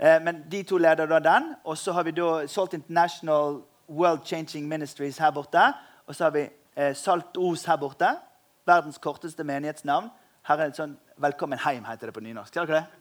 men 0.00 0.44
de 0.50 0.62
to 0.64 0.78
leder 0.80 1.06
da 1.06 1.18
den. 1.18 1.54
Og 1.64 1.78
så 1.78 1.92
har 1.92 2.02
vi 2.02 2.14
da 2.16 2.46
Salt 2.46 2.74
International 2.74 3.60
World 3.88 4.24
Changing 4.24 4.68
Ministries 4.68 5.18
her 5.18 5.30
borte. 5.30 5.72
Og 6.06 6.14
så 6.14 6.24
har 6.24 6.30
vi 6.30 6.46
eh, 6.76 6.94
Salt 6.96 7.36
Os 7.36 7.64
her 7.64 7.76
borte. 7.76 8.16
Verdens 8.66 8.98
korteste 8.98 9.44
menighetsnavn. 9.44 10.08
Her 10.48 10.58
er 10.58 10.72
det 10.72 10.80
sånn 10.80 10.96
Velkommen 11.20 11.60
heim, 11.60 11.84
heter 11.84 12.08
det 12.08 12.14
på 12.16 12.22
nynorsk. 12.24 12.54
Ser 12.54 12.64
dere 12.64 12.78
det? 12.80 13.00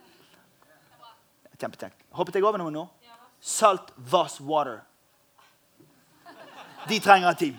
Kjempekjekt. 1.61 2.01
Hoppet 2.11 2.35
jeg 2.35 2.43
over 2.43 2.59
noe 2.59 2.73
nå? 2.73 2.83
Salt 3.39 3.93
Voss 3.95 4.41
Water. 4.43 4.81
De 6.89 6.99
trenger 6.99 7.29
et 7.31 7.39
team. 7.39 7.55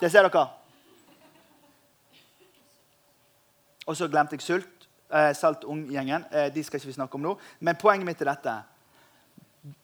Det 0.00 0.08
ser 0.08 0.24
dere. 0.24 0.46
Og 3.84 3.96
så 4.00 4.08
glemte 4.08 4.38
jeg 4.38 4.46
Sult. 4.48 4.79
Eh, 5.12 5.34
Salt 5.34 5.64
Ung-gjengen. 5.64 6.24
Eh, 6.30 6.54
de 6.54 6.62
skal 6.64 6.78
ikke 6.78 6.86
vi 6.86 6.92
snakke 6.92 7.14
om 7.14 7.22
nå. 7.22 7.38
Men 7.60 7.76
poenget 7.76 8.06
mitt 8.06 8.20
er 8.22 8.30
dette. 8.30 8.52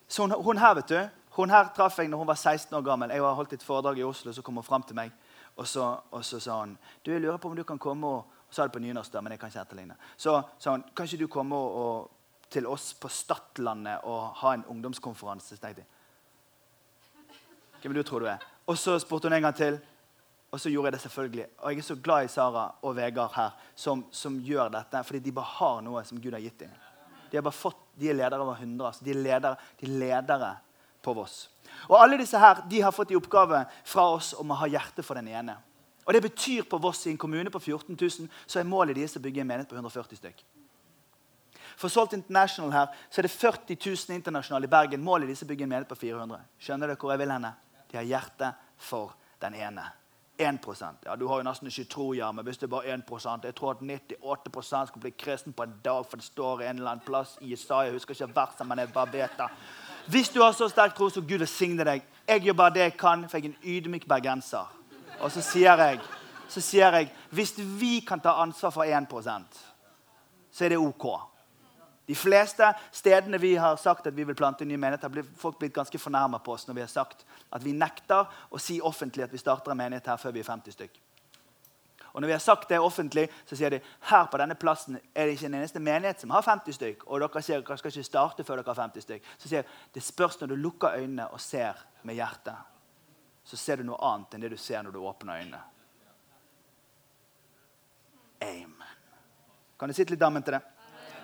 Så 0.08 0.22
hun, 0.22 0.30
hun, 0.30 0.58
her 0.58 0.74
vet 0.78 0.88
du, 0.88 0.98
hun 1.36 1.50
her 1.50 1.72
traff 1.74 1.98
jeg 1.98 2.08
når 2.08 2.18
hun 2.18 2.28
var 2.28 2.38
16 2.38 2.76
år 2.78 2.84
gammel. 2.86 3.10
Jeg 3.10 3.22
har 3.22 3.34
holdt 3.34 3.52
et 3.52 3.62
foredrag 3.62 3.98
i 3.98 4.04
Oslo, 4.06 4.32
så 4.32 4.42
kom 4.42 4.54
hun 4.54 4.64
fram 4.64 4.82
til 4.86 4.96
meg. 4.96 5.10
Og 5.56 5.66
så, 5.66 5.96
og 6.10 6.24
så 6.24 6.38
sa 6.40 6.60
hun 6.60 6.76
du, 7.02 7.10
jeg 7.10 7.20
lurer 7.20 7.40
på 7.42 7.48
om 7.48 7.56
du 7.56 7.64
kan 7.64 7.78
komme 7.78 8.06
og, 8.06 8.32
Så 8.50 8.62
er 8.62 8.66
det 8.66 8.72
på 8.72 8.78
nynorsk, 8.78 9.12
da, 9.12 9.20
men 9.20 9.32
jeg 9.32 9.40
kan 9.40 9.48
ikke 9.48 9.60
etterligne. 9.60 9.94
Så 10.16 10.42
sa 10.58 10.70
hun 10.70 10.84
kan 10.96 11.04
ikke 11.04 11.24
du 11.24 11.26
komme 11.26 11.56
og, 11.56 11.74
og, 11.74 12.10
til 12.50 12.66
oss 12.66 12.94
på 12.94 13.08
Stadlandet 13.08 14.04
og 14.04 14.28
ha 14.38 14.52
en 14.54 14.64
ungdomskonferanse. 14.68 15.56
Så 15.56 15.60
tenkte 15.60 15.82
jeg, 15.82 15.86
Hvem 17.82 17.94
du 17.94 18.02
tro 18.02 18.18
du 18.18 18.26
er? 18.26 18.38
Og 18.66 18.78
så 18.78 18.98
spurte 18.98 19.28
hun 19.28 19.32
en 19.32 19.42
gang 19.42 19.54
til. 19.54 19.80
Og 20.56 20.60
så 20.60 20.70
gjorde 20.72 20.88
jeg 20.88 20.94
det 20.94 21.02
selvfølgelig. 21.02 21.46
Og 21.58 21.72
jeg 21.72 21.82
er 21.82 21.84
så 21.84 21.94
glad 22.00 22.24
i 22.24 22.28
Sara 22.32 22.62
og 22.80 22.94
Vegard 22.96 23.34
her, 23.36 23.56
som, 23.76 24.06
som 24.08 24.38
gjør 24.40 24.70
dette, 24.72 25.02
fordi 25.04 25.18
de 25.26 25.34
bare 25.36 25.50
har 25.58 25.82
noe 25.84 26.00
som 26.08 26.16
Gud 26.16 26.32
har 26.32 26.40
gitt 26.40 26.62
dem. 26.62 26.70
De, 27.28 27.36
har 27.36 27.44
bare 27.44 27.52
fått, 27.52 27.82
de 27.92 28.08
er 28.08 28.16
ledere 28.16 28.40
over 28.40 28.56
100. 28.56 28.86
Altså. 28.88 29.04
De, 29.04 29.12
er 29.12 29.20
ledere, 29.20 29.58
de 29.76 29.84
er 29.84 29.98
ledere 30.00 30.48
på 31.04 31.12
Voss. 31.12 31.34
Og 31.90 31.98
alle 31.98 32.16
disse 32.22 32.40
her, 32.40 32.62
de 32.70 32.80
har 32.80 32.94
fått 32.96 33.12
i 33.12 33.18
oppgave 33.18 33.66
fra 33.84 34.06
oss 34.14 34.30
om 34.40 34.54
å 34.54 34.56
ha 34.62 34.70
hjerte 34.72 35.04
for 35.04 35.20
den 35.20 35.28
ene. 35.28 35.58
Og 36.06 36.16
det 36.16 36.22
betyr 36.24 36.64
på 36.70 36.80
Voss 36.80 37.04
i 37.04 37.12
en 37.12 37.20
kommune 37.20 37.52
på 37.52 37.60
14 37.60 37.92
000, 37.92 38.32
så 38.48 38.62
er 38.62 38.70
målet 38.70 38.96
deres 38.96 39.18
å 39.20 39.22
bygge 39.28 39.44
en 39.44 39.50
menighet 39.52 39.68
på 39.68 39.76
140 39.76 40.22
stykk. 40.22 40.40
For 41.76 41.92
Salt 41.92 42.16
International 42.16 42.72
her, 42.72 42.96
så 43.12 43.20
er 43.20 43.28
det 43.28 43.34
40 43.34 43.76
000 43.76 44.16
internasjonale 44.16 44.70
i 44.70 44.72
Bergen. 44.72 45.04
Målet 45.04 45.28
deres 45.28 45.44
er 45.44 45.50
å 45.50 45.52
bygge 45.52 45.68
en 45.68 45.74
menighet 45.74 45.92
på 45.92 46.00
400. 46.06 46.48
Skjønner 46.64 46.94
dere 46.94 47.02
hvor 47.04 47.12
jeg 47.12 47.26
vil 47.26 47.36
henne? 47.36 47.52
De 47.92 48.00
har 48.00 48.08
hjerte 48.14 48.54
for 48.88 49.12
den 49.44 49.60
ene. 49.60 49.90
1% 50.38 50.84
Ja, 51.06 51.16
Du 51.16 51.28
har 51.28 51.36
jo 51.36 51.42
nesten 51.42 51.68
ikke 51.68 51.84
tro, 51.84 52.12
ja, 52.12 52.32
men 52.32 52.44
hvis 52.44 52.58
det 52.58 52.66
er 52.66 52.74
bare 52.74 52.94
1% 52.94 53.44
Jeg 53.44 53.54
tror 53.54 53.70
at 53.70 53.82
98% 53.82 54.86
skal 54.86 55.00
bli 55.00 55.10
kristen 55.10 55.52
på 55.52 55.62
en 55.62 55.74
dag, 55.84 56.06
for 56.06 56.16
det 56.16 56.24
står 56.24 56.60
en 56.60 56.76
eller 56.76 56.90
annen 56.90 57.04
plass 57.06 57.38
i 57.40 57.52
Isaiah. 57.52 57.84
Jeg 57.84 57.92
husker 57.92 58.14
ikke 58.14 58.36
verset, 58.36 58.66
men 58.66 58.78
jeg 58.78 58.92
bare 58.92 59.12
vet 59.12 59.30
det. 59.38 59.48
Hvis 60.06 60.28
du 60.28 60.42
har 60.42 60.52
så 60.52 60.68
sterk 60.68 60.94
tro, 60.94 61.08
så 61.08 61.20
Gud 61.20 61.38
velsigne 61.38 61.84
deg. 61.84 62.02
Jeg 62.28 62.40
gjør 62.40 62.52
bare 62.52 62.74
det 62.74 62.80
jeg 62.80 62.96
kan, 62.96 63.28
for 63.28 63.38
jeg 63.38 63.44
er 63.44 63.48
en 63.48 63.76
ydmyk 63.76 64.08
bergenser. 64.08 64.76
Og 65.20 65.32
så 65.32 65.42
sier 65.42 65.76
jeg, 65.76 66.00
så 66.48 66.60
sier 66.60 66.92
jeg 66.92 67.10
hvis 67.30 67.54
vi 67.58 68.00
kan 68.00 68.20
ta 68.20 68.36
ansvar 68.42 68.70
for 68.70 68.84
1 68.84 69.06
så 70.50 70.64
er 70.64 70.68
det 70.68 70.78
OK. 70.78 71.35
De 72.06 72.14
fleste 72.14 72.68
stedene 72.94 73.38
vi 73.42 73.56
har 73.58 73.76
sagt 73.76 74.06
at 74.06 74.14
vi 74.16 74.24
vil 74.24 74.36
plante 74.38 74.64
nye 74.64 74.78
menigheter, 74.78 75.10
har 75.10 75.38
folk 75.38 75.58
blitt 75.58 75.74
ganske 75.74 75.98
fornærma 75.98 76.38
på 76.38 76.54
oss 76.54 76.68
når 76.68 76.78
vi 76.78 76.84
har 76.84 76.92
sagt 76.92 77.24
at 77.50 77.64
vi 77.64 77.74
nekter 77.74 78.30
å 78.50 78.60
si 78.62 78.78
offentlig 78.80 79.26
at 79.26 79.34
vi 79.34 79.42
starter 79.42 79.74
en 79.74 79.80
menighet 79.80 80.12
her 80.12 80.20
før 80.22 80.36
vi 80.36 80.44
er 80.44 80.46
50 80.46 80.76
stykk. 80.76 81.00
Og 82.16 82.22
når 82.22 82.30
vi 82.30 82.32
har 82.32 82.40
sagt 82.40 82.68
det 82.68 82.78
offentlig, 82.80 83.26
så 83.44 83.56
sier 83.58 83.74
de 83.74 83.80
her 84.08 84.28
på 84.32 84.38
denne 84.40 84.54
plassen 84.56 84.94
er 84.96 85.26
det 85.26 85.34
ikke 85.34 85.50
en 85.50 85.56
eneste 85.58 85.82
menighet 85.84 86.22
som 86.22 86.30
har 86.32 86.46
50 86.46 86.72
stykk. 86.78 87.02
Og 87.10 87.20
dere 87.20 87.42
sier 87.44 87.60
dere 87.60 87.76
skal 87.76 87.92
ikke 87.92 88.04
starte 88.08 88.46
før 88.46 88.62
dere 88.62 88.72
har 88.72 88.78
50 88.86 89.04
stykk. 89.04 89.26
Så 89.36 89.50
sier 89.50 89.58
jeg 89.60 89.92
det 89.92 90.04
spørs 90.06 90.38
når 90.40 90.54
du 90.54 90.56
lukker 90.62 90.96
øynene 90.96 91.26
og 91.28 91.42
ser 91.44 91.82
med 92.08 92.16
hjertet. 92.16 92.56
Så 93.44 93.58
ser 93.60 93.82
du 93.82 93.90
noe 93.90 94.00
annet 94.00 94.32
enn 94.32 94.46
det 94.46 94.52
du 94.54 94.56
ser 94.56 94.80
når 94.86 94.96
du 94.96 95.02
åpner 95.02 95.42
øynene. 95.42 95.60
Amen. 98.46 98.88
Kan 99.76 99.92
du 99.92 99.98
sitte 99.98 100.14
litt 100.14 100.24
dammen 100.24 100.46
til 100.46 100.56
det? 100.56 100.62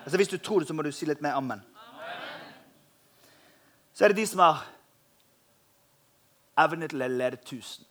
Altså 0.03 0.17
Hvis 0.17 0.29
du 0.29 0.37
tror 0.37 0.59
det, 0.59 0.67
så 0.67 0.73
må 0.73 0.81
du 0.81 0.91
si 0.91 1.05
litt 1.05 1.21
mer 1.21 1.37
ammen. 1.39 1.61
Så 3.93 4.05
er 4.05 4.07
det 4.11 4.17
de 4.17 4.27
som 4.27 4.39
har 4.39 4.65
evne 6.59 6.87
til 6.87 7.01
å 7.01 7.07
lede 7.07 7.37
tusen 7.45 7.85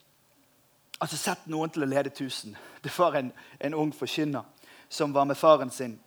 altså 1.03 1.19
sett 1.19 1.49
noen 1.51 1.71
til 1.73 1.83
å 1.83 1.91
lede 1.91 2.13
tusen. 2.15 2.55
Det 2.83 2.93
var 2.95 3.19
en, 3.19 3.33
en 3.59 3.75
ung 3.75 3.91
forkynner 3.95 4.47
som 4.93 5.15
var 5.15 5.27
med 5.27 5.39
faren 5.39 5.71
sin 5.71 5.99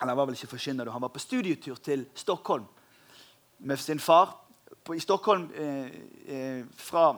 eller 0.00 0.10
han 0.10 0.18
var 0.18 0.26
vel 0.26 0.34
ikke 0.34 0.56
forkynner, 0.56 0.88
Han 0.90 1.02
var 1.02 1.12
på 1.14 1.20
studietur 1.22 1.76
til 1.76 2.06
Stockholm 2.14 2.64
med 3.58 3.78
sin 3.78 4.00
far. 4.00 4.32
På, 4.84 4.96
I 4.96 5.00
Stockholm 5.00 5.44
eh, 5.54 5.92
eh, 6.26 6.64
fra 6.74 7.12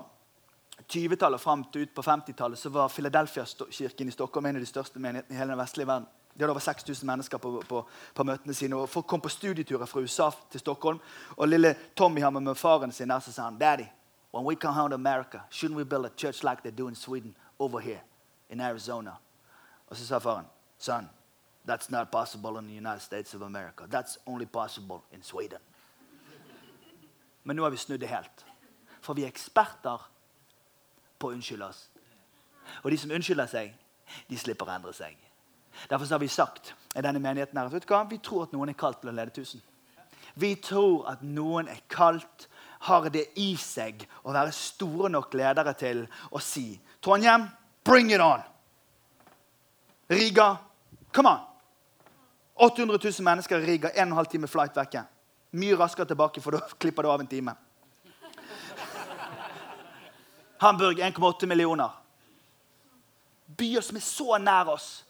20-tallet 0.88 1.40
fram 1.40 1.64
til 1.72 1.87
ut 1.87 1.94
på 1.94 2.02
50-tallet 2.02 2.58
så 2.58 2.68
var 2.68 2.92
Philadelphia-kirken 2.92 4.08
i 4.08 4.12
Stockholm 4.12 4.46
en 4.46 4.56
av 4.56 4.60
de 4.60 4.68
største 4.68 5.00
menighetene 5.00 5.32
i 5.32 5.38
hele 5.40 5.54
den 5.54 5.62
vestlige 5.62 5.88
verden. 5.88 6.10
De 6.34 6.42
hadde 6.42 6.50
over 6.50 6.60
6000 6.60 7.06
mennesker 7.06 7.38
på, 7.38 7.62
på, 7.68 7.88
på, 8.14 8.24
møtene 8.24 8.54
sine. 8.54 8.76
og 8.76 8.88
Folk 8.88 9.06
kom 9.06 9.20
på 9.20 9.28
studieturer 9.28 9.86
fra 9.86 10.00
USA 10.00 10.30
til 10.50 10.60
Stockholm. 10.60 10.98
Og 11.36 11.48
lille 11.48 11.76
Tommy 11.96 12.20
har 12.20 12.30
med 12.30 12.54
faren 12.54 12.92
sin 12.92 13.08
der 13.08 13.18
så 13.18 13.32
sa 13.32 13.42
han, 13.42 13.58
Daddy, 13.58 13.86
when 14.32 14.44
we 14.46 14.54
come 14.54 14.74
home 14.74 14.90
to 14.90 14.94
America, 14.94 15.40
shouldn't 15.50 15.76
we 15.76 15.84
build 15.84 16.06
a 16.06 16.10
church 16.16 16.42
like 16.42 16.62
they 16.62 16.72
do 16.78 16.88
in 16.88 16.94
Sweden 16.94 17.36
over 17.58 17.80
here 17.80 18.00
in 18.50 18.60
Arizona? 18.60 19.12
Og 19.86 19.96
så 19.96 20.06
sa 20.06 20.18
faren, 20.18 20.46
son, 20.78 21.08
that's 21.68 21.90
not 21.90 22.10
possible 22.10 22.58
in 22.58 22.66
the 22.66 22.74
United 22.74 23.00
States 23.00 23.34
of 23.34 23.42
America. 23.42 23.84
That's 23.86 24.18
only 24.26 24.46
possible 24.46 24.98
in 25.12 25.22
Sweden. 25.22 25.58
Men 27.44 27.56
nå 27.56 27.62
har 27.62 27.70
vi 27.70 27.76
snudd 27.76 28.00
det 28.00 28.08
helt. 28.08 28.46
For 29.00 29.14
vi 29.14 29.22
er 29.22 29.28
eksperter 29.28 30.10
på 31.18 31.28
å 31.28 31.32
unnskylde 31.36 31.66
oss. 31.68 31.90
Og 32.82 32.90
de 32.90 32.98
som 32.98 33.10
unnskylder 33.10 33.46
seg, 33.46 33.74
de 34.30 34.38
slipper 34.38 34.66
å 34.66 34.74
endre 34.74 34.92
seg. 34.96 35.16
Derfor 35.88 36.10
har 36.10 36.22
vi 36.22 36.28
sagt 36.28 36.74
i 36.94 37.02
denne 37.02 37.20
menigheten 37.22 37.58
her, 37.58 37.68
vet 37.72 37.87
du 37.87 37.92
hva? 37.92 38.04
vi 38.08 38.18
tror 38.18 38.46
at 38.46 38.52
noen 38.54 38.70
er 38.70 38.78
kalt 38.78 39.00
til 39.02 39.10
å 39.10 39.14
lede 39.14 39.34
tusen. 39.34 39.62
Vi 40.34 40.54
tror 40.62 41.06
at 41.10 41.22
noen 41.22 41.68
er 41.70 41.80
kalt 41.88 42.48
har 42.84 43.08
det 43.10 43.26
i 43.40 43.54
seg 43.56 44.04
å 44.24 44.32
være 44.34 44.52
store 44.52 45.08
nok 45.12 45.34
ledere 45.38 45.72
til 45.78 46.04
å 46.30 46.40
si 46.42 46.74
Trondheim, 47.04 47.46
bring 47.84 48.10
it 48.12 48.20
on! 48.20 48.42
Riga, 50.08 50.56
come 51.12 51.30
on! 51.30 51.42
800 52.54 52.98
000 53.02 53.24
mennesker 53.24 53.60
i 53.60 53.66
Riga, 53.66 53.90
1 53.94 54.12
12 54.14 54.26
time 54.30 54.48
flight 54.48 54.76
vekke. 54.76 55.04
Mye 55.58 55.76
raskere 55.78 56.06
tilbake, 56.06 56.40
for 56.40 56.56
da 56.56 56.60
klipper 56.80 57.02
du 57.02 57.10
av 57.10 57.20
en 57.20 57.30
time. 57.30 57.54
Hamburg 60.62 61.00
1,8 61.00 61.46
millioner. 61.46 61.90
Byer 63.56 63.84
som 63.84 63.96
er 63.96 64.04
så 64.04 64.38
nær 64.40 64.70
oss, 64.72 65.03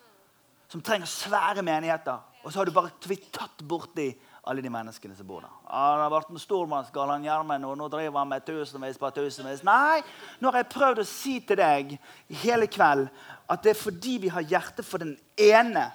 som 0.75 0.83
trenger 0.83 1.07
svære 1.07 1.63
menigheter. 1.63 2.19
Og 2.43 2.53
så 2.53 2.59
har 2.59 2.67
du 2.67 2.75
bare 2.75 2.91
tatt 3.33 3.63
borti 3.63 4.09
alle 4.51 4.63
de 4.63 4.71
menneskene 4.73 5.15
som 5.15 5.27
bor 5.27 5.45
der. 5.45 5.53
Han 5.71 6.01
har 6.03 6.11
vært 6.11 6.33
en 6.35 6.41
stormannsgal, 6.43 7.13
han 7.15 7.23
Gjermen, 7.25 7.65
og 7.65 7.77
nå 7.79 7.87
driver 7.93 8.19
han 8.19 8.33
med 8.33 8.43
tusenvis 8.45 8.99
på 8.99 9.11
tusenvis. 9.15 9.63
Nei, 9.65 10.03
nå 10.43 10.51
har 10.51 10.65
jeg 10.65 10.73
prøvd 10.75 11.01
å 11.01 11.07
si 11.07 11.37
til 11.47 11.61
deg 11.63 11.95
hele 12.43 12.67
kveld 12.67 13.07
at 13.47 13.63
det 13.63 13.71
er 13.71 13.79
fordi 13.79 14.17
vi 14.27 14.33
har 14.35 14.43
hjerte 14.51 14.83
for 14.83 15.05
den 15.05 15.15
ene. 15.39 15.87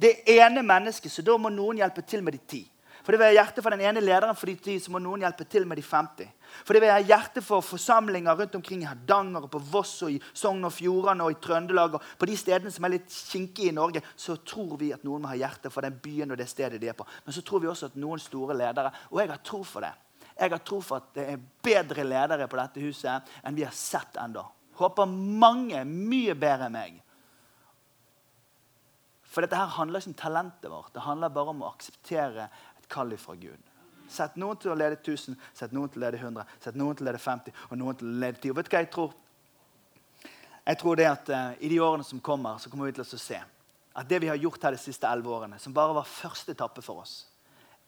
Det 0.00 0.22
ene 0.38 0.64
mennesket, 0.64 1.12
så 1.12 1.24
da 1.26 1.36
må 1.36 1.52
noen 1.52 1.84
hjelpe 1.84 2.00
til 2.08 2.24
med 2.24 2.38
de 2.38 2.42
ti. 2.48 2.62
Fordi 3.06 3.20
vi 3.20 3.24
har 3.28 3.36
hjerte 3.36 3.62
for 3.62 3.70
den 3.70 3.84
ene 3.86 4.00
lederen 4.02 4.34
for 4.34 4.50
de 4.50 4.56
ti, 4.58 4.72
så 4.82 4.90
må 4.90 4.98
noen 4.98 5.22
hjelpe 5.22 5.44
til 5.46 5.62
med 5.68 5.78
de 5.78 5.82
50. 5.86 6.26
Fordi 6.66 6.80
vi 6.82 6.88
har 6.90 7.04
hjerte 7.06 7.42
for 7.44 7.62
forsamlinger 7.62 8.34
rundt 8.34 8.56
omkring 8.58 8.82
i 8.82 8.88
Hardanger, 8.88 9.46
og 9.46 9.52
på 9.52 9.60
Voss, 9.70 9.92
og 10.02 10.10
i 10.10 10.18
Sogn 10.34 10.66
og 10.66 10.74
Fjordane 10.74 11.22
og 11.22 11.36
i 11.36 11.38
Trøndelag 11.38 11.94
og 11.94 12.08
på 12.18 12.26
de 12.26 12.34
stedene 12.40 12.72
som 12.74 12.88
er 12.88 12.96
litt 12.96 13.14
kinkige 13.14 13.70
i 13.70 13.76
Norge, 13.76 14.02
så 14.18 14.34
tror 14.42 14.74
vi 14.80 14.90
at 14.96 15.06
noen 15.06 15.22
må 15.22 15.30
ha 15.30 15.38
hjerte 15.38 15.70
for 15.70 15.86
den 15.86 16.00
byen 16.02 16.34
og 16.34 16.42
det 16.42 16.48
stedet 16.50 16.82
de 16.82 16.90
er 16.90 16.98
på. 16.98 17.06
Men 17.22 17.38
så 17.38 17.46
tror 17.46 17.62
vi 17.62 17.70
også 17.70 17.92
at 17.92 18.02
noen 18.02 18.22
store 18.22 18.58
ledere 18.58 18.90
Og 19.12 19.22
jeg 19.22 19.30
har 19.30 19.42
tro 19.46 19.62
for 19.62 19.86
det. 19.86 19.94
Jeg 20.34 20.50
har 20.50 20.66
tro 20.66 20.82
for 20.82 20.98
at 20.98 21.14
det 21.14 21.30
er 21.30 21.48
bedre 21.62 22.04
ledere 22.04 22.50
på 22.50 22.58
dette 22.58 22.82
huset 22.82 23.36
enn 23.46 23.54
vi 23.54 23.64
har 23.64 23.74
sett 23.74 24.18
ennå. 24.18 24.42
Håper 24.82 25.06
mange 25.06 25.86
mye 25.86 26.34
bedre 26.34 26.66
enn 26.66 26.74
meg. 26.74 27.02
For 29.36 29.44
dette 29.44 29.58
her 29.58 29.74
handler 29.76 30.00
ikke 30.00 30.14
om 30.14 30.20
talentet 30.20 30.70
vårt. 30.72 30.94
Det 30.94 31.02
handler 31.04 31.32
bare 31.32 31.52
om 31.52 31.58
å 31.60 31.68
akseptere 31.68 32.46
kall 32.88 33.16
fra 33.20 33.34
Gud. 33.34 33.72
Sett 34.08 34.36
noen 34.38 34.58
til 34.62 34.70
å 34.70 34.78
lede 34.78 34.98
1000, 35.00 35.34
sett 35.54 35.72
noen 35.74 35.90
til 35.90 36.00
å 36.00 36.06
lede 36.06 36.20
100, 36.20 36.44
sett 36.62 36.76
noen 36.78 36.96
til 36.96 37.06
å 37.06 37.08
lede 37.10 37.22
50 37.22 37.64
og 37.70 37.78
noen 37.80 37.98
til 37.98 38.10
å 38.10 38.18
lede 38.22 38.38
10. 38.38 38.52
Og 38.52 38.58
vet 38.58 38.68
du 38.68 38.74
hva 38.74 38.82
jeg 38.84 38.92
tror? 38.94 39.16
Jeg 40.66 40.78
tror 40.80 40.98
det 40.98 41.06
at 41.10 41.28
uh, 41.30 41.52
I 41.62 41.70
de 41.70 41.80
årene 41.82 42.06
som 42.06 42.20
kommer, 42.20 42.58
så 42.58 42.70
kommer 42.70 42.88
vi 42.88 42.96
til 42.96 43.06
å 43.06 43.18
se 43.18 43.40
at 43.96 44.08
det 44.08 44.20
vi 44.22 44.28
har 44.30 44.38
gjort 44.38 44.62
her 44.66 44.76
de 44.76 44.80
siste 44.82 45.08
elleve 45.08 45.32
årene, 45.32 45.58
som 45.62 45.74
bare 45.74 45.94
var 45.96 46.08
første 46.10 46.52
etappe 46.52 46.84
for 46.84 47.04
oss 47.06 47.24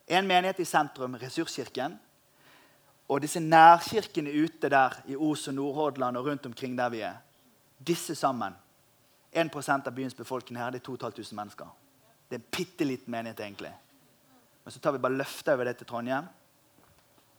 En 0.09 0.25
menighet 0.25 0.63
i 0.63 0.65
sentrum, 0.65 1.19
Ressurskirken, 1.21 1.99
og 3.09 3.21
disse 3.21 3.43
nærkirkene 3.45 4.33
ute 4.33 4.71
der 4.73 4.95
i 5.05 5.17
Os 5.17 5.43
og 5.51 5.55
Nordhordland 5.55 6.17
og 6.17 6.31
rundt 6.31 6.47
omkring 6.49 6.79
der 6.79 6.89
vi 6.89 7.03
er, 7.05 7.19
disse 7.77 8.15
sammen 8.17 8.57
1% 9.33 9.89
av 9.89 9.93
byens 9.93 10.17
befolkning 10.17 10.61
her, 10.61 10.71
det 10.73 10.81
er 10.81 10.87
2500 10.87 11.37
mennesker. 11.37 11.69
Det 12.29 12.39
er 12.39 12.41
en 12.41 12.49
bitte 12.57 12.85
liten 12.89 13.13
menighet, 13.13 13.41
egentlig. 13.41 13.73
Men 14.69 14.73
så 14.73 14.81
tar 14.81 14.93
vi 14.93 14.99
bare 14.99 15.17
løfter 15.17 15.55
over 15.57 15.65
det 15.65 15.79
til 15.81 15.89
Trondheim. 15.89 16.27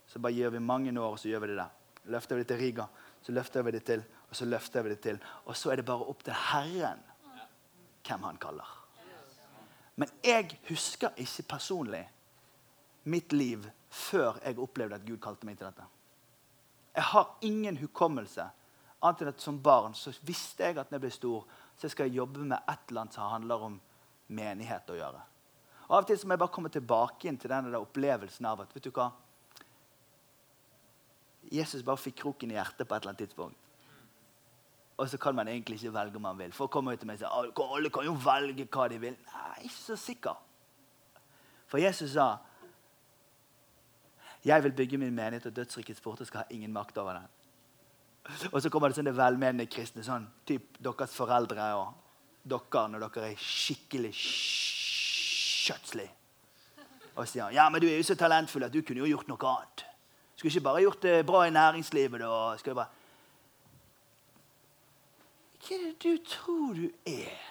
Så 0.10 0.18
bare 0.18 0.34
gjør 0.34 0.56
vi 0.56 0.62
mange 0.66 0.90
år, 0.98 1.12
og 1.12 1.20
så 1.22 1.30
gjør 1.30 1.44
vi 1.44 1.50
det 1.52 1.58
der. 1.60 1.76
Løfter 2.10 2.40
vi 2.40 2.42
det 2.42 2.48
til 2.50 2.58
Riga, 2.58 2.88
så 3.22 3.36
løfter 3.38 3.62
vi 3.68 3.74
det 3.76 3.82
til, 3.86 4.02
og 4.30 4.40
så 4.40 4.48
løfter 4.50 4.82
vi 4.82 4.90
det 4.90 4.98
til. 5.04 5.20
Og 5.46 5.58
så 5.58 5.70
er 5.70 5.78
det 5.78 5.86
bare 5.86 6.10
opp 6.10 6.26
til 6.26 6.34
Herren 6.34 7.06
hvem 8.02 8.26
han 8.32 8.42
kaller. 8.42 8.74
Men 10.02 10.10
jeg 10.26 10.58
husker 10.72 11.22
ikke 11.22 11.48
personlig 11.54 12.02
mitt 13.14 13.38
liv 13.38 13.70
før 13.94 14.42
jeg 14.42 14.58
opplevde 14.58 14.98
at 14.98 15.06
Gud 15.06 15.22
kalte 15.22 15.46
meg 15.46 15.62
til 15.62 15.70
dette. 15.70 15.86
Jeg 16.98 17.12
har 17.14 17.36
ingen 17.46 17.78
hukommelse. 17.78 18.50
Annet 19.06 19.22
enn 19.22 19.36
at 19.36 19.46
Som 19.46 19.62
barn 19.62 19.94
så 19.94 20.18
visste 20.26 20.66
jeg 20.66 20.82
at 20.82 20.90
når 20.90 20.98
jeg 20.98 21.06
ble 21.06 21.18
stor, 21.22 21.50
så 21.78 21.94
skal 21.94 22.10
jeg 22.10 22.24
jobbe 22.24 22.42
med 22.42 22.58
et 22.58 22.90
eller 22.90 23.06
annet 23.06 23.22
som 23.22 23.36
handler 23.38 23.70
om 23.70 23.84
menighet 24.34 24.90
å 24.90 25.04
gjøre. 25.06 25.30
Av 25.90 26.04
og 26.04 26.08
til 26.08 26.22
må 26.28 26.36
jeg 26.36 26.42
bare 26.44 26.54
komme 26.54 26.70
tilbake 26.70 27.30
inn 27.30 27.38
til 27.42 27.50
denne 27.50 27.82
opplevelsen 27.82 28.46
av 28.46 28.62
at 28.62 28.76
vet 28.76 28.86
du 28.86 28.92
hva? 28.94 29.08
Jesus 31.50 31.82
bare 31.86 31.98
fikk 31.98 32.20
kroken 32.22 32.52
i 32.54 32.58
hjertet 32.60 32.86
på 32.86 32.94
et 32.94 33.02
eller 33.02 33.16
annet 33.16 33.24
tidspunkt. 33.24 33.58
Og 35.00 35.08
så 35.10 35.18
kan 35.18 35.34
man 35.36 35.48
egentlig 35.48 35.80
ikke 35.80 35.96
velge 35.96 36.20
om 36.20 36.28
man 36.28 36.38
vil. 36.38 36.52
Folk 36.54 36.72
kommer 36.72 36.94
ut 36.94 37.00
til 37.02 37.08
meg 37.08 37.18
og 37.18 37.24
sier 37.24 37.32
«Alle- 37.32 37.90
kan 37.90 38.06
jo 38.06 38.14
velge 38.14 38.68
hva 38.68 38.88
de 38.92 39.00
vil. 39.00 39.16
Nei, 39.34 39.64
ikke 39.64 39.80
så 39.80 39.96
sikker. 39.96 40.36
For 41.72 41.80
Jesus 41.80 42.12
sa 42.14 42.38
jeg 44.46 44.64
vil 44.64 44.72
bygge 44.72 44.98
min 44.98 45.16
menighet, 45.16 45.46
og 45.46 45.56
dødsrikets 45.56 46.02
porter 46.02 46.26
skal 46.26 46.44
ha 46.44 46.46
ingen 46.50 46.72
makt 46.74 46.98
over 46.98 47.14
den. 47.14 47.28
Og 48.54 48.62
så 48.62 48.70
kommer 48.70 48.88
det 48.88 48.96
sånne 48.96 49.16
velmenende 49.16 49.66
kristne, 49.72 50.04
sånn 50.06 50.28
typ 50.48 50.78
deres 50.80 51.16
foreldre 51.16 51.66
og 51.76 51.94
dere 52.48 52.84
når 52.88 53.08
dere 53.08 53.32
er 53.32 53.42
skikkelig 53.42 54.14
skjøtslig. 55.60 56.08
Og 57.16 57.28
sier 57.28 57.50
han 57.50 57.56
ja, 57.56 57.68
men 57.70 57.84
du 57.84 57.90
er 57.90 57.98
jo 58.00 58.08
så 58.08 58.16
talentfull 58.20 58.68
at 58.68 58.74
du 58.74 58.82
kunne 58.86 59.04
jo 59.04 59.12
gjort 59.12 59.30
noe 59.32 59.52
annet. 59.52 59.86
Skulle 60.40 60.54
ikke 60.54 60.68
bare 60.70 60.84
gjort 60.86 61.04
det 61.04 61.16
bra 61.28 61.44
i 61.48 61.52
næringslivet. 61.52 62.22
da. 62.24 62.58
Skulle 62.58 62.80
bare... 62.80 62.96
Hva 65.60 65.76
er 65.76 65.82
det 65.84 65.96
du 66.00 66.22
tror 66.24 66.78
du 66.78 66.86
er? 67.06 67.42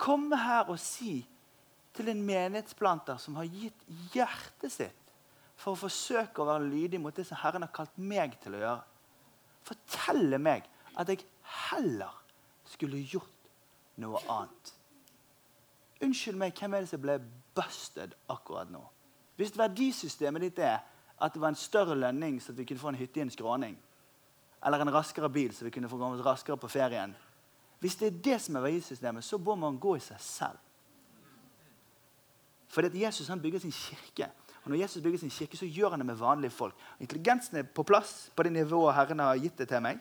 Komme 0.00 0.38
her 0.40 0.72
og 0.72 0.80
si 0.82 1.20
til 1.94 2.10
en 2.10 2.24
menighetsplanter 2.26 3.20
som 3.22 3.38
har 3.38 3.46
gitt 3.46 3.86
hjertet 4.14 4.72
sitt 4.72 5.14
for 5.60 5.74
å 5.74 5.80
forsøke 5.82 6.42
å 6.42 6.48
være 6.48 6.70
lydig 6.72 7.00
mot 7.02 7.14
det 7.14 7.26
som 7.28 7.38
Herren 7.42 7.66
har 7.66 7.72
kalt 7.74 7.94
meg 8.00 8.34
til 8.42 8.56
å 8.56 8.62
gjøre. 8.62 8.84
Fortelle 9.68 10.40
meg 10.42 10.66
at 10.98 11.12
jeg 11.12 11.22
heller 11.70 12.16
skulle 12.66 13.02
gjort 13.04 13.50
noe 14.00 14.22
annet. 14.26 14.72
Unnskyld 16.00 16.38
meg, 16.40 16.56
hvem 16.56 16.74
er 16.74 16.84
det 16.84 16.90
som 16.92 17.02
ble 17.02 17.18
busted 17.56 18.14
akkurat 18.32 18.70
nå? 18.72 18.80
Hvis 19.36 19.56
verdisystemet 19.56 20.46
ditt 20.46 20.58
er 20.64 20.80
at 21.20 21.34
det 21.34 21.40
var 21.40 21.52
en 21.52 21.58
større 21.58 21.96
lønning 21.96 22.38
så 22.40 22.52
at 22.52 22.58
vi 22.58 22.64
kunne 22.68 22.80
få 22.80 22.92
en 22.92 23.00
hytte 23.00 23.20
i 23.20 23.24
en 23.24 23.32
skråning, 23.32 23.76
eller 24.64 24.80
en 24.80 24.92
raskere 24.92 25.30
bil 25.32 25.52
så 25.56 25.64
vi 25.64 25.72
kunne 25.72 25.88
få 25.88 25.98
komme 26.00 26.24
raskere 26.24 26.56
på 26.60 26.68
ferien 26.68 27.14
Hvis 27.80 27.96
det 27.96 28.06
er 28.06 28.18
det 28.24 28.40
som 28.40 28.56
er 28.56 28.60
verdisystemet, 28.60 29.24
så 29.24 29.38
må 29.38 29.54
man 29.54 29.78
gå 29.80 29.94
i 29.96 30.02
seg 30.04 30.20
selv. 30.20 30.58
For 32.68 32.84
Jesus 32.96 33.28
han 33.28 33.40
bygger 33.40 33.58
sin 33.58 33.72
kirke. 33.72 34.28
Og 34.64 34.70
når 34.70 34.76
Jesus 34.76 35.02
bygger 35.02 35.18
sin 35.18 35.30
kirke, 35.30 35.56
så 35.56 35.66
gjør 35.66 35.90
han 35.90 35.98
det 35.98 36.06
med 36.06 36.14
vanlige 36.14 36.50
folk. 36.50 36.74
Intelligensen 37.00 37.56
er 37.56 37.62
på 37.62 37.82
plass 37.82 38.30
på 38.36 38.42
det 38.42 38.52
nivået 38.52 38.94
Herren 38.94 39.18
har 39.18 39.40
gitt 39.40 39.58
det 39.58 39.68
til 39.68 39.80
meg. 39.82 39.98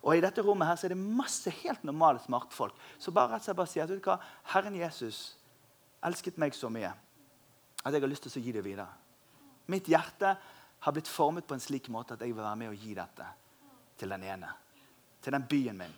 Og 0.00 0.16
i 0.16 0.22
dette 0.24 0.42
rommet 0.44 0.68
her 0.68 0.78
så 0.80 0.88
er 0.88 0.94
det 0.94 1.02
masse 1.20 1.52
helt 1.60 1.82
normale 1.84 2.22
smartfolk. 2.24 2.74
som 2.98 3.14
bare 3.14 3.34
rett 3.34 3.42
og 3.42 3.44
slett 3.44 3.56
bare 3.56 3.66
sier 3.66 3.86
vet 3.86 4.00
du 4.00 4.08
hva, 4.08 4.18
Herren 4.54 4.76
Jesus 4.76 5.36
elsket 6.02 6.38
meg 6.38 6.54
så 6.56 6.70
mye 6.72 6.92
at 7.84 7.92
jeg 7.92 8.00
har 8.00 8.08
lyst 8.08 8.24
til 8.28 8.40
å 8.40 8.44
gi 8.44 8.52
det 8.52 8.64
videre. 8.64 8.88
Mitt 9.66 9.88
hjerte 9.88 10.36
har 10.80 10.92
blitt 10.92 11.08
formet 11.08 11.46
på 11.46 11.54
en 11.54 11.60
slik 11.60 11.88
måte 11.88 12.14
at 12.14 12.20
jeg 12.20 12.32
vil 12.32 12.42
være 12.42 12.56
med 12.56 12.72
og 12.72 12.80
gi 12.80 12.94
dette 12.96 13.26
til 14.00 14.08
den 14.08 14.24
ene. 14.24 14.48
Til 15.20 15.36
den 15.36 15.44
byen 15.48 15.76
min, 15.76 15.96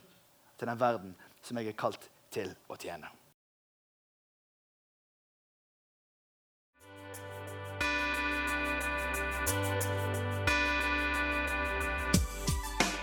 til 0.59 0.68
den 0.68 0.80
verden 0.80 1.14
som 1.42 1.59
jeg 1.59 1.70
er 1.70 1.78
kalt 1.78 2.09
til 2.30 2.50
å 2.68 2.78
tjene. 2.78 3.21